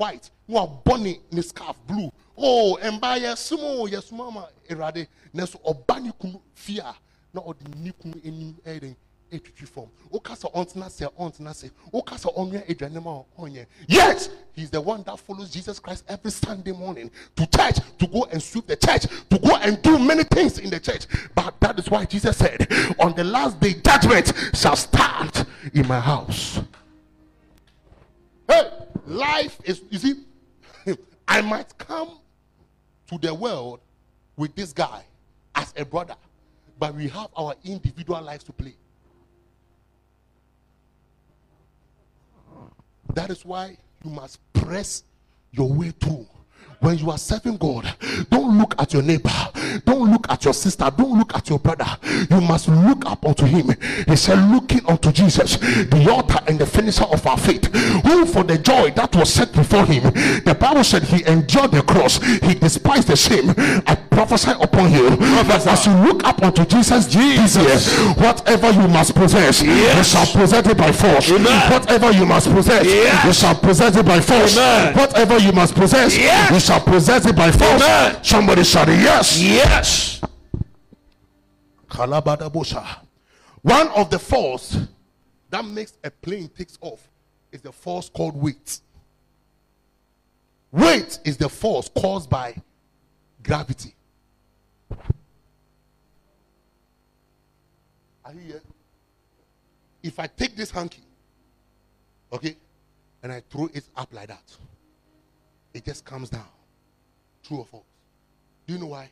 white. 0.00 0.30
No 0.48 0.66
abɔ 0.66 1.20
ne 1.30 1.42
scarf 1.42 1.76
blue. 1.86 2.10
Oh 2.36 2.78
mbaa 2.82 3.18
yɛsom 3.18 3.62
o 3.62 3.86
yɛsom 3.86 4.26
ama 4.26 4.48
awurade 4.68 5.06
nanso 5.34 5.60
ɔba 5.62 6.02
ne 6.02 6.10
kunu 6.12 6.40
fie 6.54 6.78
a 6.78 6.94
na 7.34 7.40
ɔde 7.42 7.76
ne 7.76 7.92
kunu 7.92 8.20
anim 8.24 8.56
ɛyɛ 8.64 8.80
den 8.80 8.96
etwitwi 9.30 9.66
fam 9.68 9.84
woka 10.10 10.32
sɛ 10.32 10.50
ɔntena 10.52 10.88
sɛ 10.88 11.12
ɔntena 11.18 11.52
sɛ 11.52 11.70
woka 11.92 12.16
sɛ 12.16 12.34
ɔnua 12.34 12.66
aduane 12.66 13.02
ma 13.02 13.22
ɔnyɛ 13.38 13.66
yet 13.88 14.30
he 14.54 14.62
is 14.62 14.70
the 14.70 14.80
one 14.80 15.02
that 15.02 15.18
follows 15.20 15.50
jesus 15.50 15.78
christ 15.78 16.04
every 16.08 16.30
sunday 16.30 16.72
morning 16.72 17.10
to 17.36 17.46
church 17.46 17.76
to 17.98 18.06
go 18.06 18.24
and 18.32 18.42
sweep 18.42 18.66
the 18.66 18.76
church 18.76 19.02
to 19.28 19.38
go 19.38 19.54
and 19.56 19.82
do 19.82 19.98
many 19.98 20.24
things 20.24 20.58
in 20.58 20.70
the 20.70 20.80
church. 20.80 21.06
But 21.34 21.60
that 21.60 21.78
is 21.78 21.90
why 21.90 22.06
jesus 22.06 22.38
said 22.38 22.66
on 22.98 23.14
the 23.14 23.24
last 23.24 23.60
day 23.60 23.74
judgment 23.74 24.32
shall 24.54 24.76
start 24.76 25.44
in 25.74 25.86
my 25.86 26.00
house. 26.00 26.60
Hey 28.48 28.79
life 29.06 29.58
is 29.64 29.82
you 29.90 29.98
see 29.98 30.14
i 31.28 31.40
might 31.40 31.76
come 31.78 32.18
to 33.06 33.18
the 33.18 33.34
world 33.34 33.80
with 34.36 34.54
this 34.54 34.72
guy 34.72 35.02
as 35.54 35.72
a 35.76 35.84
brother 35.84 36.16
but 36.78 36.94
we 36.94 37.08
have 37.08 37.28
our 37.36 37.54
individual 37.64 38.20
lives 38.22 38.44
to 38.44 38.52
play 38.52 38.74
That 43.14 43.30
is 43.30 43.44
why 43.44 43.76
you 44.04 44.10
must 44.10 44.38
press 44.52 45.02
your 45.52 45.68
way 45.72 45.90
through. 45.90 46.26
When 46.80 46.98
you 46.98 47.10
are 47.10 47.18
serving 47.18 47.56
God, 47.56 47.92
don't 48.30 48.56
look 48.56 48.74
at 48.78 48.92
your 48.92 49.02
neighbor. 49.02 49.30
Don't 49.84 50.10
look 50.10 50.26
at 50.30 50.44
your 50.44 50.54
sister. 50.54 50.90
Don't 50.96 51.18
look 51.18 51.34
at 51.34 51.48
your 51.48 51.58
brother. 51.58 51.86
You 52.30 52.40
must 52.40 52.68
look 52.68 53.04
up 53.06 53.24
unto 53.26 53.46
him. 53.46 53.70
He 54.06 54.16
said, 54.16 54.38
looking 54.50 54.84
unto 54.86 55.12
Jesus, 55.12 55.56
the 55.56 56.06
author 56.10 56.40
and 56.46 56.58
the 56.58 56.66
finisher 56.66 57.04
of 57.04 57.26
our 57.26 57.38
faith, 57.38 57.66
who 58.04 58.26
for 58.26 58.42
the 58.44 58.58
joy 58.58 58.90
that 58.92 59.14
was 59.14 59.32
set 59.32 59.52
before 59.52 59.84
him, 59.86 60.02
the 60.44 60.56
Bible 60.58 60.84
said 60.84 61.02
he 61.04 61.24
endured 61.26 61.72
the 61.72 61.82
cross, 61.82 62.18
he 62.22 62.54
despised 62.54 63.08
the 63.08 63.16
shame. 63.16 63.54
I 63.86 63.94
prophesy 64.10 64.52
upon 64.60 64.92
you 64.92 65.10
that 65.16 65.66
as 65.66 65.86
you 65.86 65.92
look 65.94 66.24
up 66.24 66.42
unto 66.42 66.64
Jesus, 66.64 67.06
Jesus, 67.06 67.96
whatever 68.16 68.70
you 68.70 68.88
must 68.88 69.14
possess, 69.14 69.62
you 69.62 70.04
shall 70.04 70.26
possess 70.26 70.66
it 70.66 70.76
by 70.76 70.92
force. 70.92 71.30
Whatever 71.30 72.10
you 72.12 72.26
must 72.26 72.50
possess, 72.50 72.84
you 73.24 73.32
shall 73.32 73.54
possess 73.54 73.96
it 73.96 74.06
by 74.06 74.20
force. 74.20 74.56
Whatever 74.94 75.38
you 75.38 75.52
must 75.52 75.74
possess, 75.74 76.16
you 76.16 76.60
shall 76.60 76.80
possess 76.80 77.26
it 77.26 77.36
by 77.36 77.50
force. 77.50 77.82
Somebody 78.22 78.64
shout 78.64 78.88
yes. 78.88 79.40
Yes. 79.40 79.59
Kalabadabosha. 81.88 83.00
One 83.62 83.88
of 83.88 84.10
the 84.10 84.18
force 84.18 84.78
that 85.50 85.64
makes 85.64 85.92
a 86.02 86.10
plane 86.10 86.48
takes 86.48 86.78
off 86.80 87.06
is 87.52 87.60
the 87.60 87.72
force 87.72 88.08
called 88.08 88.40
weight. 88.40 88.80
Weight 90.72 91.18
is 91.24 91.36
the 91.36 91.48
force 91.48 91.90
caused 91.94 92.30
by 92.30 92.54
gravity. 93.42 93.94
Are 98.24 98.32
you 98.32 98.40
here? 98.40 98.62
If 100.02 100.18
I 100.18 100.26
take 100.28 100.56
this 100.56 100.70
hanky, 100.70 101.02
okay, 102.32 102.56
and 103.22 103.32
I 103.32 103.42
throw 103.50 103.68
it 103.74 103.84
up 103.96 104.08
like 104.12 104.28
that, 104.28 104.56
it 105.74 105.84
just 105.84 106.04
comes 106.04 106.30
down. 106.30 106.46
True 107.42 107.58
or 107.58 107.66
false? 107.66 107.84
Do 108.66 108.74
you 108.74 108.80
know 108.80 108.86
why? 108.86 109.10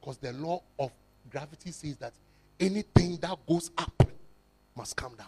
Because 0.00 0.16
the 0.18 0.32
law 0.32 0.62
of 0.78 0.90
gravity 1.30 1.70
says 1.72 1.96
that 1.98 2.12
anything 2.58 3.16
that 3.18 3.36
goes 3.46 3.70
up 3.76 4.02
must 4.76 4.96
come 4.96 5.14
down. 5.16 5.26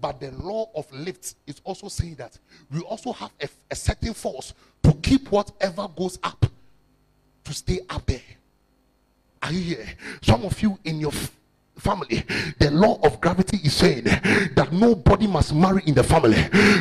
But 0.00 0.20
the 0.20 0.32
law 0.32 0.68
of 0.74 0.90
lift 0.92 1.34
is 1.46 1.60
also 1.62 1.88
saying 1.88 2.16
that 2.16 2.36
we 2.72 2.80
also 2.80 3.12
have 3.12 3.30
a, 3.40 3.48
a 3.70 3.76
certain 3.76 4.14
force 4.14 4.54
to 4.82 4.92
keep 4.94 5.30
whatever 5.30 5.86
goes 5.96 6.18
up 6.22 6.44
to 7.44 7.54
stay 7.54 7.80
up 7.88 8.04
there. 8.06 8.20
Are 9.42 9.52
you 9.52 9.60
here? 9.60 9.86
Some 10.22 10.44
of 10.44 10.60
you 10.60 10.78
in 10.84 11.00
your 11.00 11.12
family, 11.78 12.22
the 12.58 12.70
law 12.70 12.98
of 13.02 13.20
gravity 13.20 13.58
is 13.64 13.72
saying 13.74 14.04
that 14.04 14.68
nobody 14.72 15.26
must 15.26 15.54
marry 15.54 15.82
in 15.86 15.94
the 15.94 16.02
family, 16.02 16.36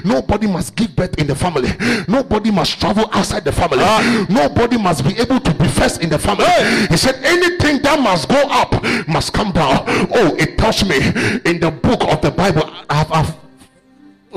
nobody 0.05 0.47
must 0.47 0.75
give 0.75 0.95
birth 0.95 1.17
in 1.17 1.27
the 1.27 1.35
family, 1.35 1.69
nobody 2.07 2.51
must 2.51 2.79
travel 2.79 3.09
outside 3.11 3.43
the 3.43 3.51
family, 3.51 3.79
ah. 3.81 4.25
nobody 4.29 4.77
must 4.77 5.03
be 5.03 5.17
able 5.17 5.39
to 5.39 5.53
be 5.55 5.67
first 5.67 6.01
in 6.01 6.09
the 6.09 6.19
family. 6.19 6.45
He 6.89 6.97
said, 6.97 7.15
anything 7.23 7.81
that 7.81 7.99
must 7.99 8.29
go 8.29 8.41
up 8.49 8.83
must 9.07 9.33
come 9.33 9.51
down. 9.51 9.85
Oh, 10.13 10.35
it 10.37 10.57
tells 10.57 10.83
me. 10.83 10.97
In 11.45 11.59
the 11.59 11.71
book 11.71 12.03
of 12.03 12.21
the 12.21 12.31
Bible, 12.31 12.69
I've, 12.89 13.11
I've 13.11 13.35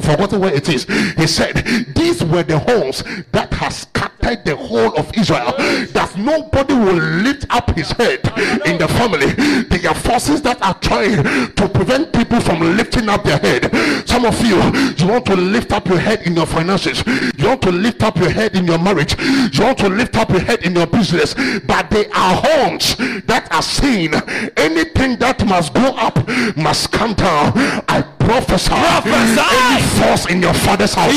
forgotten 0.03 0.41
where 0.41 0.55
it 0.55 0.69
is. 0.69 0.85
He 1.17 1.27
said, 1.27 1.57
These 1.95 2.25
were 2.25 2.43
the 2.43 2.59
horns 2.59 3.03
that 3.33 3.53
has 3.55 3.87
scattered 4.25 4.45
the 4.45 4.57
whole 4.57 4.97
of 4.99 5.11
Israel, 5.17 5.53
that 5.93 6.13
nobody 6.17 6.75
will 6.75 6.95
lift 7.23 7.47
up 7.51 7.71
his 7.77 7.91
head 7.93 8.21
in 8.67 8.79
the 8.79 8.89
family. 8.89 9.27
There 9.65 9.91
are 9.91 9.95
forces 9.95 10.41
that 10.43 10.61
are 10.63 10.75
trying 10.81 11.23
to 11.55 11.69
prevent 11.69 12.13
people 12.13 12.41
from 12.41 12.61
lifting 12.77 13.09
up 13.09 13.25
their 13.25 13.39
head. 13.39 13.71
Some 14.09 14.25
of 14.25 14.41
you, 14.45 14.57
you 14.97 15.07
want 15.13 15.27
to 15.27 15.37
lift 15.37 15.73
up 15.73 15.87
your 15.89 15.99
head 15.99 16.23
in 16.23 16.35
your 16.35 16.47
finances, 16.47 17.03
you 17.37 17.47
want 17.49 17.63
to 17.63 17.73
lift 17.73 18.03
up 18.03 18.17
your 18.17 18.31
head 18.31 18.55
in 18.55 18.65
your 18.67 18.79
marriage, 18.79 19.15
you 19.21 19.63
want 19.63 19.79
to 19.79 19.89
lift 19.89 20.17
up 20.17 20.31
your 20.31 20.41
head 20.41 20.63
in 20.65 20.75
your 20.75 20.87
business, 20.87 21.35
but 21.67 21.91
they 21.91 22.07
are 22.09 22.35
horns 22.37 22.97
that 23.27 23.49
are 23.53 23.63
seen. 23.63 24.15
anything 24.57 25.17
that 25.19 25.45
must 25.47 25.75
go 25.75 25.89
up 25.97 26.17
must 26.57 26.91
come 26.93 27.13
down. 27.15 27.53
I 27.89 28.03
prophesy, 28.19 28.71
prophesy. 28.71 29.41
any 29.45 29.83
force 30.01 30.27
in 30.27 30.41
your 30.41 30.55
father's 30.55 30.95
house, 30.95 31.13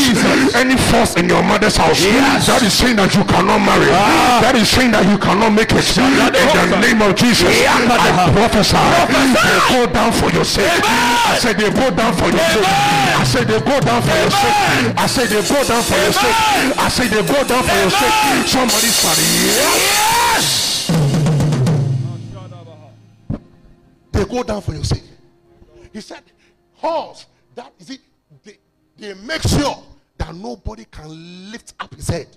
any 0.55 0.75
force 0.91 1.15
in 1.15 1.29
your 1.29 1.41
mother's 1.43 1.77
house 1.77 2.03
Yes. 2.03 2.47
that 2.47 2.61
is 2.63 2.73
saying 2.97 3.09
that 3.09 3.15
you 3.15 3.23
cannot 3.29 3.61
marry, 3.61 3.85
that 4.41 4.55
is 4.55 4.69
saying 4.69 4.91
that 4.91 5.05
you 5.05 5.17
cannot 5.17 5.53
make 5.53 5.71
a 5.71 5.77
it. 5.77 5.97
In 5.97 6.69
the 6.73 6.81
name 6.81 7.01
of 7.01 7.15
Jesus, 7.15 7.45
I 7.45 8.31
prophesy, 8.33 8.73
they 8.73 9.59
go 9.69 9.85
down 9.93 10.11
for 10.11 10.29
your 10.33 10.45
sake. 10.45 10.65
I 10.65 11.37
said 11.37 11.57
they 11.57 11.69
go 11.69 11.93
down 11.93 12.13
for 12.17 12.29
your 12.29 12.41
sake. 12.49 12.65
I 12.65 13.23
said 13.23 13.45
they 13.47 13.59
go 13.59 13.79
down 13.79 14.01
for 14.01 14.17
your 14.17 14.31
sake. 14.33 14.57
I 14.97 15.05
said 15.05 15.27
they 15.29 15.41
go 15.45 15.61
down 15.63 15.83
for 15.83 15.97
your 15.97 16.13
sake. 16.13 16.37
I 16.77 16.89
said 16.89 17.09
they 17.09 17.21
go 17.21 17.43
down 17.45 17.63
for 17.63 17.77
your 17.77 17.91
sake. 17.93 18.15
Somebody 18.49 18.89
shout 18.89 19.17
yes. 19.45 20.89
They 24.11 24.25
go 24.25 24.43
down 24.43 24.61
for 24.61 24.73
your 24.73 24.83
sake. 24.83 25.03
He 25.93 26.01
said, 26.01 26.23
horse, 26.73 27.27
that 27.53 27.71
is 27.79 27.89
it. 27.91 28.01
They, 28.43 28.57
they 28.97 29.13
make 29.13 29.43
sure 29.43 29.83
that 30.17 30.33
nobody 30.33 30.85
can 30.89 31.51
lift 31.51 31.73
up 31.79 31.93
his 31.93 32.07
head. 32.07 32.27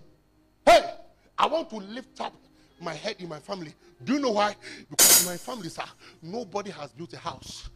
Hey, 0.70 0.88
I 1.36 1.46
want 1.48 1.68
to 1.70 1.76
lift 1.78 2.20
up 2.20 2.32
my 2.80 2.94
head 2.94 3.16
in 3.18 3.28
my 3.28 3.40
family. 3.40 3.74
Do 4.04 4.12
you 4.12 4.20
know 4.20 4.30
why? 4.30 4.54
Because 4.88 5.22
in 5.22 5.26
my 5.26 5.36
family, 5.36 5.68
sir, 5.68 5.82
nobody 6.22 6.70
has 6.70 6.92
built 6.92 7.12
a 7.12 7.16
house. 7.16 7.68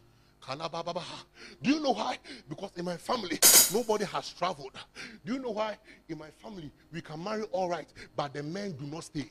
Do 1.61 1.71
you 1.71 1.81
know 1.81 1.91
why? 1.91 2.17
Because 2.47 2.71
in 2.77 2.85
my 2.85 2.95
family, 2.95 3.37
nobody 3.73 4.05
has 4.05 4.29
traveled. 4.29 4.77
Do 5.25 5.33
you 5.33 5.39
know 5.39 5.49
why? 5.49 5.77
In 6.07 6.19
my 6.19 6.29
family, 6.41 6.71
we 6.93 7.01
can 7.01 7.21
marry 7.21 7.43
all 7.51 7.67
right, 7.67 7.87
but 8.15 8.33
the 8.33 8.43
men 8.43 8.71
do 8.71 8.85
not 8.85 9.03
stay. 9.03 9.29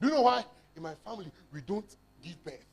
Do 0.00 0.08
you 0.08 0.14
know 0.14 0.22
why? 0.22 0.44
In 0.74 0.82
my 0.82 0.94
family, 1.04 1.30
we 1.52 1.60
don't 1.60 1.86
give 2.20 2.42
birth. 2.42 2.66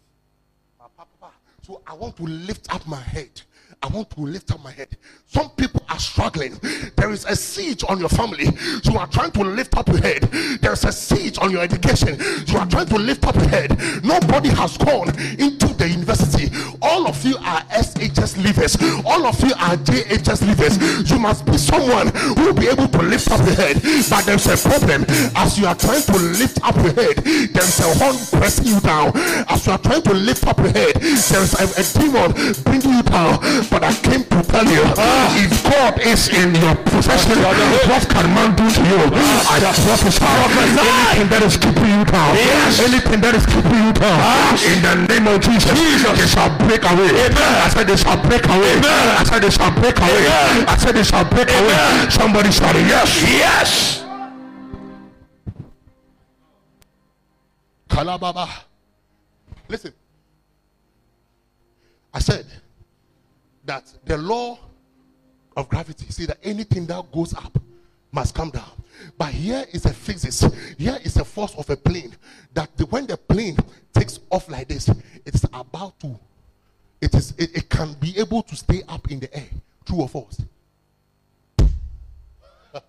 So 1.62 1.84
I 1.86 1.94
want 1.94 2.18
to 2.18 2.24
lift 2.24 2.74
up 2.74 2.88
my 2.88 3.02
head. 3.02 3.42
I 3.84 3.88
want 3.88 4.10
to 4.12 4.22
lift 4.22 4.52
up 4.52 4.64
my 4.64 4.72
head. 4.72 4.98
Some 5.28 5.50
people 5.52 5.84
are 5.90 6.00
struggling. 6.00 6.60
There 6.96 7.12
is 7.12 7.26
a 7.26 7.36
siege 7.36 7.84
on 7.88 8.00
your 8.00 8.10
family. 8.10 8.48
You 8.84 8.98
are 8.98 9.08
trying 9.08 9.32
to 9.32 9.44
lift 9.44 9.78
up 9.78 9.88
your 9.88 10.02
head. 10.02 10.24
There 10.62 10.74
is 10.74 10.84
a 10.84 10.92
siege 10.92 11.38
on 11.38 11.52
your 11.52 11.62
education. 11.62 12.18
You 12.48 12.58
are 12.58 12.66
trying 12.66 12.88
to 12.88 12.98
lift 12.98 13.26
up 13.26 13.36
your 13.36 13.48
head. 13.48 13.78
Nobody 14.04 14.50
has 14.50 14.78
gone 14.78 15.10
into 15.38 15.68
the 15.76 15.88
university. 15.90 16.50
All 16.82 17.08
of 17.08 17.24
you 17.24 17.38
are 17.38 17.62
SHS 17.70 18.36
leavers. 18.42 18.76
All 19.06 19.26
of 19.28 19.40
you 19.44 19.54
are 19.54 19.78
JHS 19.78 20.42
leavers. 20.48 21.10
You 21.10 21.20
must 21.20 21.46
be 21.46 21.58
someone 21.58 22.08
who 22.16 22.46
will 22.46 22.54
be 22.54 22.68
able 22.68 22.88
to 22.88 23.02
lift 23.04 23.30
up 23.32 23.46
your 23.46 23.56
head. 23.56 23.82
But 24.10 24.26
there's 24.26 24.48
a 24.48 24.58
problem. 24.58 25.06
As 25.36 25.60
you 25.60 25.68
are 25.68 25.76
trying 25.76 26.02
to 26.04 26.18
lift 26.18 26.60
up 26.64 26.76
your 26.78 26.94
head, 26.94 27.18
there's 27.54 27.80
a 27.80 27.94
horn 27.96 28.16
pressing 28.32 28.68
you 28.68 28.80
down. 28.80 29.12
As 29.50 29.66
you 29.68 29.74
are 29.74 29.80
trying 29.80 30.02
to 30.04 30.14
lift 30.14 30.48
up 30.48 30.58
your 30.58 30.72
head, 30.72 30.96
there's 30.96 31.54
a, 31.54 31.66
a 31.78 31.84
demon 32.00 32.32
bringing 32.64 32.98
you 32.98 33.04
down. 33.04 33.40
But 33.66 33.84
I 33.84 33.94
came 34.06 34.24
to 34.30 34.44
tell 34.46 34.70
you, 34.70 34.86
if 35.42 35.50
God 35.66 35.98
is 36.06 36.30
in 36.30 36.54
your 36.54 36.76
possession, 36.86 37.42
what 37.90 38.06
can 38.06 38.30
man 38.38 38.54
do 38.54 38.70
to 38.70 38.82
you? 38.86 39.02
I 39.50 39.58
prophesy. 39.58 40.22
Anything 40.22 41.30
that 41.34 41.42
is 41.42 41.58
keeping 41.58 41.90
you 41.90 42.06
down, 42.06 42.38
anything 42.38 43.20
that 43.22 43.34
is 43.34 43.46
keeping 43.50 43.82
you 43.82 43.94
down, 43.98 44.22
in 44.62 44.78
the 44.86 44.94
name 45.10 45.26
of 45.26 45.42
Jesus, 45.42 45.74
it 45.74 46.30
shall 46.30 46.54
break 46.70 46.86
away. 46.86 47.10
I 47.34 47.70
said 47.74 47.90
it 47.90 47.98
shall 47.98 48.22
break 48.30 48.46
away. 48.46 48.78
I 48.86 49.26
said 49.26 49.44
it 49.44 49.54
shall 49.54 49.74
break 49.74 49.98
away. 49.98 50.28
I 50.70 50.78
said 50.78 50.96
it 50.96 51.06
shall 51.06 51.26
break 51.26 51.50
away. 51.50 52.10
Somebody 52.10 52.52
shout 52.52 52.76
yes. 52.76 53.10
Yes. 53.26 54.04
Kalababa. 57.90 58.48
Listen. 59.68 59.94
I 62.14 62.20
said 62.20 62.46
that 63.68 63.94
the 64.06 64.18
law 64.18 64.58
of 65.56 65.70
gravity 65.70 66.08
see 66.10 66.26
that 66.26 66.40
anything 66.44 66.86
that 66.88 67.12
goes 67.12 67.34
up 67.36 67.58
must 68.12 68.34
come 68.34 68.50
down. 68.50 68.72
But 69.18 69.30
here 69.30 69.66
is 69.72 69.86
a 69.86 69.94
physics. 69.94 70.44
Here 70.78 70.98
is 71.04 71.18
a 71.18 71.26
force 71.26 71.54
of 71.56 71.70
a 71.70 71.78
plane 71.78 72.16
that 72.54 72.76
the, 72.78 72.86
when 72.88 73.06
the 73.06 73.18
plane 73.18 73.58
takes 73.94 74.20
off 74.32 74.50
like 74.50 74.68
this, 74.68 74.90
it's 75.26 75.46
about 75.54 76.00
to. 76.00 76.20
It 77.00 77.14
is. 77.14 77.32
It, 77.38 77.56
it 77.56 77.70
can 77.70 77.94
be 78.00 78.18
able 78.18 78.42
to 78.44 78.56
stay 78.56 78.82
up 78.88 79.12
in 79.12 79.20
the 79.20 79.36
air. 79.36 79.50
True 79.86 80.02
or 80.02 80.10
false? 80.10 80.42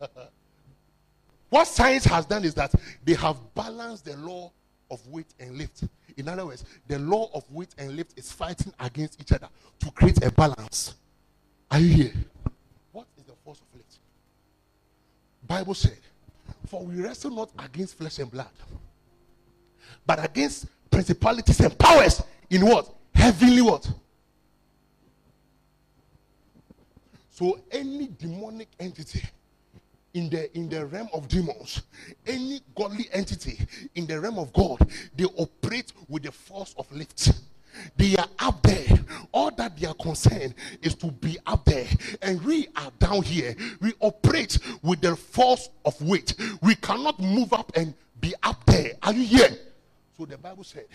What 1.51 1.67
science 1.67 2.05
has 2.05 2.27
done 2.27 2.45
is 2.45 2.55
that 2.55 2.75
they 3.05 3.15
have 3.15 3.37
balanced 3.55 4.05
the 4.05 4.17
law 4.17 4.53
of 4.91 5.07
weight 5.09 5.35
and 5.39 5.57
lift. 5.57 5.85
In 6.17 6.29
other 6.29 6.47
words, 6.47 6.65
the 6.87 6.99
law 6.99 7.31
of 7.35 7.51
weight 7.51 7.75
and 7.79 7.95
lift 7.97 8.19
is 8.19 8.33
fighting 8.33 8.73
against 8.81 9.21
each 9.21 9.33
other 9.33 9.49
to 9.81 9.91
create 9.91 10.23
a 10.25 10.31
balance. 10.31 10.95
Are 11.71 11.79
you 11.79 11.95
here? 11.95 12.15
What 12.93 13.07
is 13.19 13.25
the 13.25 13.35
force 13.45 13.61
of 13.61 13.67
lift? 13.75 13.99
Bible 15.47 15.75
said, 15.75 15.99
"For 16.67 16.85
we 16.85 17.01
wrestle 17.01 17.31
not 17.31 17.51
against 17.59 17.95
flesh 17.97 18.19
and 18.19 18.31
blood, 18.31 18.51
but 20.07 20.25
against 20.25 20.67
principalities 20.91 21.61
and 21.61 21.79
powers 21.79 22.23
in 22.51 22.65
what 22.65 22.95
heavenly 23.15 23.63
what." 23.63 23.91
So 27.31 27.61
any 27.71 28.09
demonic 28.09 28.69
entity 28.81 29.23
in 30.15 30.31
the 30.31 30.57
in 30.57 30.69
the 30.69 30.85
realm 30.87 31.09
of 31.13 31.29
demons, 31.29 31.83
any 32.27 32.61
godly 32.75 33.07
entity 33.13 33.59
in 33.95 34.07
the 34.07 34.19
realm 34.19 34.39
of 34.39 34.53
God, 34.53 34.79
they 35.17 35.25
operate 35.25 35.93
with 36.09 36.23
the 36.25 36.33
force 36.33 36.75
of 36.79 36.91
lift. 36.93 37.33
They 37.97 38.17
are 38.17 38.29
up 38.41 38.63
there. 38.63 38.87
All 39.33 39.51
that 39.53 39.77
they 39.79 39.87
are 39.87 39.95
concerned 39.95 40.55
is 40.83 40.95
to 40.97 41.13
be 41.13 41.39
up 41.47 41.65
there. 41.65 41.87
And 42.23 42.43
we 42.43 42.69
are 42.75 42.91
down 42.99 43.23
here. 43.23 43.55
We 43.81 43.93
operate 44.01 44.59
with 44.83 45.01
the 45.01 45.15
force 45.15 45.69
of 45.85 46.01
weight. 46.03 46.35
We 46.63 46.75
cannot 46.75 47.21
move 47.21 47.53
up 47.53 47.71
and 47.77 47.95
be 48.21 48.35
up 48.43 48.65
there. 48.67 48.93
Are 49.03 49.13
you 49.13 49.25
here? 49.25 49.57
So 50.19 50.25
the 50.25 50.37
Bible 50.37 50.65
said 50.65 50.87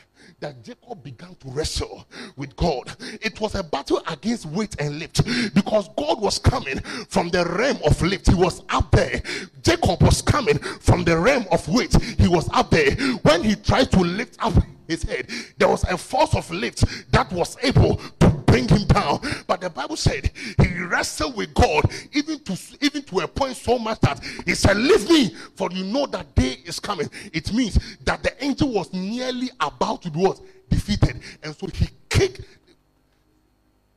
that 0.42 0.62
Jacob 0.66 1.02
began 1.02 1.34
to 1.36 1.48
wrestle 1.52 2.06
with 2.36 2.54
God. 2.58 2.94
It 3.22 3.40
was 3.40 3.56
a 3.56 3.64
battle 3.64 4.04
against 4.10 4.46
weight 4.48 4.76
and 4.80 5.00
lift 5.00 5.24
because 5.56 5.88
God 5.98 6.22
was 6.22 6.38
coming 6.38 6.82
from 7.08 7.30
the 7.30 7.46
realm 7.46 7.78
of 7.86 8.02
lift. 8.02 8.28
He 8.28 8.36
was 8.36 8.64
up 8.68 8.92
there. 8.92 9.22
Jacob 9.62 10.04
was 10.04 10.22
coming 10.22 10.58
from 10.58 11.06
the 11.06 11.18
realm 11.18 11.46
of 11.54 11.66
weight. 11.70 11.96
He 12.20 12.28
was 12.28 12.50
up 12.52 12.70
there. 12.70 12.92
When 13.22 13.46
he 13.46 13.56
tried 13.56 13.92
to 13.92 14.02
lift 14.02 14.44
up 14.44 14.62
his 14.90 15.04
head, 15.04 15.30
there 15.58 15.70
was 15.70 15.86
a 15.86 15.98
force 15.98 16.36
of 16.36 16.52
lift 16.52 16.84
that 17.14 17.32
was 17.32 17.56
able 17.64 18.02
to 18.20 18.43
bring 18.54 18.68
him 18.68 18.88
down. 18.88 19.20
But 19.48 19.62
the 19.62 19.70
Bible 19.70 19.96
said 19.96 20.30
he 20.62 20.80
wrestled 20.84 21.36
with 21.36 21.54
God 21.54 21.84
even 22.14 22.40
to 22.40 22.58
even 22.82 23.02
to 23.04 23.20
a 23.20 23.28
point 23.28 23.58
so 23.58 23.80
much 23.80 24.00
that 24.02 24.24
he 24.46 24.54
said, 24.54 24.78
Leave 24.78 25.10
me, 25.10 25.36
for 25.56 25.70
you 25.72 25.86
know 25.86 26.06
that 26.08 26.36
day 26.36 26.58
is 26.66 26.80
coming. 26.80 27.10
It 27.34 27.52
means 27.52 27.80
that 28.06 28.22
the 28.22 28.44
angel 28.44 28.72
was 28.72 28.94
nearly 28.94 29.50
about 29.60 30.04
to 30.04 30.12
be 30.12 30.20
what? 30.20 30.40
Defeated. 30.70 31.20
And 31.42 31.56
so 31.56 31.68
he 31.68 31.90
kicked 32.10 32.42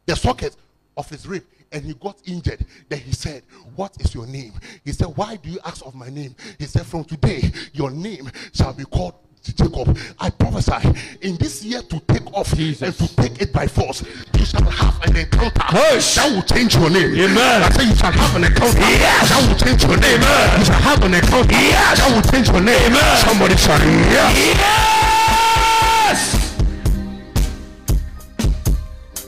the 0.07 0.17
socket 0.17 0.57
of 0.97 1.09
his 1.11 1.27
rib 1.27 1.45
and 1.73 1.85
he 1.85 1.93
got 1.95 2.17
injured. 2.25 2.65
Then 2.89 3.01
he 3.01 3.13
said, 3.13 3.43
What 3.75 4.01
is 4.01 4.15
your 4.15 4.27
name? 4.27 4.55
He 4.85 4.93
said, 4.93 5.09
Why 5.09 5.37
do 5.37 5.51
you 5.51 5.59
ask 5.67 5.85
of 5.85 5.95
my 5.95 6.09
name? 6.09 6.35
He 6.59 6.65
said, 6.65 6.87
From 6.87 7.05
today, 7.05 7.51
your 7.75 7.91
name 7.91 8.31
shall 8.55 8.73
be 8.73 8.85
called 8.85 9.15
Jacob. 9.53 9.97
I 10.18 10.30
prophesy 10.30 10.94
in 11.22 11.36
this 11.36 11.64
year 11.64 11.82
to 11.82 12.01
take 12.09 12.26
off 12.32 12.55
Jesus. 12.55 12.82
and 12.82 12.94
to 13.09 13.16
take 13.16 13.40
it 13.42 13.53
by 13.53 13.66
force. 13.66 14.03
You 14.38 14.44
shall 14.44 14.68
have 14.70 15.03
an 15.05 15.16
encounter 15.16 15.59
that 15.59 16.30
will 16.32 16.42
change 16.42 16.74
your 16.76 16.90
name. 16.90 17.14
Amen. 17.14 17.62
I 17.62 17.70
say 17.70 17.84
you 17.88 17.94
shall 17.97 18.12
have 18.12 18.36
an 18.36 18.44
encounter 18.44 18.78
that 18.80 19.47
will 19.49 19.57
change 19.57 19.82
your 19.82 19.97
name. 19.99 20.20
Amen. 20.22 20.59
You 20.59 20.64
shall 20.66 20.80
have 20.80 21.03
an 21.05 21.14
encounter 21.14 21.53
that 21.53 22.11
will 22.14 22.22
change 22.30 22.49
your 22.49 22.61
name. 22.61 22.94
Somebody 23.24 23.57
shall 23.57 23.80
yes. 24.11 24.47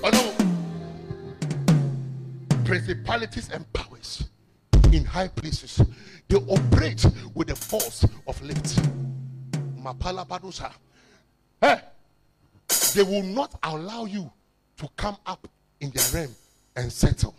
Oh 0.04 0.10
no. 0.10 0.32
Principalities 2.64 3.50
and 3.50 3.70
powers 3.72 4.28
in 4.92 5.04
high 5.04 5.28
places, 5.28 5.82
they 6.28 6.36
operate 6.36 7.04
with 7.34 7.48
the 7.48 7.56
force 7.56 8.04
of 8.26 8.40
lift. 8.42 8.78
Mapala 9.89 10.26
Badusa. 10.26 10.70
Eh, 11.62 11.78
they 12.95 13.03
will 13.03 13.22
not 13.22 13.59
allow 13.62 14.05
you 14.05 14.30
to 14.76 14.89
come 14.97 15.16
up 15.26 15.49
in 15.80 15.91
their 15.91 16.05
realm 16.22 16.34
and 16.76 16.93
settle. 16.93 17.34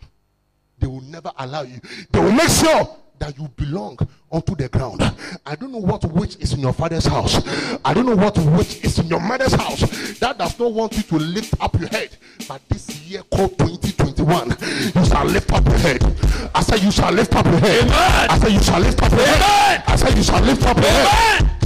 They 0.80 0.88
will 0.88 1.02
never 1.02 1.32
allow 1.38 1.62
you. 1.62 1.80
They 2.12 2.20
will 2.20 2.32
make 2.32 2.50
sure 2.50 2.95
that 3.20 3.38
you 3.38 3.47
belong 3.50 3.97
onto 4.32 4.56
the 4.56 4.70
ground. 4.70 5.02
I 5.45 5.56
don't 5.56 5.72
know 5.72 5.80
what 5.80 6.04
witch 6.06 6.38
is 6.38 6.54
in 6.54 6.62
your 6.62 6.74
father's 6.74 7.06
house. 7.06 7.36
I 7.84 7.93
don't 7.93 8.06
know 8.06 8.16
what 8.16 8.38
witch 8.38 8.84
is 8.84 8.97
in 8.97 9.08
your 9.08 9.20
mother's 9.20 9.54
house. 9.54 9.82
That 10.20 10.38
does 10.38 10.58
not 10.58 10.72
want 10.74 10.95
you 10.97 11.04
to 11.04 11.18
lift 11.18 11.54
up 11.60 11.78
your 11.80 11.89
head. 11.89 12.16
But 12.47 12.62
this 12.70 12.89
year 13.02 13.22
called 13.24 13.58
2021, 13.60 14.56
you 14.95 15.06
shall 15.06 15.26
lift 15.26 15.52
up 15.52 15.66
your 15.66 15.78
head. 15.78 16.50
I 16.56 16.62
said 16.62 16.82
you 16.82 16.91
shall 16.91 17.12
lift 17.12 17.36
up 17.36 17.45
your 17.45 17.60
head. 17.60 17.84
Amen. 17.84 18.30
I 18.30 18.39
said 18.39 18.52
you 18.52 18.64
shall 18.64 18.80
lift 18.80 19.04
up 19.04 19.12
your 19.12 19.26
head. 19.26 19.84
I 19.86 19.95
said 19.97 20.18
you 20.18 20.24
shall 20.24 20.41
lift 20.41 20.66
up 20.66 20.78
your 20.78 20.86
head. 20.86 21.59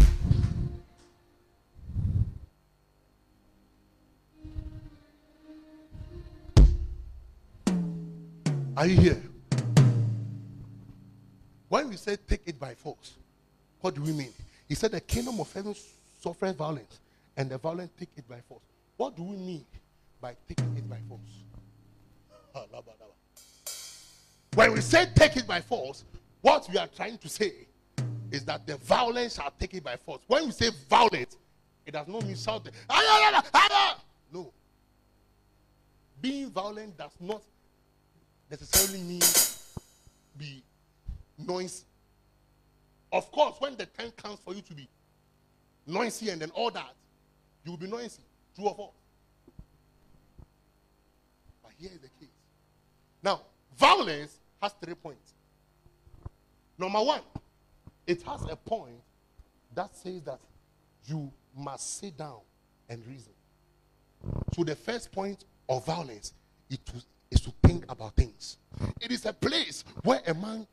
Are 8.75 8.87
you 8.87 8.99
here? 8.99 9.21
When 11.69 11.89
we 11.89 11.95
say 11.95 12.17
take 12.27 12.41
it 12.47 12.59
by 12.59 12.73
force, 12.73 13.13
what 13.81 13.93
do 13.93 14.01
we 14.01 14.11
mean? 14.11 14.31
He 14.67 14.73
said 14.73 14.91
the 14.91 15.01
kingdom 15.01 15.39
of 15.39 15.51
heaven 15.53 15.75
suffers 16.19 16.55
violence, 16.55 16.99
and 17.37 17.49
the 17.49 17.57
violent 17.59 17.95
take 17.97 18.09
it 18.15 18.27
by 18.27 18.39
force. 18.47 18.63
What 18.97 19.15
do 19.15 19.23
we 19.23 19.35
mean 19.37 19.65
by 20.19 20.35
taking 20.47 20.75
it 20.75 20.89
by 20.89 20.97
force? 21.07 21.19
When 24.55 24.73
we 24.73 24.81
say 24.81 25.07
take 25.15 25.37
it 25.37 25.47
by 25.47 25.61
force, 25.61 26.03
what 26.41 26.67
we 26.71 26.77
are 26.77 26.87
trying 26.87 27.17
to 27.19 27.29
say 27.29 27.53
is 28.31 28.43
that 28.45 28.65
the 28.65 28.77
violence 28.77 29.35
shall 29.35 29.53
take 29.59 29.73
it 29.75 29.83
by 29.83 29.97
force. 29.97 30.21
When 30.27 30.45
we 30.45 30.51
say 30.51 30.69
violent, 30.89 31.37
it 31.85 31.91
does 31.91 32.07
not 32.07 32.23
mean 32.25 32.35
shouting. 32.35 32.73
"Ah, 32.89 32.95
ah, 32.97 33.31
ah, 33.35 33.49
ah, 33.53 33.67
ah." 33.71 34.03
No. 34.31 34.51
Being 36.21 36.49
violent 36.49 36.97
does 36.97 37.11
not 37.19 37.43
necessarily 38.53 39.01
mean 39.01 39.21
be 40.37 40.61
noisy. 41.39 41.85
Of 43.11 43.31
course, 43.31 43.55
when 43.57 43.75
the 43.77 43.87
time 43.87 44.11
comes 44.11 44.39
for 44.45 44.53
you 44.53 44.61
to 44.61 44.73
be 44.75 44.87
noisy 45.87 46.29
and 46.29 46.39
then 46.39 46.51
all 46.51 46.69
that, 46.69 46.93
you 47.65 47.71
will 47.71 47.79
be 47.79 47.87
noisy. 47.87 48.21
True 48.55 48.67
or 48.67 48.75
false? 48.75 48.93
But 51.63 51.71
here 51.79 51.89
is 51.95 51.99
the 51.99 52.09
case. 52.19 52.29
Now, 53.23 53.41
violence 53.75 54.37
has 54.61 54.73
three 54.83 54.93
points. 54.93 55.33
Number 56.77 57.01
one, 57.01 57.21
it 58.05 58.21
has 58.21 58.43
a 58.43 58.55
point 58.55 59.01
that 59.73 59.95
says 59.95 60.21
that 60.23 60.39
you 61.05 61.31
must 61.57 61.99
sit 61.99 62.15
down 62.15 62.41
and 62.87 63.03
reason. 63.07 63.33
So 64.55 64.63
the 64.63 64.75
first 64.75 65.11
point 65.11 65.45
of 65.67 65.83
violence 65.87 66.33
it, 66.69 66.79
is 67.33 67.41
to 67.41 67.53
think 67.63 67.83
about 67.89 68.15
things. 68.15 68.57
It 69.01 69.11
is 69.11 69.25
a 69.25 69.33
place 69.33 69.83
where 70.03 70.21
a 70.27 70.33
man 70.33 70.67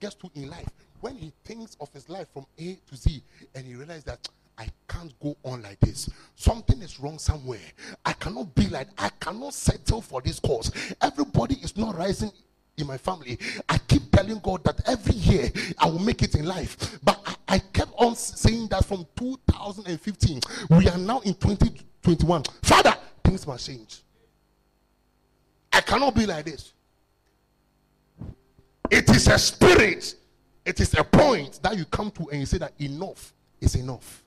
gets 0.00 0.14
to 0.16 0.30
in 0.34 0.48
life 0.50 0.68
when 1.00 1.16
he 1.16 1.32
thinks 1.44 1.76
of 1.80 1.92
his 1.92 2.08
life 2.08 2.28
from 2.32 2.46
A 2.58 2.78
to 2.88 2.96
Z 2.96 3.22
and 3.54 3.66
he 3.66 3.74
realizes 3.74 4.04
that 4.04 4.28
I 4.58 4.68
can't 4.88 5.12
go 5.20 5.36
on 5.44 5.62
like 5.62 5.80
this. 5.80 6.08
Something 6.36 6.82
is 6.82 7.00
wrong 7.00 7.18
somewhere. 7.18 7.58
I 8.04 8.12
cannot 8.12 8.54
be 8.54 8.68
like 8.68 8.88
I 8.98 9.10
cannot 9.20 9.54
settle 9.54 10.00
for 10.02 10.20
this 10.20 10.38
cause. 10.38 10.70
Everybody 11.00 11.56
is 11.56 11.76
not 11.76 11.96
rising 11.96 12.30
in 12.76 12.86
my 12.86 12.98
family. 12.98 13.38
I 13.68 13.78
keep 13.78 14.10
telling 14.12 14.38
God 14.40 14.62
that 14.64 14.88
every 14.88 15.14
year 15.14 15.50
I 15.78 15.86
will 15.86 15.98
make 15.98 16.22
it 16.22 16.34
in 16.34 16.44
life. 16.44 16.98
But 17.02 17.20
I, 17.26 17.56
I 17.56 17.58
kept 17.58 17.92
on 17.96 18.14
saying 18.14 18.68
that 18.68 18.84
from 18.84 19.06
2015. 19.16 20.40
We 20.70 20.88
are 20.88 20.98
now 20.98 21.20
in 21.20 21.34
2021. 21.34 22.44
Father, 22.62 22.94
things 23.24 23.46
must 23.46 23.66
change. 23.66 24.02
I 25.72 25.80
cannot 25.80 26.14
be 26.14 26.26
like 26.26 26.44
this. 26.44 26.72
It 28.90 29.08
is 29.10 29.26
a 29.28 29.38
spirit. 29.38 30.14
It 30.64 30.78
is 30.80 30.94
a 30.94 31.02
point 31.02 31.60
that 31.62 31.76
you 31.76 31.84
come 31.86 32.10
to 32.12 32.28
and 32.30 32.40
you 32.40 32.46
say 32.46 32.58
that 32.58 32.72
enough 32.78 33.32
is 33.60 33.74
enough. 33.74 34.22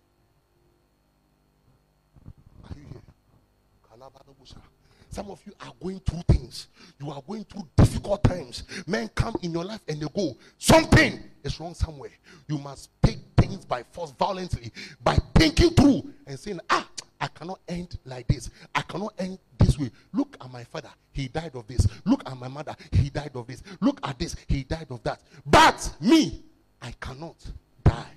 Some 5.16 5.32
of 5.32 5.40
you 5.46 5.54
are 5.62 5.72
going 5.82 6.02
through 6.02 6.24
things. 6.28 6.68
You 7.00 7.10
are 7.10 7.22
going 7.26 7.46
through 7.46 7.66
difficult 7.78 8.22
times. 8.26 8.64
Men 8.86 9.10
come 9.16 9.34
in 9.44 9.54
your 9.54 9.64
life 9.64 9.80
and 9.88 10.02
they 10.02 10.08
go. 10.14 10.36
Something 10.58 11.24
is 11.42 11.58
wrong 11.58 11.74
somewhere. 11.74 12.10
You 12.50 12.58
must 12.58 12.90
take 13.02 13.20
things 13.38 13.64
by 13.64 13.84
force 13.92 14.12
violently 14.20 14.74
by 15.02 15.18
thinking 15.36 15.70
through 15.70 16.12
and 16.28 16.38
saying, 16.38 16.60
Ah, 16.70 16.86
I 17.26 17.28
cannot 17.30 17.60
end 17.68 17.98
like 18.06 18.28
this. 18.28 18.52
I 18.76 18.82
cannot 18.82 19.16
end 19.18 19.40
this 19.58 19.80
way. 19.80 19.90
Look 20.14 20.38
at 20.40 20.52
my 20.52 20.64
father. 20.64 20.90
He 21.12 21.28
died 21.28 21.56
of 21.56 21.66
this. 21.66 21.88
Look 22.06 22.22
at 22.24 22.38
my 22.38 22.48
mother. 22.48 22.76
He 22.92 23.10
died 23.10 23.32
of 23.34 23.48
this. 23.48 23.64
Look 23.82 24.00
at 24.04 24.20
this. 24.20 24.36
He 24.48 24.64
died 24.64 24.86
of 24.92 25.02
that. 25.02 25.22
But 25.44 25.92
me, 26.00 26.44
I 26.84 26.92
cannot 27.02 27.38
die 27.84 28.12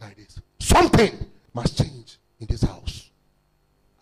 like 0.00 0.16
this. 0.16 0.40
Something 0.58 1.24
must 1.54 1.78
change 1.78 2.18
in 2.40 2.48
this 2.48 2.62
house. 2.62 3.10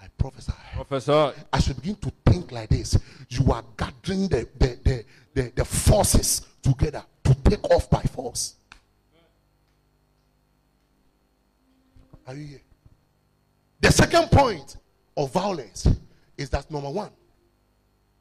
I 0.00 0.06
prophesy. 0.16 0.54
Professor, 0.74 1.34
As 1.52 1.68
you 1.68 1.74
begin 1.74 1.96
to 1.96 2.10
think 2.24 2.50
like 2.50 2.70
this, 2.70 2.98
you 3.28 3.52
are 3.52 3.64
gathering 3.76 4.26
the, 4.28 4.48
the, 4.58 4.78
the, 4.82 5.04
the, 5.34 5.52
the 5.54 5.64
forces 5.66 6.46
together 6.62 7.04
to 7.24 7.34
take 7.44 7.62
off 7.70 7.90
by 7.90 8.00
force. 8.04 8.54
Are 12.26 12.34
you 12.34 12.46
here? 12.46 12.60
The 13.90 13.96
second 13.96 14.30
point 14.30 14.76
of 15.16 15.32
violence 15.32 15.88
is 16.38 16.48
that 16.50 16.70
number 16.70 16.88
one, 16.88 17.10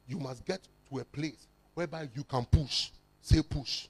you 0.08 0.18
must 0.18 0.44
get 0.44 0.58
to 0.90 0.98
a 0.98 1.04
place 1.04 1.46
whereby 1.74 2.08
you 2.12 2.24
can 2.24 2.44
push. 2.44 2.90
Say 3.20 3.40
push. 3.40 3.86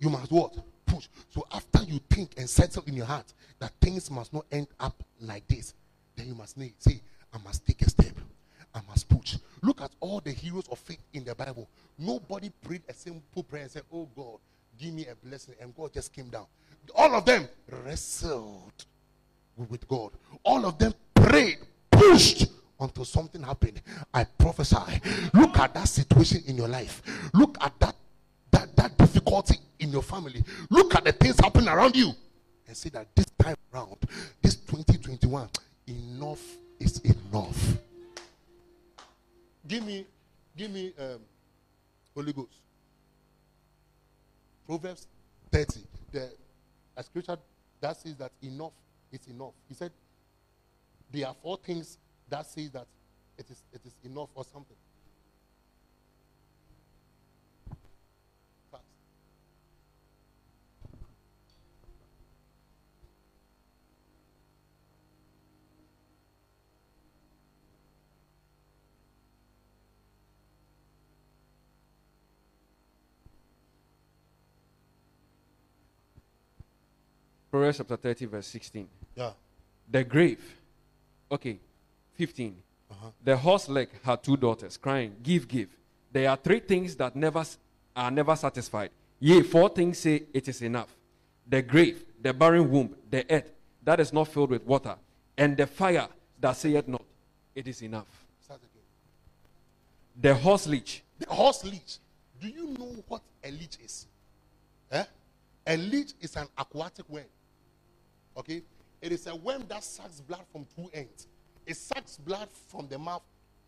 You 0.00 0.10
must 0.10 0.32
what? 0.32 0.58
Push. 0.84 1.06
So 1.30 1.46
after 1.52 1.84
you 1.84 2.00
think 2.10 2.32
and 2.36 2.50
settle 2.50 2.82
in 2.88 2.94
your 2.94 3.06
heart 3.06 3.32
that 3.60 3.70
things 3.80 4.10
must 4.10 4.34
not 4.34 4.46
end 4.50 4.66
up 4.80 5.00
like 5.20 5.46
this, 5.46 5.74
then 6.16 6.26
you 6.26 6.34
must 6.34 6.56
say, 6.80 7.02
I 7.32 7.38
must 7.38 7.64
take 7.64 7.80
a 7.82 7.88
step. 7.90 8.18
I 8.74 8.80
must 8.88 9.08
push. 9.08 9.36
Look 9.62 9.80
at 9.80 9.92
all 10.00 10.18
the 10.18 10.32
heroes 10.32 10.66
of 10.72 10.80
faith 10.80 11.04
in 11.12 11.22
the 11.22 11.36
Bible. 11.36 11.68
Nobody 11.96 12.50
prayed 12.50 12.82
a 12.88 12.94
simple 12.94 13.44
prayer 13.44 13.62
and 13.62 13.70
said, 13.70 13.82
Oh 13.92 14.08
God, 14.16 14.38
give 14.76 14.92
me 14.92 15.06
a 15.06 15.14
blessing, 15.24 15.54
and 15.60 15.72
God 15.76 15.92
just 15.92 16.12
came 16.12 16.30
down. 16.30 16.46
All 16.96 17.14
of 17.14 17.24
them 17.24 17.48
wrestled 17.84 18.86
with- 19.58 19.88
God. 19.88 20.12
All 20.44 20.64
of 20.66 20.78
them 20.78 20.94
prayed, 21.14 21.58
pushed 21.90 22.46
until 22.80 23.04
something 23.04 23.42
happened. 23.42 23.80
I 24.14 24.24
prophesy. 24.24 25.00
Look 25.34 25.58
at 25.58 25.74
that 25.74 25.88
situation 25.88 26.42
in 26.46 26.56
your 26.56 26.68
life. 26.68 27.02
Look 27.34 27.56
at 27.60 27.78
that 27.80 27.96
that, 28.50 28.74
that 28.76 28.96
difficulty 28.96 29.56
in 29.78 29.90
your 29.90 30.02
family. 30.02 30.42
Look 30.70 30.94
at 30.94 31.04
the 31.04 31.12
things 31.12 31.38
happening 31.38 31.68
around 31.68 31.94
you 31.96 32.12
and 32.66 32.76
say 32.76 32.88
that 32.90 33.14
this 33.14 33.26
time 33.38 33.56
around, 33.74 33.96
this 34.42 34.56
2021, 34.56 35.48
enough 35.86 36.40
is 36.80 36.98
enough. 37.00 37.76
Give 39.66 39.84
me, 39.84 40.06
give 40.56 40.70
me 40.70 40.92
um, 40.98 41.20
Holy 42.14 42.32
Ghost. 42.32 42.60
Proverbs 44.66 45.06
30, 45.52 45.80
the 46.12 46.30
scripture 47.02 47.36
that 47.80 47.96
says 47.96 48.16
that 48.16 48.32
enough 48.42 48.72
is 49.12 49.26
enough. 49.28 49.52
He 49.68 49.74
said 49.74 49.92
there 51.10 51.26
are 51.26 51.34
four 51.42 51.56
things 51.58 51.98
that 52.28 52.46
says 52.46 52.70
that 52.70 52.86
it 53.36 53.50
is 53.50 53.62
it 53.72 53.80
is 53.84 53.94
enough 54.04 54.28
or 54.34 54.44
something. 54.44 54.76
Proverbs 77.58 77.78
chapter 77.78 77.96
30, 77.96 78.26
verse 78.26 78.46
16. 78.46 78.88
Yeah. 79.16 79.30
The 79.90 80.04
grave. 80.04 80.38
Okay, 81.32 81.58
15. 82.14 82.54
The 83.24 83.36
horse 83.36 83.68
leech 83.68 83.88
had 84.04 84.22
two 84.22 84.36
daughters, 84.36 84.76
crying, 84.76 85.16
Give, 85.24 85.48
give. 85.48 85.68
There 86.12 86.30
are 86.30 86.36
three 86.36 86.60
things 86.60 86.94
that 86.96 87.16
never 87.16 87.44
are 87.96 88.10
never 88.12 88.36
satisfied. 88.36 88.90
Yea, 89.18 89.42
four 89.42 89.68
things 89.70 89.98
say 89.98 90.22
it 90.32 90.46
is 90.46 90.62
enough. 90.62 90.94
The 91.48 91.60
grave, 91.60 92.04
the 92.22 92.32
barren 92.32 92.70
womb, 92.70 92.94
the 93.10 93.26
earth 93.28 93.50
that 93.82 93.98
is 93.98 94.12
not 94.12 94.28
filled 94.28 94.50
with 94.50 94.64
water, 94.64 94.94
and 95.36 95.56
the 95.56 95.66
fire 95.66 96.06
that 96.40 96.52
saith 96.56 96.86
not, 96.86 97.02
it 97.56 97.66
is 97.66 97.82
enough. 97.82 98.06
Start 98.40 98.60
again. 98.60 98.84
The 100.20 100.34
horse 100.34 100.68
leech, 100.68 101.02
The 101.18 101.26
horse 101.26 101.64
leech. 101.64 101.98
Do 102.40 102.48
you 102.48 102.68
know 102.78 102.94
what 103.08 103.22
a 103.42 103.50
leech 103.50 103.78
is? 103.84 104.06
Eh? 104.92 105.04
A 105.66 105.76
leech 105.76 106.12
is 106.20 106.36
an 106.36 106.46
aquatic 106.56 107.08
worm. 107.08 107.24
Okay? 108.38 108.62
It 109.00 109.12
is 109.12 109.26
a 109.26 109.34
worm 109.34 109.64
that 109.68 109.84
sucks 109.84 110.20
blood 110.20 110.44
from 110.52 110.66
two 110.76 110.88
ends. 110.92 111.26
It 111.66 111.76
sucks 111.76 112.16
blood 112.16 112.48
from 112.68 112.88
the 112.88 112.98
mouth 112.98 113.22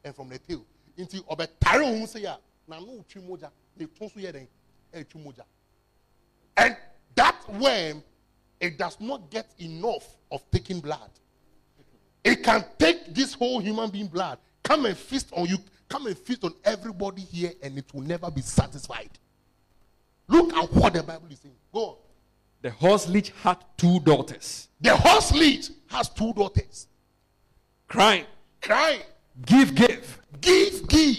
and 0.04 0.14
from 0.14 0.28
the 0.28 0.38
tail. 0.38 0.64
Into 0.96 1.18
ohun 1.22 2.06
say 2.06 2.20
ya 2.20 2.36
no. 2.68 3.04
And 6.56 6.76
that 7.14 7.36
worm 7.48 8.02
it 8.60 8.76
does 8.76 9.00
not 9.00 9.30
get 9.30 9.50
enough 9.58 10.06
of 10.30 10.48
taking 10.50 10.80
blood. 10.80 11.10
It 12.22 12.42
can 12.42 12.64
take 12.78 13.14
this 13.14 13.32
whole 13.32 13.60
human 13.60 13.90
being 13.90 14.06
blood, 14.06 14.38
come 14.62 14.84
and 14.84 14.96
feast 14.96 15.30
on 15.32 15.46
you, 15.46 15.56
come 15.88 16.06
and 16.06 16.16
feast 16.16 16.44
on 16.44 16.52
everybody 16.64 17.22
here, 17.22 17.52
and 17.62 17.78
it 17.78 17.86
will 17.94 18.02
never 18.02 18.30
be 18.30 18.42
satisfied. 18.42 19.10
Look 20.28 20.52
at 20.52 20.72
what 20.72 20.92
the 20.92 21.02
Bible 21.02 21.26
is 21.30 21.38
saying. 21.40 21.54
Go 21.72 21.80
on. 21.80 21.96
The 22.62 22.70
horse 22.70 23.08
leech 23.08 23.30
had 23.42 23.56
two 23.76 24.00
daughters, 24.00 24.68
The 24.80 24.96
horse 24.96 25.32
leech 25.32 25.70
has 25.88 26.08
two 26.08 26.32
daughters. 26.32 26.86
crying, 27.88 28.24
Crying, 28.60 29.00
Give, 29.46 29.74
give. 29.74 30.20
give, 30.40 30.86
give. 30.88 31.16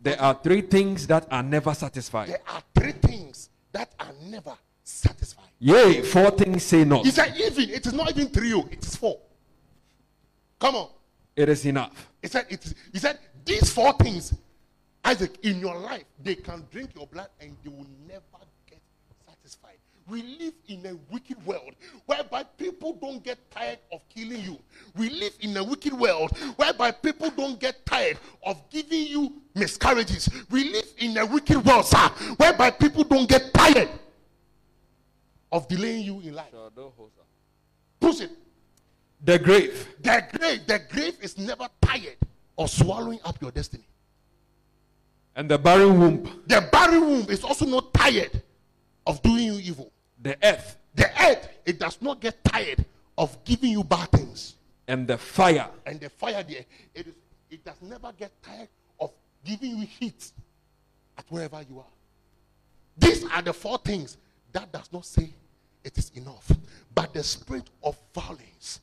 There 0.00 0.20
are 0.20 0.34
three 0.42 0.62
things 0.62 1.06
that 1.06 1.26
are 1.30 1.42
never 1.42 1.74
satisfied. 1.74 2.28
There 2.28 2.40
are 2.48 2.62
three 2.74 2.92
things 2.92 3.50
that 3.72 3.94
are 4.00 4.12
never 4.26 4.54
satisfied. 4.82 5.44
Yea, 5.58 6.02
four 6.02 6.30
things 6.30 6.62
say 6.62 6.84
not. 6.84 7.04
He 7.04 7.10
said, 7.10 7.34
even, 7.36 7.70
it 7.70 7.86
is 7.86 7.92
not 7.92 8.10
even 8.10 8.28
three, 8.28 8.52
oh, 8.54 8.68
it 8.70 8.84
is 8.84 8.96
four. 8.96 9.18
Come 10.58 10.74
on. 10.76 10.88
It 11.36 11.48
is 11.48 11.64
enough. 11.66 12.08
He 12.22 12.28
said, 12.28 12.46
it 12.48 12.64
is, 12.64 12.74
he 12.92 12.98
said, 12.98 13.18
these 13.44 13.70
four 13.72 13.92
things, 13.94 14.34
Isaac, 15.04 15.38
in 15.42 15.58
your 15.58 15.76
life, 15.76 16.04
they 16.22 16.34
can 16.34 16.64
drink 16.70 16.90
your 16.94 17.06
blood 17.06 17.28
and 17.40 17.56
they 17.62 17.70
will 17.70 17.86
never. 18.06 18.22
We 20.06 20.22
live 20.22 20.52
in 20.68 20.84
a 20.86 20.96
wicked 21.10 21.44
world 21.46 21.74
whereby 22.04 22.42
people 22.58 22.92
don't 23.00 23.24
get 23.24 23.50
tired 23.50 23.78
of 23.90 24.06
killing 24.08 24.42
you. 24.42 24.58
We 24.96 25.08
live 25.08 25.32
in 25.40 25.56
a 25.56 25.64
wicked 25.64 25.94
world 25.94 26.36
whereby 26.56 26.90
people 26.90 27.30
don't 27.30 27.58
get 27.58 27.86
tired 27.86 28.18
of 28.44 28.62
giving 28.68 29.06
you 29.06 29.40
miscarriages. 29.54 30.28
We 30.50 30.70
live 30.70 30.92
in 30.98 31.16
a 31.16 31.24
wicked 31.24 31.64
world, 31.64 31.86
sir, 31.86 32.08
whereby 32.36 32.70
people 32.70 33.04
don't 33.04 33.28
get 33.28 33.54
tired 33.54 33.88
of 35.50 35.66
delaying 35.68 36.04
you 36.04 36.20
in 36.20 36.34
life. 36.34 36.52
Push 37.98 38.20
it. 38.20 38.30
The 39.24 39.38
grave. 39.38 39.88
The 40.02 40.26
grave, 40.36 40.66
the 40.66 40.80
grave 40.90 41.16
is 41.22 41.38
never 41.38 41.66
tired 41.80 42.18
of 42.58 42.68
swallowing 42.68 43.20
up 43.24 43.40
your 43.40 43.50
destiny. 43.52 43.88
And 45.34 45.50
the 45.50 45.56
barren 45.56 45.98
womb. 45.98 46.42
The 46.46 46.68
barren 46.70 47.00
womb 47.00 47.30
is 47.30 47.42
also 47.42 47.64
not 47.64 47.94
tired 47.94 48.42
of 49.06 49.22
doing 49.22 49.44
you 49.44 49.54
evil. 49.54 49.90
The 50.24 50.36
earth. 50.42 50.78
The 50.94 51.10
earth, 51.22 51.48
it 51.66 51.78
does 51.78 52.00
not 52.00 52.20
get 52.20 52.42
tired 52.42 52.84
of 53.16 53.44
giving 53.44 53.70
you 53.70 53.84
bad 53.84 54.10
things. 54.10 54.56
And 54.88 55.06
the 55.06 55.18
fire. 55.18 55.68
And 55.86 56.00
the 56.00 56.08
fire 56.08 56.42
there, 56.42 56.64
it, 56.94 57.06
is, 57.06 57.14
it 57.50 57.64
does 57.64 57.80
never 57.82 58.10
get 58.18 58.32
tired 58.42 58.68
of 58.98 59.12
giving 59.44 59.76
you 59.76 59.86
heat 59.86 60.32
at 61.16 61.24
wherever 61.28 61.62
you 61.68 61.78
are. 61.78 61.84
These 62.96 63.24
are 63.24 63.42
the 63.42 63.52
four 63.52 63.78
things 63.78 64.16
that 64.52 64.72
does 64.72 64.92
not 64.92 65.04
say 65.04 65.30
it 65.84 65.98
is 65.98 66.10
enough. 66.14 66.50
But 66.94 67.12
the 67.12 67.22
spirit 67.22 67.68
of 67.82 67.96
violence 68.14 68.80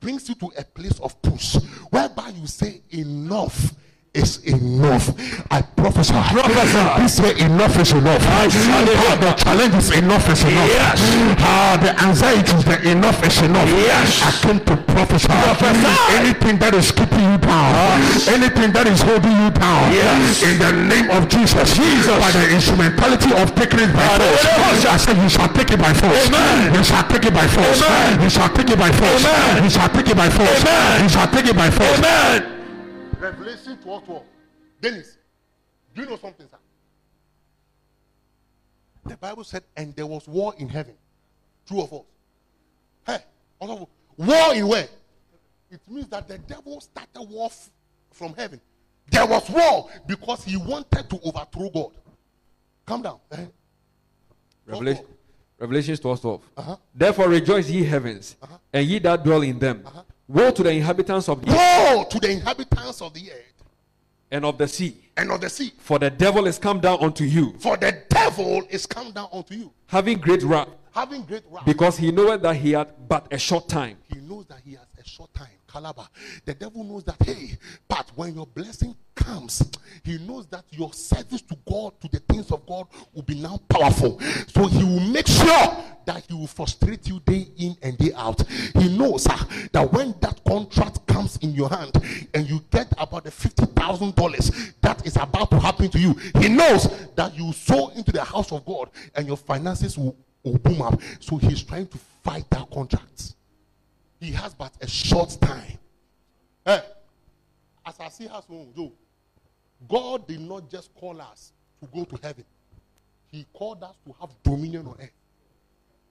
brings 0.00 0.28
you 0.28 0.34
to 0.36 0.50
a 0.58 0.64
place 0.64 0.98
of 1.00 1.20
push 1.20 1.56
whereby 1.90 2.30
you 2.30 2.46
say 2.46 2.80
enough 2.90 3.74
is 4.16 4.40
enough. 4.44 5.12
I 5.52 5.60
prophesy. 5.62 6.14
This 6.98 7.20
way 7.20 7.38
enough 7.38 7.78
is 7.78 7.92
enough. 7.92 8.22
Ah, 8.24 8.48
the 9.20 9.32
challenge 9.36 9.74
is 9.76 9.90
enough 9.92 10.28
is 10.32 10.42
enough. 10.42 10.68
Yes. 10.72 11.00
Ah, 11.40 11.76
the 11.80 11.92
anxiety 12.02 12.52
is 12.56 12.64
the 12.64 12.90
enough 12.90 13.20
is 13.24 13.36
enough. 13.42 13.68
Yes. 13.68 14.22
I 14.24 14.30
came 14.42 14.60
to 14.64 14.76
prophesy. 14.76 15.28
Prophesy. 15.28 15.92
Anything 16.16 16.56
that 16.58 16.74
is 16.74 16.90
keeping 16.90 17.20
you 17.20 17.38
down, 17.38 17.70
anything 18.32 18.72
that 18.72 18.86
is 18.88 19.00
holding 19.04 19.36
you 19.36 19.50
down, 19.52 19.92
Yes. 19.92 20.42
in 20.42 20.58
the 20.58 20.72
name 20.72 21.10
of 21.12 21.28
Jesus, 21.28 21.76
Jesus. 21.76 22.16
by 22.18 22.32
the 22.32 22.48
instrumentality 22.50 23.30
of 23.36 23.54
taking 23.54 23.80
it 23.84 23.92
by 23.92 24.08
force. 24.16 24.42
I 24.88 24.96
said, 24.96 25.16
You 25.20 25.28
shall 25.28 25.48
take 25.52 25.70
it 25.70 25.78
by 25.78 25.92
force. 25.92 26.26
Amen. 26.32 26.74
You 26.74 26.82
shall 26.82 27.04
take 27.06 27.24
it 27.26 27.34
by 27.34 27.46
force. 27.46 27.82
Amen. 27.84 28.22
You 28.22 28.30
shall 28.30 28.48
take 28.48 28.70
it 28.70 28.78
by 28.78 28.90
force. 28.92 29.24
Amen. 29.24 29.64
You 29.64 29.70
shall 29.70 29.88
take 29.92 30.08
it 30.08 30.16
by 30.16 30.28
force. 30.30 30.60
Amen. 30.64 31.02
You 31.04 31.08
shall 31.08 31.28
take 31.28 31.46
it 31.46 31.56
by 31.56 31.70
force. 31.70 31.98
Amen. 32.00 32.55
Revelation 33.30 33.76
12 33.82 34.04
12. 34.04 34.22
Dennis, 34.80 35.18
do 35.94 36.02
you 36.02 36.08
know 36.08 36.16
something, 36.16 36.46
sir? 36.48 36.58
The 39.04 39.16
Bible 39.16 39.44
said, 39.44 39.62
and 39.76 39.94
there 39.94 40.06
was 40.06 40.26
war 40.28 40.54
in 40.58 40.68
heaven. 40.68 40.94
True 41.66 41.80
or 41.80 41.88
false? 41.88 42.06
Hey, 43.06 43.18
wonderful. 43.60 43.88
war 44.16 44.54
in 44.54 44.66
where? 44.68 44.88
It 45.70 45.80
means 45.88 46.08
that 46.08 46.28
the 46.28 46.38
devil 46.38 46.80
started 46.80 47.28
war 47.28 47.46
f- 47.46 47.70
from 48.12 48.34
heaven. 48.34 48.60
There 49.10 49.26
was 49.26 49.48
war 49.50 49.88
because 50.06 50.44
he 50.44 50.56
wanted 50.56 51.08
to 51.10 51.20
overthrow 51.24 51.70
God. 51.70 51.92
Calm 52.84 53.02
down. 53.02 53.18
eh? 53.32 53.44
Revelation, 54.66 55.04
Revelation 55.58 55.96
12 55.96 56.20
12. 56.20 56.42
Uh-huh. 56.56 56.76
Therefore 56.94 57.28
rejoice 57.28 57.68
ye 57.70 57.82
heavens, 57.84 58.36
and 58.72 58.86
ye 58.86 58.98
that 59.00 59.22
dwell 59.24 59.42
in 59.42 59.58
them. 59.58 59.84
Woe 60.28 60.50
to 60.50 60.62
the 60.62 60.70
inhabitants 60.70 61.28
of 61.28 61.40
the 61.44 61.50
earth 61.52 61.96
Woe 61.96 62.04
to 62.10 62.18
the 62.18 62.30
inhabitants 62.30 63.00
of 63.02 63.14
the 63.14 63.30
earth 63.30 63.52
and 64.30 64.44
of 64.44 64.58
the 64.58 64.66
sea, 64.66 64.96
and 65.16 65.30
of 65.30 65.40
the 65.40 65.48
sea. 65.48 65.72
for 65.78 66.00
the 66.00 66.10
devil 66.10 66.46
is 66.48 66.58
come 66.58 66.80
down 66.80 66.98
unto 67.00 67.22
you, 67.22 67.54
For 67.60 67.76
the 67.76 68.02
devil 68.10 68.62
is 68.68 68.84
come 68.84 69.12
down 69.12 69.28
unto 69.32 69.54
you, 69.54 69.72
having 69.86 70.18
great 70.18 70.42
wrath, 70.42 70.68
having 70.92 71.22
great 71.22 71.44
wrath. 71.48 71.64
because 71.64 71.96
he 71.96 72.10
knoweth 72.10 72.42
that 72.42 72.56
he 72.56 72.72
had 72.72 72.88
but 73.08 73.28
a 73.32 73.38
short 73.38 73.68
time. 73.68 73.98
he 74.12 74.18
knows 74.18 74.46
that 74.46 74.58
he 74.64 74.72
has 74.72 74.86
short 75.06 75.32
time. 75.34 75.48
Calabar. 75.66 76.08
The 76.44 76.54
devil 76.54 76.84
knows 76.84 77.04
that, 77.04 77.16
hey, 77.22 77.58
but 77.88 78.10
when 78.14 78.34
your 78.34 78.46
blessing 78.46 78.94
comes, 79.14 79.62
he 80.04 80.18
knows 80.18 80.46
that 80.46 80.64
your 80.70 80.92
service 80.92 81.42
to 81.42 81.56
God, 81.68 82.00
to 82.00 82.08
the 82.08 82.20
things 82.20 82.50
of 82.52 82.64
God, 82.66 82.86
will 83.12 83.22
be 83.22 83.34
now 83.34 83.60
powerful. 83.68 84.20
So 84.48 84.66
he 84.66 84.84
will 84.84 85.00
make 85.00 85.26
sure 85.26 85.84
that 86.06 86.24
he 86.28 86.34
will 86.34 86.46
frustrate 86.46 87.08
you 87.08 87.20
day 87.20 87.48
in 87.58 87.76
and 87.82 87.98
day 87.98 88.12
out. 88.14 88.42
He 88.74 88.96
knows 88.96 89.26
ah, 89.28 89.46
that 89.72 89.92
when 89.92 90.14
that 90.20 90.42
contract 90.44 91.06
comes, 91.06 91.16
comes 91.16 91.36
in 91.38 91.54
your 91.54 91.68
hand 91.68 91.92
and 92.34 92.48
you 92.48 92.62
get 92.70 92.92
about 92.98 93.24
the 93.24 93.30
$50,000 93.30 94.72
that 94.80 95.06
is 95.06 95.16
about 95.16 95.50
to 95.50 95.58
happen 95.58 95.88
to 95.90 95.98
you, 95.98 96.14
he 96.40 96.48
knows 96.48 96.88
that 97.14 97.34
you 97.36 97.52
sow 97.52 97.88
into 97.88 98.12
the 98.12 98.22
house 98.22 98.52
of 98.52 98.64
God 98.64 98.90
and 99.14 99.26
your 99.26 99.36
finances 99.36 99.96
will, 99.98 100.16
will 100.42 100.58
boom 100.58 100.82
up. 100.82 101.00
So 101.20 101.36
he's 101.36 101.62
trying 101.62 101.88
to 101.88 101.98
fight 102.22 102.48
that 102.50 102.70
contract. 102.70 103.34
He 104.26 104.32
has 104.32 104.54
but 104.54 104.72
a 104.80 104.88
short 104.88 105.38
time. 105.40 105.78
Eh, 106.66 106.80
as 107.86 108.00
I 108.00 108.08
see 108.08 108.26
us, 108.26 108.44
Joe, 108.74 108.92
God 109.88 110.26
did 110.26 110.40
not 110.40 110.68
just 110.68 110.92
call 110.96 111.20
us 111.20 111.52
to 111.80 111.86
go 111.86 112.02
to 112.02 112.18
heaven. 112.20 112.44
He 113.30 113.46
called 113.52 113.84
us 113.84 113.94
to 114.04 114.12
have 114.18 114.30
dominion 114.42 114.88
on 114.88 114.96
earth. 115.00 115.12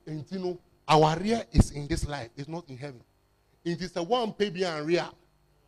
And 0.07 0.24
you 0.30 0.39
know, 0.39 0.57
our 0.88 1.20
rear 1.20 1.43
is 1.51 1.72
in 1.72 1.88
this 1.89 2.07
life, 2.07 2.30
it's 2.38 2.47
not 2.47 2.70
in 2.70 2.78
heaven. 2.78 3.01
It 3.66 3.82
is 3.82 3.93
a 3.97 4.03
one 4.03 4.34
baby 4.38 4.63
and 4.63 4.88
rear. 4.88 5.09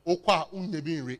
Okwa 0.07 0.49
unye 0.53 0.81
be 0.81 1.01
re. 1.01 1.19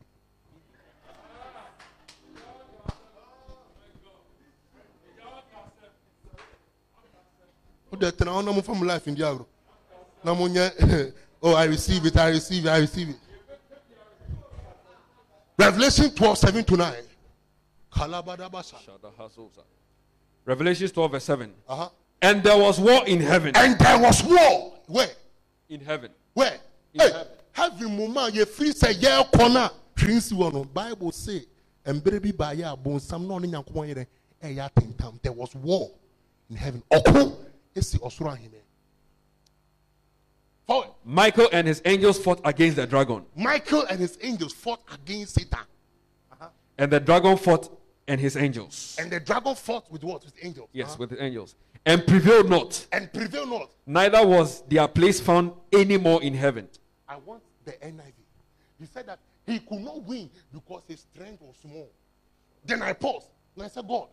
Ona 8.22 8.54
mo 8.54 8.62
from 8.62 8.80
life 8.80 9.10
in 9.10 9.16
diagro. 9.18 9.46
Oh 11.44 11.54
I 11.54 11.66
receive 11.66 12.06
it, 12.06 12.18
I 12.18 12.30
receive 12.30 12.66
it, 12.66 12.70
I 12.70 12.80
receive 12.80 13.10
it. 13.10 13.16
Revelation 15.58 16.10
12, 16.12 16.38
7 16.38 16.64
to 16.64 16.78
9. 16.78 16.94
Kalabadabasa. 17.92 18.76
Revelation 20.46 20.88
12, 20.88 21.12
verse 21.12 21.24
7. 21.24 21.54
Uh-huh. 21.68 21.90
And 22.22 22.44
there 22.44 22.58
was 22.58 22.80
war 22.80 23.06
in 23.08 23.20
heaven. 23.20 23.56
And 23.56 23.78
there 23.78 24.00
was 24.00 24.24
war. 24.24 24.74
Where? 24.88 25.10
In 25.70 25.82
heaven. 25.82 26.12
Where? 26.34 26.58
In 26.94 27.02
hey, 27.02 27.12
heaven. 27.12 27.28
heaven 27.52 27.98
mama 27.98 28.30
ye 28.34 28.46
free 28.46 28.72
say 28.72 28.94
ye 28.94 29.24
corner. 29.36 29.70
Prince 29.96 30.32
one 30.32 30.64
Bible 30.74 31.12
say 31.12 31.44
and 31.86 32.04
baby 32.04 32.32
by 32.32 32.54
ya 32.54 32.76
bon 32.76 33.00
some 33.00 33.28
no 33.28 33.40
nya 33.40 33.66
ko 33.66 33.82
yere 33.82 34.06
e 34.44 34.52
ya 34.52 34.70
tentam. 34.70 35.22
There 35.22 35.32
was 35.32 35.56
war 35.56 35.92
in 36.50 36.56
heaven. 36.56 36.84
Oko 36.92 37.38
esi 37.76 38.00
osoro 38.00 38.36
ahime. 38.36 38.62
Forward. 40.68 40.90
Michael 41.06 41.48
and 41.54 41.66
his 41.66 41.82
angels 41.86 42.20
fought 42.20 42.42
against 42.44 42.76
the 42.76 42.86
dragon. 42.86 43.24
Michael 43.36 43.84
and 43.90 44.00
his 44.00 44.18
angels 44.22 44.54
fought 44.54 44.82
against 44.94 45.36
Satan. 45.36 45.60
And 46.78 46.92
the 46.92 47.00
dragon 47.00 47.38
fought 47.38 47.72
and 48.08 48.20
his 48.20 48.36
angels. 48.38 48.96
And 49.00 49.10
the 49.10 49.20
dragon 49.20 49.56
fought 49.56 49.90
with 49.92 50.04
what? 50.04 50.24
With 50.26 50.34
angels. 50.44 50.70
Yes, 50.74 50.90
Uh-huh. 50.90 50.98
with 51.00 51.10
the 51.12 51.24
angels. 51.24 51.56
And 51.86 52.06
prevailed 52.06 52.50
not. 52.50 52.86
And 52.92 53.12
prevailed 53.14 53.50
not. 53.50 53.72
Neither 53.86 54.26
was 54.28 54.62
their 54.64 54.88
place 54.90 55.20
found 55.22 55.54
any 55.72 55.98
more 55.98 56.22
in 56.22 56.34
heaven. 56.34 56.68
I 57.08 57.16
want 57.16 57.42
the 57.64 57.72
NIV. 57.82 58.14
He 58.80 58.86
said 58.86 59.08
that 59.08 59.20
he 59.46 59.60
could 59.60 59.80
not 59.80 60.04
win 60.04 60.30
because 60.54 60.84
his 60.88 61.00
strength 61.14 61.42
was 61.42 61.56
small. 61.62 61.90
Then 62.66 62.82
I 62.82 62.92
paused 62.94 63.28
and 63.56 63.64
I 63.66 63.70
said, 63.70 63.88
God, 63.88 64.10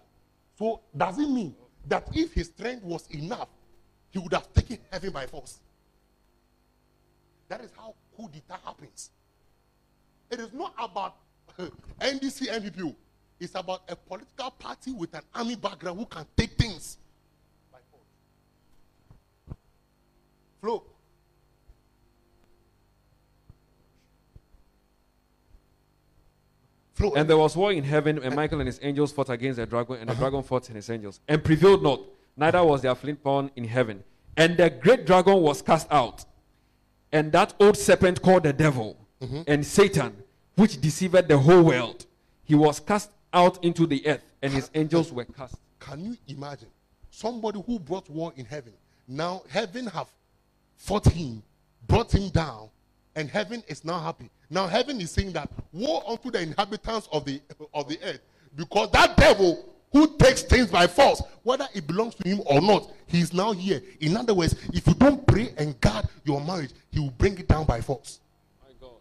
so 0.57 0.81
does 0.97 1.19
it 1.19 1.29
mean 1.29 1.55
that 1.89 2.09
if 2.15 2.33
his 2.33 2.47
strength 2.47 2.85
was 2.85 3.07
enough, 3.09 3.49
he 4.11 4.21
would 4.21 4.33
have 4.33 4.51
taken 4.55 4.79
heaven 4.93 5.11
by 5.11 5.27
force? 5.27 5.59
That 7.55 7.65
is 7.67 7.71
how 7.77 7.95
coup 8.17 8.29
d'etat 8.33 8.59
happens. 8.65 9.11
It 10.29 10.41
is 10.41 10.53
not 10.53 10.75
about 10.77 11.15
NDC 12.01 12.49
NPPO. 12.49 12.97
It's 13.39 13.55
about 13.55 13.83
a 13.89 13.95
political 13.95 14.51
party 14.51 14.91
with 14.91 15.15
an 15.15 15.21
army 15.33 15.55
background 15.55 16.01
who 16.01 16.07
can 16.07 16.27
take 16.37 16.59
things 16.59 16.99
by 17.71 17.79
force. 17.93 19.57
Flow. 20.61 20.83
Flow. 26.95 27.13
And 27.15 27.31
there 27.31 27.39
was 27.39 27.57
war 27.57 27.71
in 27.71 27.85
heaven, 27.85 28.19
and 28.21 28.35
Michael 28.35 28.59
and 28.59 28.67
his 28.67 28.81
angels 28.83 29.13
fought 29.13 29.31
against 29.31 29.59
the 29.59 29.67
dragon, 29.67 29.99
and 30.01 30.11
the 30.11 30.15
dragon 30.17 30.43
fought 30.43 30.67
and 30.71 30.75
his 30.75 30.91
angels, 30.91 31.21
and 31.29 31.45
prevailed 31.45 31.85
not. 31.85 32.01
Neither 32.37 32.65
was 32.65 32.83
their 32.83 32.97
flint 32.97 33.23
found 33.23 33.53
in 33.55 33.63
heaven. 33.63 34.03
And 34.37 34.57
the 34.57 34.71
great 34.71 35.07
dragon 35.07 35.41
was 35.41 35.63
cast 35.63 35.87
out, 35.93 36.25
and 37.15 37.31
that 37.31 37.55
old 37.61 37.79
serpent 37.79 38.21
called 38.21 38.43
the 38.43 38.53
devil 38.53 38.97
mm-hmm. 39.23 39.43
and 39.47 39.65
Satan, 39.65 40.13
which 40.57 40.81
deceived 40.81 41.29
the 41.29 41.39
whole 41.39 41.63
world. 41.63 42.05
He 42.43 42.57
was 42.57 42.81
cast 42.81 43.11
out 43.33 43.63
into 43.65 43.87
the 43.87 44.05
earth, 44.07 44.25
and 44.43 44.53
his 44.53 44.69
angels 44.75 45.13
were 45.13 45.25
cast. 45.25 45.55
Can 45.79 46.05
you 46.05 46.17
imagine 46.27 46.69
somebody 47.11 47.63
who 47.65 47.79
brought 47.79 48.11
war 48.11 48.33
in 48.37 48.45
heaven? 48.45 48.73
Now 49.07 49.43
heaven 49.49 49.87
have 49.87 50.09
fought 50.77 51.07
him, 51.07 51.43
brought 51.87 52.13
him 52.13 52.31
down, 52.31 52.69
and 53.15 53.31
heaven 53.31 53.63
is 53.69 53.85
now 53.85 54.01
happy. 54.01 54.29
Now 54.51 54.67
heaven 54.67 55.01
is 55.01 55.13
saying 55.13 55.33
that 55.35 55.49
woe 55.73 56.03
unto 56.09 56.33
the 56.33 56.41
inhabitants 56.43 57.09
of 57.13 57.25
the 57.25 57.41
of 57.73 57.89
the 57.89 57.99
earth, 58.03 58.21
because 58.57 58.91
that 58.91 59.17
devil 59.17 59.74
who 59.95 60.09
takes 60.19 60.43
things 60.43 60.67
by 60.67 60.89
force, 60.89 61.23
whether 61.45 61.69
it 61.73 61.87
belongs 61.87 62.17
to 62.17 62.29
him 62.29 62.43
or 62.47 62.61
not, 62.61 62.93
he 63.07 63.21
is 63.21 63.33
now 63.33 63.53
here. 63.53 63.81
In 64.01 64.17
other 64.17 64.35
words, 64.35 64.57
if 64.73 64.85
you 64.89 64.95
don't 64.95 65.25
pray 65.25 65.55
and 65.57 65.81
guard 65.81 66.07
your 66.25 66.45
marriage, 66.45 66.73
he 66.91 66.99
will 66.99 67.13
bring 67.13 67.39
it 67.39 67.47
down 67.47 67.65
by 67.65 67.81
force. 67.81 68.19
My 68.61 68.75
God. 68.81 68.97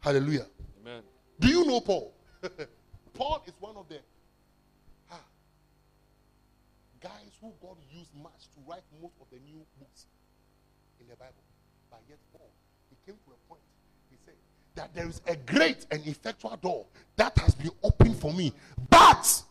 Hallelujah. 0.00 0.46
Amen. 0.82 1.02
Do 1.40 1.48
you 1.48 1.64
know 1.64 1.80
Paul? 1.80 2.12
Paul 3.14 3.42
is 3.46 3.54
one 3.58 3.76
of 3.76 3.88
the 3.88 4.00
ah, 5.10 5.24
guys 7.00 7.32
who 7.40 7.54
God 7.62 7.76
used 7.90 8.14
much 8.22 8.48
to 8.52 8.60
write 8.68 8.84
most 9.00 9.14
of 9.18 9.28
the 9.32 9.38
new 9.38 9.64
books 9.78 10.04
in 11.00 11.08
the 11.08 11.16
Bible. 11.16 11.42
But 11.90 12.00
yet, 12.06 12.18
Paul, 12.34 12.50
he 12.90 12.96
came 13.06 13.16
to 13.16 13.30
a 13.32 13.48
point, 13.48 13.62
he 14.10 14.18
said, 14.26 14.34
that 14.80 14.94
there 14.94 15.06
is 15.06 15.20
a 15.26 15.36
great 15.36 15.84
and 15.90 16.06
effectual 16.06 16.56
door 16.62 16.86
that 17.16 17.36
has 17.38 17.54
been 17.54 17.70
opened 17.82 18.16
for 18.16 18.32
me. 18.32 18.50
But 18.88 19.42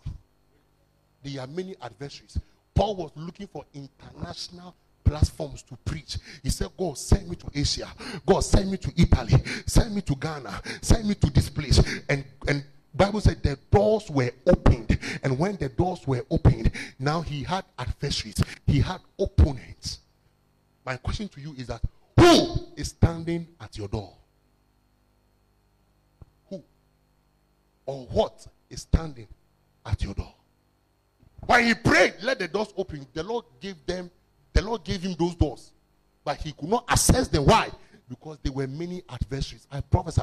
there 1.24 1.42
are 1.42 1.48
many 1.48 1.76
adversaries. 1.82 2.40
Paul 2.74 2.96
was 2.96 3.12
looking 3.16 3.46
for 3.46 3.64
international 3.76 4.76
platforms 5.04 5.62
to 5.64 5.78
preach. 5.86 6.18
He 6.42 6.50
said, 6.50 6.70
God, 6.76 6.98
send 6.98 7.30
me 7.30 7.36
to 7.36 7.48
Asia. 7.54 7.88
God, 8.26 8.40
send 8.40 8.72
me 8.72 8.78
to 8.78 8.92
Italy. 8.98 9.36
Send 9.68 9.94
me 9.94 10.02
to 10.02 10.16
Ghana. 10.16 10.62
Send 10.82 11.08
me 11.08 11.14
to 11.14 11.30
this 11.30 11.50
place. 11.50 11.80
And 12.10 12.24
and 12.48 12.64
Bible 12.96 13.22
said 13.22 13.44
the 13.44 13.58
doors 13.70 14.10
were 14.10 14.32
opened. 14.48 14.98
And 15.22 15.38
when 15.38 15.58
the 15.58 15.70
doors 15.70 16.08
were 16.08 16.26
opened, 16.32 16.72
now 16.98 17.22
he 17.22 17.44
had 17.44 17.66
adversaries. 17.78 18.42
He 18.66 18.80
had 18.80 19.00
opponents. 19.20 20.00
My 20.84 20.98
question 20.98 21.28
to 21.28 21.42
you 21.42 21.54
is 21.56 21.68
that 21.68 21.82
who 22.20 22.68
is 22.76 22.88
standing 22.90 23.48
at 23.62 23.78
your 23.78 23.88
door? 23.88 24.14
Who 26.50 26.64
or 27.90 28.06
what 28.12 28.46
is 28.70 28.82
standing 28.82 29.28
at 29.84 30.04
your 30.04 30.14
door? 30.14 30.32
When 31.48 31.66
he 31.66 31.74
prayed, 31.74 32.14
let 32.22 32.38
the 32.38 32.48
doors 32.48 32.72
open. 32.78 33.08
The 33.14 33.24
Lord 33.24 33.46
gave 33.60 33.84
them, 33.88 34.12
the 34.54 34.62
Lord 34.62 34.84
gave 34.84 35.02
him 35.02 35.16
those 35.18 35.34
doors. 35.34 35.72
But 36.24 36.38
he 36.38 36.52
could 36.52 36.70
not 36.70 36.86
access 36.88 37.28
them. 37.28 37.48
Why? 37.48 37.70
Because 38.08 38.38
there 38.44 38.52
were 38.52 38.68
many 38.68 39.02
adversaries. 39.10 39.66
I 39.72 39.82
prophesy. 39.82 40.22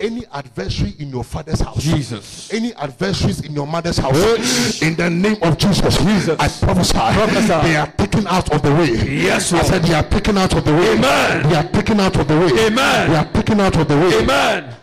Any 0.00 0.24
adversary 0.32 0.94
in 0.98 1.10
your 1.10 1.22
father's 1.22 1.60
house, 1.60 1.82
Jesus. 1.82 2.52
any 2.52 2.74
adversaries 2.74 3.42
in 3.44 3.52
your 3.52 3.66
mother's 3.66 3.98
house, 3.98 4.82
in 4.82 4.96
the 4.96 5.08
name 5.08 5.36
of 5.42 5.56
Jesus, 5.56 5.98
Jesus. 5.98 6.38
I 6.40 6.48
prophesy, 6.48 6.92
Prophesy. 6.98 7.68
they 7.68 7.76
are 7.76 7.92
taken 7.92 8.26
out 8.26 8.52
of 8.52 8.62
the 8.62 8.74
way. 8.74 8.90
Yes, 9.22 9.52
I 9.52 9.62
said 9.62 9.82
they 9.82 9.94
are 9.94 10.08
taken 10.08 10.36
out 10.36 10.54
of 10.56 10.64
the 10.64 10.72
way. 10.72 10.94
Amen. 10.96 11.48
They 11.48 11.54
are 11.56 11.68
taken 11.70 12.00
out 12.00 12.16
of 12.18 12.26
the 12.26 12.38
way. 12.38 12.66
Amen. 12.66 13.10
They 13.10 13.16
are 13.16 13.32
taken 13.32 13.60
out 13.60 13.76
of 13.76 13.86
the 13.86 13.96
way. 13.96 14.22
Amen. 14.22 14.74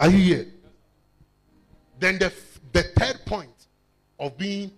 Are 0.00 0.10
you 0.10 0.18
here? 0.18 0.46
Then 1.98 2.18
the, 2.18 2.32
the 2.72 2.82
third 2.82 3.24
point 3.24 3.66
of 4.18 4.36
being 4.36 4.70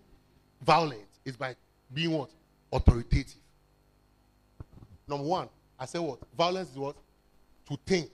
violent 0.62 1.07
is 1.24 1.36
by 1.36 1.57
being 1.93 2.12
what? 2.12 2.31
Authoritative. 2.73 3.35
Number 5.07 5.24
one, 5.24 5.49
I 5.78 5.86
said 5.86 6.01
what? 6.01 6.19
Violence 6.36 6.70
is 6.70 6.77
what? 6.77 6.97
To 7.69 7.78
think. 7.86 8.11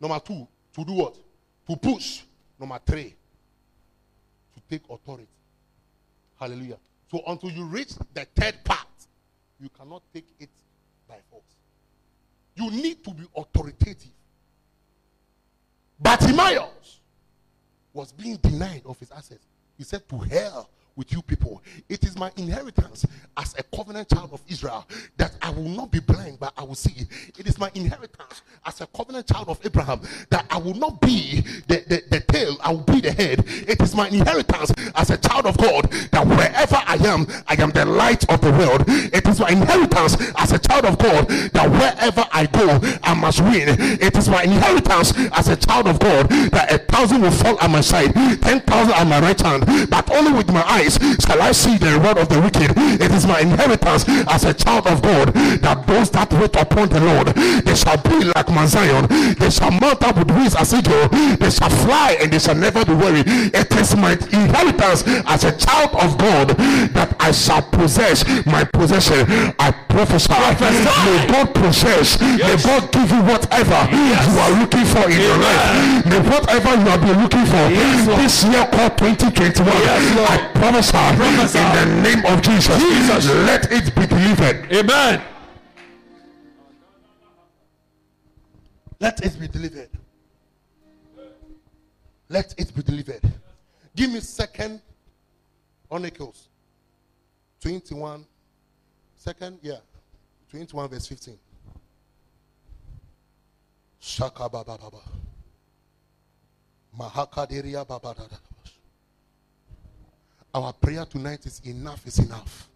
Number 0.00 0.18
two, 0.20 0.46
to 0.74 0.84
do 0.84 0.92
what? 0.92 1.16
To 1.68 1.76
push. 1.76 2.22
Number 2.58 2.78
three, 2.86 3.14
to 4.54 4.60
take 4.70 4.82
authority. 4.88 5.28
Hallelujah. 6.38 6.78
So 7.10 7.22
until 7.26 7.50
you 7.50 7.64
reach 7.64 7.94
the 8.12 8.26
third 8.34 8.56
part, 8.64 8.86
you 9.60 9.68
cannot 9.68 10.02
take 10.12 10.26
it 10.40 10.50
by 11.08 11.16
force. 11.30 11.42
You 12.56 12.70
need 12.70 13.04
to 13.04 13.12
be 13.12 13.24
authoritative. 13.36 14.10
Bartimaeus 15.98 17.00
was 17.94 18.12
being 18.12 18.36
denied 18.36 18.82
of 18.84 18.98
his 18.98 19.10
assets. 19.10 19.46
He 19.78 19.84
said, 19.84 20.06
To 20.10 20.18
hell 20.18 20.68
with 20.96 21.12
you 21.12 21.22
people. 21.22 21.62
It 21.88 22.04
is 22.04 22.16
my 22.16 22.30
inheritance 22.36 23.04
as 23.36 23.54
a 23.58 23.62
covenant 23.76 24.08
child 24.08 24.30
of 24.32 24.40
Israel 24.48 24.86
that 25.16 25.32
I 25.42 25.50
will 25.50 25.68
not 25.68 25.90
be 25.90 26.00
blind, 26.00 26.38
but 26.38 26.52
I 26.56 26.62
will 26.62 26.74
see. 26.74 27.06
It 27.38 27.46
is 27.46 27.58
my 27.58 27.70
inheritance 27.74 28.42
as 28.64 28.80
a 28.80 28.86
covenant 28.88 29.26
child 29.26 29.48
of 29.48 29.58
Abraham 29.64 30.00
that 30.30 30.46
I 30.50 30.58
will 30.58 30.74
not 30.74 31.00
be 31.00 31.40
the, 31.66 31.84
the, 31.88 32.02
the 32.10 32.20
tail, 32.20 32.56
I 32.62 32.70
will 32.70 32.82
be 32.82 33.00
the 33.00 33.12
head. 33.12 33.44
It 33.46 33.80
is 33.82 33.94
my 33.94 34.08
inheritance 34.08 34.72
as 34.94 35.10
a 35.10 35.18
child 35.18 35.46
of 35.46 35.56
God 35.58 35.90
that 36.12 36.26
wherever 36.26 36.76
I 36.86 36.96
am, 37.06 37.26
I 37.48 37.60
am 37.60 37.70
the 37.70 37.84
light 37.84 38.28
of 38.30 38.40
the 38.40 38.52
world. 38.52 38.84
It 38.86 39.26
is 39.26 39.40
my 39.40 39.48
inheritance 39.48 40.16
as 40.36 40.52
a 40.52 40.58
child 40.58 40.84
of 40.84 40.98
God 40.98 41.28
that 41.28 41.70
wherever 41.70 42.24
I 42.32 42.46
go, 42.46 42.80
I 43.02 43.14
must 43.14 43.40
win. 43.40 43.76
It 44.00 44.16
is 44.16 44.28
my 44.28 44.42
inheritance 44.44 45.12
as 45.32 45.48
a 45.48 45.56
child 45.56 45.88
of 45.88 45.98
God 45.98 46.28
that 46.28 46.72
a 46.72 46.78
thousand 46.78 47.22
will 47.22 47.30
fall 47.30 47.58
at 47.60 47.70
my 47.70 47.80
side, 47.80 48.14
ten 48.14 48.60
thousand 48.60 48.94
at 48.94 49.06
my 49.06 49.20
right 49.20 49.40
hand, 49.40 49.90
but 49.90 50.10
only 50.12 50.32
with 50.32 50.48
my 50.52 50.62
eyes 50.62 50.83
shall 50.90 51.40
I 51.40 51.52
see 51.52 51.76
the 51.78 51.92
reward 51.98 52.18
of 52.18 52.28
the 52.28 52.40
wicked. 52.40 52.72
It 53.00 53.10
is 53.12 53.26
my 53.26 53.40
inheritance 53.40 54.04
as 54.28 54.44
a 54.44 54.54
child 54.54 54.86
of 54.86 55.02
God 55.02 55.34
that 55.34 55.86
those 55.86 56.10
that 56.10 56.32
wait 56.32 56.54
upon 56.56 56.88
the 56.88 57.00
Lord, 57.00 57.28
they 57.64 57.74
shall 57.74 57.96
be 57.98 58.24
like 58.24 58.48
Mount 58.48 58.70
Zion. 58.70 59.06
They 59.38 59.50
shall 59.50 59.70
mount 59.70 60.02
up 60.04 60.16
with 60.16 60.30
wings 60.30 60.54
as 60.54 60.72
eagle. 60.74 61.08
They 61.36 61.50
shall 61.50 61.70
fly 61.70 62.16
and 62.20 62.32
they 62.32 62.38
shall 62.38 62.54
never 62.54 62.84
be 62.84 62.94
weary. 62.94 63.24
It 63.26 63.72
is 63.74 63.96
my 63.96 64.12
inheritance 64.12 65.02
as 65.26 65.44
a 65.44 65.56
child 65.56 65.96
of 65.96 66.18
God 66.18 66.56
that 66.92 67.16
I 67.18 67.32
shall 67.32 67.62
possess 67.62 68.24
my 68.46 68.64
possession. 68.64 69.26
I 69.58 69.72
prophesy. 69.88 70.32
May 70.34 71.26
God 71.28 71.54
possess. 71.54 72.18
Yes. 72.20 72.44
May 72.44 72.56
God 72.62 72.92
give 72.92 73.10
you 73.10 73.22
whatever 73.24 73.80
you 73.90 74.34
are 74.38 74.52
looking 74.60 74.84
for 74.84 75.06
in 75.10 75.20
your 75.20 75.38
life. 75.38 76.06
May 76.06 76.20
whatever 76.20 76.70
you 76.76 76.86
have 76.92 77.00
been 77.00 77.18
looking 77.22 77.46
for 77.46 77.64
this 78.20 78.44
year 78.44 78.66
called 78.68 78.98
2021. 78.98 79.66
I 79.66 80.50
prophesy 80.54 80.73
in 81.54 81.72
the 81.74 82.00
name 82.02 82.24
of 82.26 82.42
Jesus. 82.42 82.78
Let 83.46 83.70
it 83.70 83.94
be 83.94 84.06
delivered. 84.06 84.72
Amen. 84.72 85.22
Let 88.98 89.24
it 89.24 89.38
be 89.38 89.46
delivered. 89.46 89.90
Let 92.28 92.54
it 92.58 92.74
be 92.74 92.82
delivered. 92.82 93.20
Give 93.94 94.10
me 94.10 94.18
second 94.20 94.80
Chronicles 95.88 96.48
21. 97.60 98.26
Second, 99.16 99.58
yeah. 99.62 99.78
21 100.50 100.88
verse 100.88 101.06
15. 101.06 101.38
Shaka 104.00 104.48
baba 104.48 104.76
baba. 104.76 104.98
Dada. 108.14 108.53
Our 110.54 110.72
prayer 110.72 111.04
tonight 111.04 111.44
is 111.46 111.60
enough 111.64 112.06
is 112.06 112.18
enough. 112.20 112.68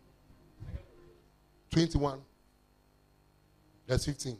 21 1.70 2.20
verse 3.88 4.04
15. 4.04 4.36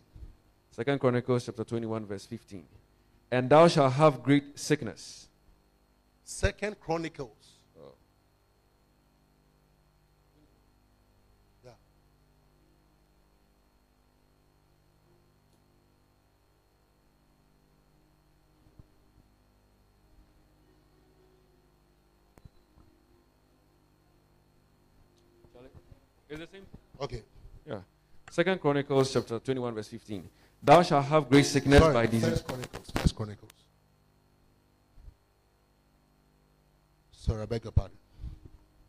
Second 0.70 1.00
Chronicles 1.00 1.46
chapter 1.46 1.64
21, 1.64 2.06
verse 2.06 2.26
15. 2.26 2.64
And 3.32 3.50
thou 3.50 3.66
shalt 3.66 3.92
have 3.94 4.22
great 4.22 4.58
sickness. 4.58 5.28
Second 6.22 6.78
Chronicles. 6.78 7.32
Yeah. 11.64 11.72
Is 26.30 26.38
the 26.38 26.46
same? 26.46 26.66
Okay. 27.00 27.22
Yeah. 27.66 27.80
Second 28.38 28.60
Chronicles 28.60 29.12
chapter 29.12 29.40
21, 29.40 29.74
verse 29.74 29.88
15. 29.88 30.28
Thou 30.62 30.80
shalt 30.82 31.06
have 31.06 31.28
great 31.28 31.44
sickness 31.44 31.80
Sorry, 31.80 31.92
by 31.92 32.06
disease. 32.06 32.30
First 32.30 32.46
Chronicles. 32.46 32.90
First 32.94 33.16
Chronicles. 33.16 33.50
Sorry, 37.10 37.42
I 37.42 37.46
beg 37.46 37.64
your 37.64 37.72
pardon. 37.72 37.96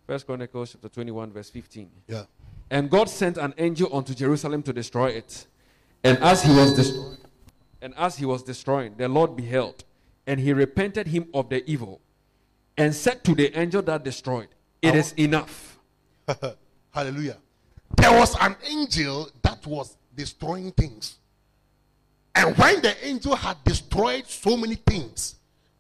First 0.05 0.27
Chronicles 0.27 0.73
chapter 0.73 0.87
21, 0.87 1.31
verse 1.31 1.49
15. 1.49 1.89
Yeah. 2.07 2.25
And 2.69 2.91
God 2.91 3.09
sent 3.09 3.37
an 3.37 3.55
angel 3.57 3.89
unto 3.91 4.13
Jerusalem 4.13 4.61
to 4.61 4.71
destroy 4.71 5.07
it. 5.07 5.47
And 6.03 6.19
as 6.19 6.43
he 6.43 6.55
was 6.55 6.75
destroying, 6.75 7.17
and 7.81 7.95
as 7.97 8.17
he 8.17 8.27
was 8.27 8.43
destroying, 8.43 8.97
the 8.97 9.07
Lord 9.07 9.35
beheld, 9.35 9.83
and 10.27 10.39
he 10.39 10.53
repented 10.53 11.07
him 11.07 11.27
of 11.33 11.49
the 11.49 11.67
evil, 11.67 12.01
and 12.77 12.93
said 12.93 13.23
to 13.23 13.33
the 13.33 13.57
angel 13.57 13.81
that 13.81 14.03
destroyed, 14.03 14.49
It 14.79 14.93
is 14.93 15.13
enough. 15.13 15.79
Hallelujah. 16.91 17.37
There 17.97 18.17
was 18.17 18.35
an 18.39 18.55
angel 18.65 19.29
that 19.61 19.69
was 19.69 19.95
destroying 20.15 20.71
things. 20.71 21.15
And 22.35 22.57
when 22.57 22.81
the 22.81 22.95
angel 23.05 23.35
had 23.35 23.63
destroyed 23.63 24.25
so 24.27 24.55
many 24.55 24.75
things, 24.75 25.35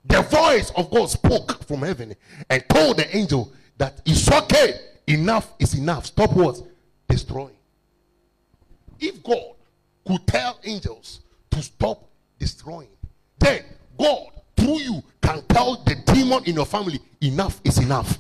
the 0.05 0.21
voice 0.21 0.71
of 0.75 0.89
God 0.89 1.09
spoke 1.09 1.63
from 1.65 1.79
heaven 1.79 2.15
and 2.49 2.63
told 2.69 2.97
the 2.97 3.15
angel 3.15 3.51
that 3.77 4.01
it's 4.05 4.29
okay. 4.31 4.79
Enough 5.07 5.53
is 5.59 5.75
enough. 5.75 6.07
Stop 6.07 6.33
what? 6.33 6.61
Destroying. 7.07 7.55
If 8.99 9.23
God 9.23 9.55
could 10.05 10.25
tell 10.27 10.59
angels 10.63 11.21
to 11.51 11.61
stop 11.61 12.07
destroying, 12.37 12.89
then 13.39 13.63
God, 13.97 14.27
through 14.57 14.79
you, 14.79 15.03
can 15.21 15.41
tell 15.47 15.75
the 15.83 15.95
demon 16.13 16.43
in 16.45 16.55
your 16.55 16.65
family, 16.65 16.99
enough 17.21 17.61
is 17.63 17.77
enough. 17.77 18.17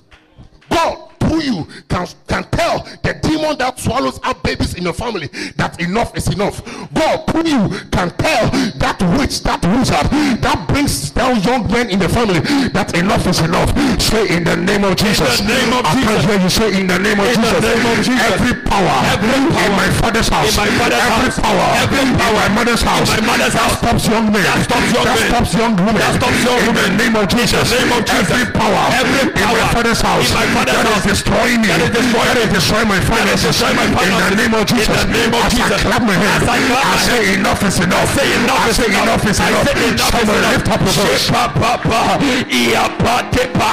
God, 0.69 1.11
through 1.19 1.41
you, 1.41 1.67
can, 1.87 2.07
can 2.27 2.43
tell 2.51 2.83
the 3.03 3.18
demon 3.39 3.57
that 3.57 3.79
swallows 3.79 4.19
up 4.23 4.41
babies 4.43 4.75
in 4.75 4.83
your 4.83 4.93
family 4.93 5.27
that 5.55 5.79
enough 5.81 6.15
is 6.15 6.27
enough. 6.27 6.63
God, 6.93 7.25
through 7.27 7.47
you, 7.47 7.69
can 7.91 8.11
tell 8.17 8.49
that 8.79 8.99
witch, 9.17 9.41
that 9.43 9.63
wizard 9.63 10.07
that 10.43 10.67
brings 10.67 11.11
down 11.11 11.41
young 11.41 11.67
men 11.71 11.89
in 11.89 11.99
the 11.99 12.09
family 12.09 12.39
that 12.75 12.95
enough 12.95 13.25
is 13.27 13.39
enough. 13.39 13.69
Say 14.01 14.35
in 14.35 14.43
the 14.43 14.55
name 14.55 14.83
of 14.83 14.95
Jesus. 14.97 15.41
name 15.41 15.71
of 15.73 15.85
I 15.85 15.95
Jesus. 15.95 16.25
hear 16.25 16.39
you 16.39 16.49
say 16.49 16.69
in 16.79 16.87
the 16.87 16.99
name 16.99 17.19
of 17.19 17.27
In 17.31 17.39
the 17.39 17.47
Jesus. 17.47 17.63
name 17.63 17.85
of 17.85 17.97
Jesus. 18.03 18.31
Every 18.33 18.55
power, 18.67 18.97
Every 19.07 19.39
in 19.39 19.71
my 19.75 19.89
father's 19.99 20.29
house, 20.29 20.55
my 20.57 20.67
father's 20.79 20.99
every 20.99 21.29
house, 21.31 21.39
power, 21.39 21.67
every 21.79 22.03
in 22.03 22.15
my 22.15 22.49
mother's 22.51 22.83
house, 22.83 23.09
my 23.09 23.21
mother's 23.23 23.53
that 23.53 23.63
house, 23.63 23.77
stops 23.79 24.03
young 24.07 24.27
men, 24.31 24.43
that 24.43 24.63
stops 24.65 24.89
young 24.91 25.05
that 25.05 25.17
men, 25.19 25.29
stops 25.29 25.51
young 25.55 25.73
women, 25.79 25.99
that 26.01 26.13
stops 26.19 26.39
young 26.43 26.59
in 26.59 26.73
the 26.75 26.89
name 26.97 27.15
of 27.15 27.25
Jesus, 27.29 27.65
name 27.71 27.91
of 27.93 28.03
Jesus, 28.03 28.31
every 28.31 28.47
power, 28.51 28.83
every 28.99 29.31
in 29.35 29.47
my 29.47 29.63
father's 29.71 30.01
house, 30.01 30.27
in 30.27 30.35
my 30.35 30.47
father's 30.55 30.75
that 30.75 30.87
house, 30.89 31.05
is 31.05 31.21
destroying 31.21 31.59
me, 31.61 31.69
that 31.69 31.81
is 31.85 31.91
destroying 31.93 32.27
that 32.33 32.37
is 32.39 32.51
destroying 32.53 32.89
my 32.89 33.01
finances, 33.05 33.28
my 33.29 33.85
in 33.85 33.93
the 33.93 34.33
name 34.35 34.53
of 34.57 34.65
in 34.65 34.73
the 34.73 34.81
Jesus, 34.81 35.05
name 35.05 35.29
of 35.29 35.45
as 35.45 35.53
I 35.53 35.77
clap 35.77 36.01
my 36.01 36.13
hands, 36.17 36.41
as 36.43 36.49
I 36.49 36.57
clap 36.65 36.85
I 36.85 36.97
say 36.97 37.33
enough 37.37 37.61
is 37.63 37.77
enough, 37.79 38.09
I 38.09 38.17
say 38.17 38.33
enough 38.41 38.59
I 38.59 38.69
is 38.69 38.75
say 38.75 38.85
enough. 38.89 39.03
enough 39.03 39.25
is 39.29 39.39
I 39.39 39.49
enough, 39.49 39.67
say 39.69 39.85
enough 39.89 40.15
is 40.17 40.29
enough. 40.29 40.49
lift 40.49 40.69
up 40.69 40.81
your 40.81 40.93
voice. 40.97 41.29
Shepapapa, 41.29 42.01
Iapatepa, 42.49 43.71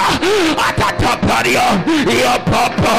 Atataparia, 0.61 1.66
Iapapa, 2.05 2.95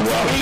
Yeah. 0.00 0.38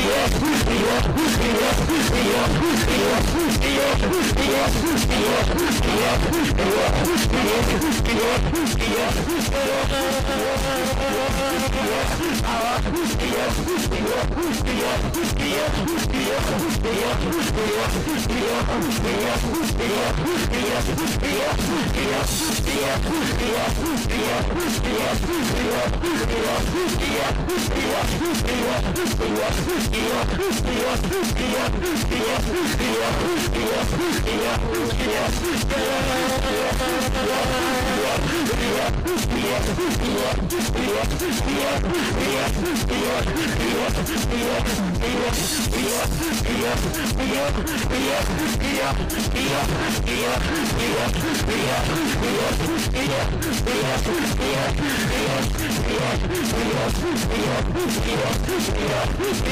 Yeah. 0.00 0.19
Yeah. 0.20 0.50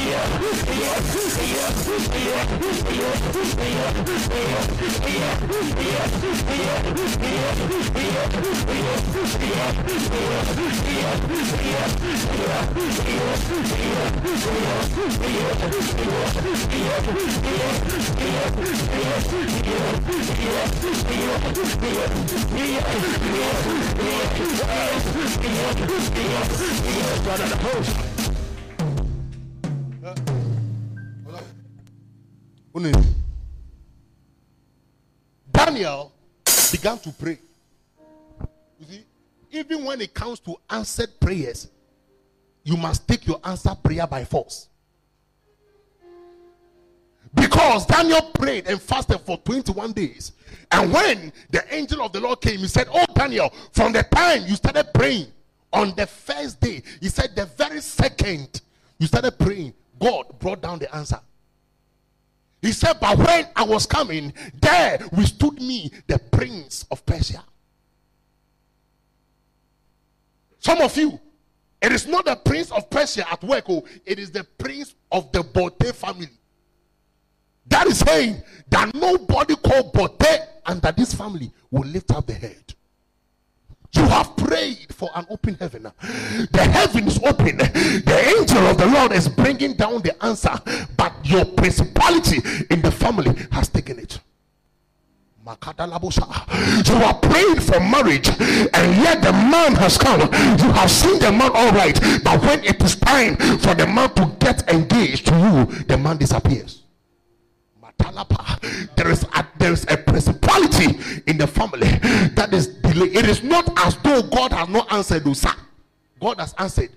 Yeah. 0.09 0.38
Run 27.29 27.41
out 27.41 27.51
of 27.51 27.59
post. 27.59 28.08
Daniel 35.51 36.11
began 36.71 36.97
to 36.99 37.11
pray. 37.11 37.39
You 38.79 38.85
see, 38.85 39.05
even 39.51 39.83
when 39.85 40.01
it 40.01 40.13
comes 40.13 40.39
to 40.41 40.55
answered 40.69 41.19
prayers, 41.19 41.69
you 42.63 42.77
must 42.77 43.07
take 43.07 43.25
your 43.25 43.39
answer 43.43 43.75
prayer 43.75 44.05
by 44.07 44.23
force. 44.23 44.67
Because 47.33 47.85
Daniel 47.85 48.21
prayed 48.33 48.67
and 48.67 48.81
fasted 48.81 49.19
for 49.21 49.37
21 49.37 49.93
days. 49.93 50.31
And 50.71 50.91
when 50.91 51.31
the 51.49 51.63
angel 51.73 52.01
of 52.01 52.11
the 52.11 52.19
Lord 52.19 52.41
came, 52.41 52.59
he 52.59 52.67
said, 52.67 52.87
Oh, 52.91 53.05
Daniel, 53.13 53.53
from 53.71 53.93
the 53.93 54.03
time 54.03 54.45
you 54.47 54.55
started 54.55 54.87
praying 54.93 55.27
on 55.71 55.93
the 55.95 56.07
first 56.07 56.59
day, 56.59 56.81
he 56.99 57.07
said, 57.07 57.35
the 57.35 57.45
very 57.45 57.81
second 57.81 58.61
you 58.97 59.07
started 59.07 59.37
praying, 59.37 59.73
God 59.99 60.39
brought 60.39 60.61
down 60.61 60.79
the 60.79 60.93
answer. 60.95 61.19
He 62.61 62.71
said, 62.71 62.99
But 62.99 63.17
when 63.17 63.47
I 63.55 63.63
was 63.63 63.85
coming, 63.85 64.33
there 64.61 64.99
withstood 65.11 65.61
me 65.61 65.91
the 66.07 66.19
prince 66.19 66.85
of 66.91 67.05
Persia. 67.05 67.43
Some 70.59 70.81
of 70.81 70.95
you, 70.97 71.19
it 71.81 71.91
is 71.93 72.05
not 72.05 72.25
the 72.25 72.35
prince 72.35 72.71
of 72.71 72.89
Persia 72.89 73.29
at 73.31 73.41
work, 73.43 73.65
oh, 73.69 73.85
it 74.05 74.19
is 74.19 74.31
the 74.31 74.43
prince 74.57 74.93
of 75.11 75.31
the 75.31 75.41
Bote 75.41 75.95
family. 75.95 76.27
That 77.67 77.87
is 77.87 77.99
saying 77.99 78.41
that 78.69 78.93
nobody 78.93 79.55
called 79.55 79.93
Bote 79.93 80.21
under 80.65 80.91
this 80.91 81.13
family 81.13 81.51
will 81.71 81.87
lift 81.87 82.11
up 82.11 82.27
the 82.27 82.33
head. 82.33 82.73
You 83.93 84.03
have 84.03 84.35
prayed 84.37 84.93
for 84.93 85.09
an 85.15 85.25
open 85.29 85.55
heaven. 85.55 85.83
The 85.83 86.63
heaven 86.71 87.07
is 87.07 87.19
open. 87.23 87.57
The 87.57 88.35
angel 88.37 88.67
of 88.67 88.77
the 88.77 88.85
Lord 88.85 89.11
is 89.11 89.27
bringing 89.27 89.73
down 89.73 90.01
the 90.01 90.23
answer, 90.23 90.53
but 90.95 91.13
your 91.23 91.45
principality 91.45 92.37
in 92.69 92.81
the 92.81 92.91
family 92.91 93.33
has 93.51 93.67
taken 93.69 93.97
it. 93.99 94.19
You 95.43 96.95
are 97.03 97.13
praying 97.15 97.59
for 97.61 97.79
marriage, 97.79 98.29
and 98.29 98.95
yet 99.01 99.23
the 99.23 99.31
man 99.31 99.73
has 99.75 99.97
come. 99.97 100.21
You 100.21 100.71
have 100.73 100.91
seen 100.91 101.17
the 101.17 101.31
man 101.31 101.51
all 101.55 101.71
right, 101.71 101.99
but 102.23 102.39
when 102.43 102.63
it 102.63 102.83
is 102.83 102.95
time 102.97 103.35
for 103.57 103.73
the 103.73 103.87
man 103.87 104.13
to 104.13 104.31
get 104.39 104.69
engaged 104.71 105.25
to 105.27 105.33
you, 105.33 105.65
the 105.85 105.97
man 105.97 106.17
disappears. 106.17 106.83
There 108.95 109.09
is 109.09 109.23
a, 109.23 109.47
there 109.59 109.73
is 109.73 109.85
a 109.89 109.97
principality 109.97 110.99
in 111.27 111.37
the 111.37 111.47
family 111.47 111.89
that 112.35 112.53
is 112.53 112.67
delayed. 112.67 113.15
It 113.15 113.29
is 113.29 113.43
not 113.43 113.71
as 113.85 113.95
though 113.97 114.21
God 114.23 114.51
has 114.53 114.69
not 114.69 114.91
answered 114.91 115.35
sir. 115.35 115.53
God 116.19 116.39
has 116.39 116.53
answered. 116.57 116.89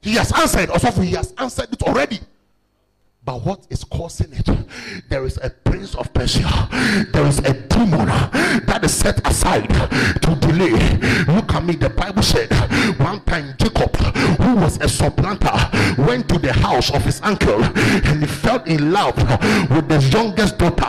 He 0.00 0.14
has 0.14 0.32
answered. 0.32 0.70
Also, 0.70 0.90
he 1.00 1.12
has 1.12 1.32
answered 1.38 1.72
it 1.72 1.82
already. 1.82 2.20
But 3.24 3.44
what 3.44 3.66
is 3.70 3.84
causing 3.84 4.32
it? 4.32 4.48
There 5.08 5.24
is 5.24 5.38
a 5.40 5.50
prince 5.50 5.94
of 5.94 6.12
Persia. 6.12 6.68
There 7.12 7.26
is 7.26 7.38
a 7.38 7.52
demon 7.52 8.06
that 8.66 8.80
is 8.82 8.92
set 8.92 9.24
aside 9.28 9.68
to 9.68 10.34
delay. 10.40 10.72
Look 11.32 11.54
at 11.54 11.64
me. 11.64 11.76
The 11.76 11.90
Bible 11.90 12.22
said 12.22 12.50
one 12.98 13.20
time 13.24 13.54
Jacob, 13.58 13.92
was 14.54 14.78
a 14.80 14.88
supplanter, 14.88 15.52
went 15.98 16.28
to 16.28 16.38
the 16.38 16.52
house 16.52 16.90
of 16.92 17.04
his 17.04 17.20
uncle 17.22 17.62
and 17.64 18.20
he 18.20 18.26
fell 18.26 18.62
in 18.64 18.92
love 18.92 19.16
with 19.70 19.88
the 19.88 20.00
youngest 20.12 20.58
daughter 20.58 20.86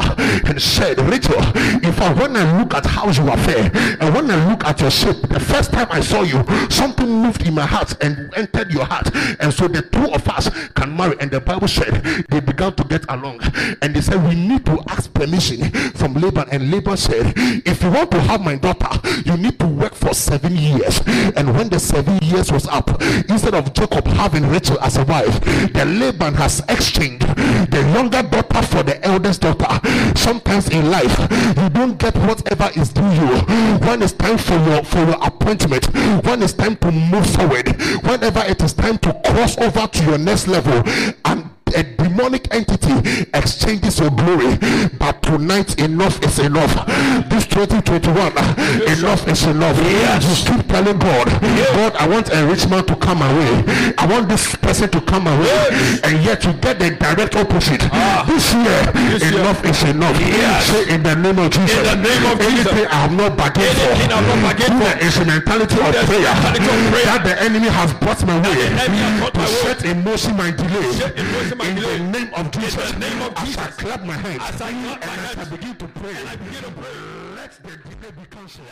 and 0.47 0.61
said, 0.61 0.99
Rachel, 1.01 1.35
if 1.83 1.99
I 2.01 2.13
when 2.13 2.35
I 2.35 2.59
look 2.59 2.73
at 2.73 2.85
how 2.85 3.09
you 3.09 3.29
are 3.29 3.37
fair 3.37 3.71
and 3.99 4.13
when 4.13 4.29
I 4.29 4.49
look 4.49 4.63
at 4.65 4.81
your 4.81 4.91
shape, 4.91 5.21
the 5.29 5.39
first 5.39 5.71
time 5.71 5.87
I 5.89 6.01
saw 6.01 6.21
you, 6.23 6.43
something 6.69 7.07
moved 7.09 7.45
in 7.45 7.53
my 7.53 7.65
heart 7.65 7.95
and 8.03 8.33
entered 8.35 8.71
your 8.71 8.85
heart. 8.85 9.09
And 9.39 9.53
so 9.53 9.67
the 9.67 9.81
two 9.81 10.11
of 10.13 10.27
us 10.27 10.49
can 10.73 10.95
marry. 10.95 11.15
And 11.19 11.31
the 11.31 11.39
Bible 11.39 11.67
said 11.67 12.25
they 12.29 12.39
began 12.39 12.73
to 12.73 12.83
get 12.85 13.05
along 13.09 13.41
and 13.81 13.95
they 13.95 14.01
said 14.01 14.25
we 14.27 14.35
need 14.35 14.65
to 14.65 14.81
ask 14.89 15.13
permission 15.13 15.69
from 15.93 16.13
Laban 16.15 16.47
and 16.51 16.71
Laban 16.71 16.97
said 16.97 17.33
if 17.65 17.81
you 17.83 17.91
want 17.91 18.11
to 18.11 18.19
have 18.21 18.41
my 18.41 18.55
daughter 18.55 18.89
you 19.25 19.37
need 19.37 19.59
to 19.59 19.67
work 19.67 19.95
for 19.95 20.13
seven 20.13 20.55
years 20.55 21.01
and 21.35 21.53
when 21.55 21.69
the 21.69 21.79
seven 21.79 22.17
years 22.23 22.51
was 22.51 22.67
up 22.67 22.89
instead 23.29 23.52
of 23.55 23.73
Jacob 23.73 24.05
having 24.07 24.47
Rachel 24.47 24.79
as 24.81 24.97
a 24.97 25.03
wife 25.05 25.39
the 25.73 25.85
Laban 25.85 26.33
has 26.35 26.61
exchanged 26.69 27.25
the 27.71 27.81
younger 27.93 28.23
daughter 28.23 28.61
for 28.61 28.83
the 28.83 29.03
eldest 29.05 29.41
daughter. 29.41 29.67
Sometimes 30.15 30.69
in 30.69 30.89
life 30.89 31.17
you 31.57 31.69
don't 31.69 31.97
get 31.97 32.15
whatever 32.17 32.69
is 32.79 32.89
due 32.89 33.01
you. 33.13 33.39
When 33.85 34.01
it's 34.01 34.13
time 34.13 34.37
for 34.37 34.53
your 34.53 34.83
for 34.83 34.99
your 34.99 35.17
appointment 35.23 35.85
when 36.25 36.41
it's 36.43 36.53
time 36.53 36.75
to 36.77 36.91
move 36.91 37.25
forward 37.35 37.67
whenever 38.03 38.41
it 38.45 38.61
is 38.61 38.73
time 38.73 38.97
to 38.99 39.13
cross 39.25 39.57
over 39.57 39.87
to 39.87 40.03
your 40.05 40.17
next 40.17 40.47
level 40.47 40.83
and 41.25 41.49
a 41.75 41.83
demonic 41.83 42.53
entity 42.53 43.27
exchanges 43.33 43.99
your 43.99 44.11
glory. 44.11 44.57
But 44.99 45.21
tonight, 45.23 45.79
enough 45.79 46.23
is 46.23 46.39
enough. 46.39 46.73
This 47.29 47.45
2021, 47.47 48.31
enough 48.87 49.27
is 49.27 49.43
enough. 49.45 49.77
Yes. 49.77 50.23
You 50.47 50.53
keep 50.55 50.67
telling 50.67 50.97
God, 50.99 51.27
God, 51.73 51.95
I 51.97 52.07
want 52.07 52.29
a 52.33 52.45
rich 52.47 52.67
man 52.69 52.85
to 52.85 52.95
come 52.95 53.21
away. 53.21 53.63
I 53.97 54.05
want 54.09 54.29
this 54.29 54.55
person 54.57 54.89
to 54.91 55.01
come 55.01 55.27
away. 55.27 55.45
Yes. 55.45 55.99
And 56.03 56.23
yet 56.23 56.43
you 56.45 56.53
get 56.53 56.79
the 56.79 56.91
direct 56.91 57.35
opposite. 57.35 57.81
Ah. 57.91 58.23
This 58.27 58.53
year, 58.53 59.09
This 59.11 59.23
year. 59.31 59.39
enough 59.41 59.63
is 59.65 59.83
enough. 59.83 60.19
Yes. 60.19 60.65
Say 60.65 60.93
in 60.93 61.03
the 61.03 61.15
name 61.15 61.39
of 61.39 61.51
Jesus. 61.51 61.77
In 61.77 61.83
the 61.85 62.09
name 62.09 62.25
of 62.31 62.39
Jesus. 62.39 62.67
Anything 62.67 62.87
I 62.87 62.95
have 63.07 63.11
not 63.13 63.37
bargained 63.37 63.65
for. 63.77 63.89
Anything 63.89 64.11
I 64.11 64.15
have 64.21 64.27
not 64.27 64.39
bargained 64.43 64.77
for. 64.81 64.89
the 64.89 65.05
instrumentality 65.05 65.75
of 65.79 65.87
the 65.93 66.03
prayer. 66.05 66.27
instrumentality 66.29 66.65
of 66.69 66.91
prayer. 66.91 67.05
That 67.09 67.21
the 67.25 67.35
enemy 67.41 67.69
has 67.69 67.93
brought 67.93 68.21
my 68.25 68.35
way. 68.41 68.55
the 68.55 68.67
enemy 68.83 68.97
has 68.97 69.19
brought 69.19 69.33
To 69.33 69.47
set 69.47 69.85
in 69.85 70.03
motion 70.03 70.37
my 70.37 70.51
delay. 70.51 70.87
Set 71.63 71.77
in 71.77 71.83
my 71.83 71.91
in 71.93 71.95
delay. 71.95 71.97
the 71.97 72.19
name 72.19 72.33
of 72.35 72.51
Jesus. 72.51 72.93
In 72.93 72.99
the 72.99 73.09
name 73.09 73.21
of 73.21 73.33
As 73.37 73.57
I 73.57 73.67
clap 73.67 74.03
my 74.03 74.13
hands. 74.13 74.43
As 74.43 74.61
I 74.61 74.71
clap 74.71 75.05
my 75.05 75.11
and 75.11 75.21
as 75.21 75.37
I 75.37 75.49
begin 75.49 75.75
to 75.77 75.87
pray. 75.87 76.15
I 76.15 76.35
begin 76.35 76.63
to 76.63 76.71
pray. 76.71 76.91
Let 77.35 77.51
the 77.63 77.69
delay 77.69 78.11
be 78.11 78.25
cancelled. 78.29 78.67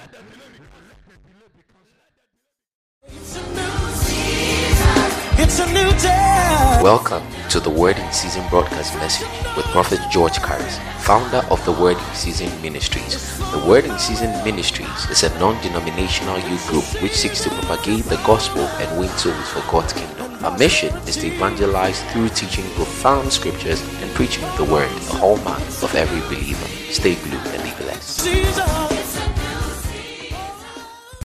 It's 5.43 5.59
a 5.59 5.67
new 5.67 5.89
day. 5.99 6.79
Welcome 6.83 7.23
to 7.49 7.59
the 7.59 7.69
Word 7.69 7.97
in 7.97 8.11
Season 8.11 8.47
broadcast 8.49 8.93
message 8.95 9.27
with 9.55 9.65
Prophet 9.67 9.99
George 10.11 10.33
Karis, 10.33 10.77
founder 11.01 11.45
of 11.49 11.63
the 11.65 11.71
Word 11.71 11.97
in 11.97 12.13
Season 12.13 12.49
Ministries. 12.61 13.37
The 13.51 13.65
Word 13.67 13.85
in 13.85 13.97
Season 13.99 14.31
Ministries 14.43 15.09
is 15.09 15.23
a 15.23 15.39
non 15.39 15.61
denominational 15.63 16.39
youth 16.39 16.67
group 16.67 17.01
which 17.01 17.13
seeks 17.13 17.41
to 17.43 17.49
propagate 17.49 18.05
the 18.05 18.17
gospel 18.17 18.63
and 18.63 18.99
win 18.99 19.09
souls 19.17 19.49
for 19.49 19.61
God's 19.71 19.93
kingdom. 19.93 20.20
Our 20.43 20.57
mission 20.57 20.95
is 21.07 21.17
to 21.17 21.27
evangelize 21.27 22.01
through 22.11 22.29
teaching 22.29 22.65
profound 22.73 23.31
scriptures 23.31 23.79
and 24.01 24.09
preaching 24.15 24.43
the 24.57 24.63
Word, 24.63 24.89
the 24.89 25.13
hallmark 25.13 25.61
of 25.83 25.93
every 25.93 26.19
believer. 26.21 26.65
Stay 26.91 27.13
blue 27.13 27.37
and 27.37 27.63
be 27.63 27.83
blessed. 27.83 29.00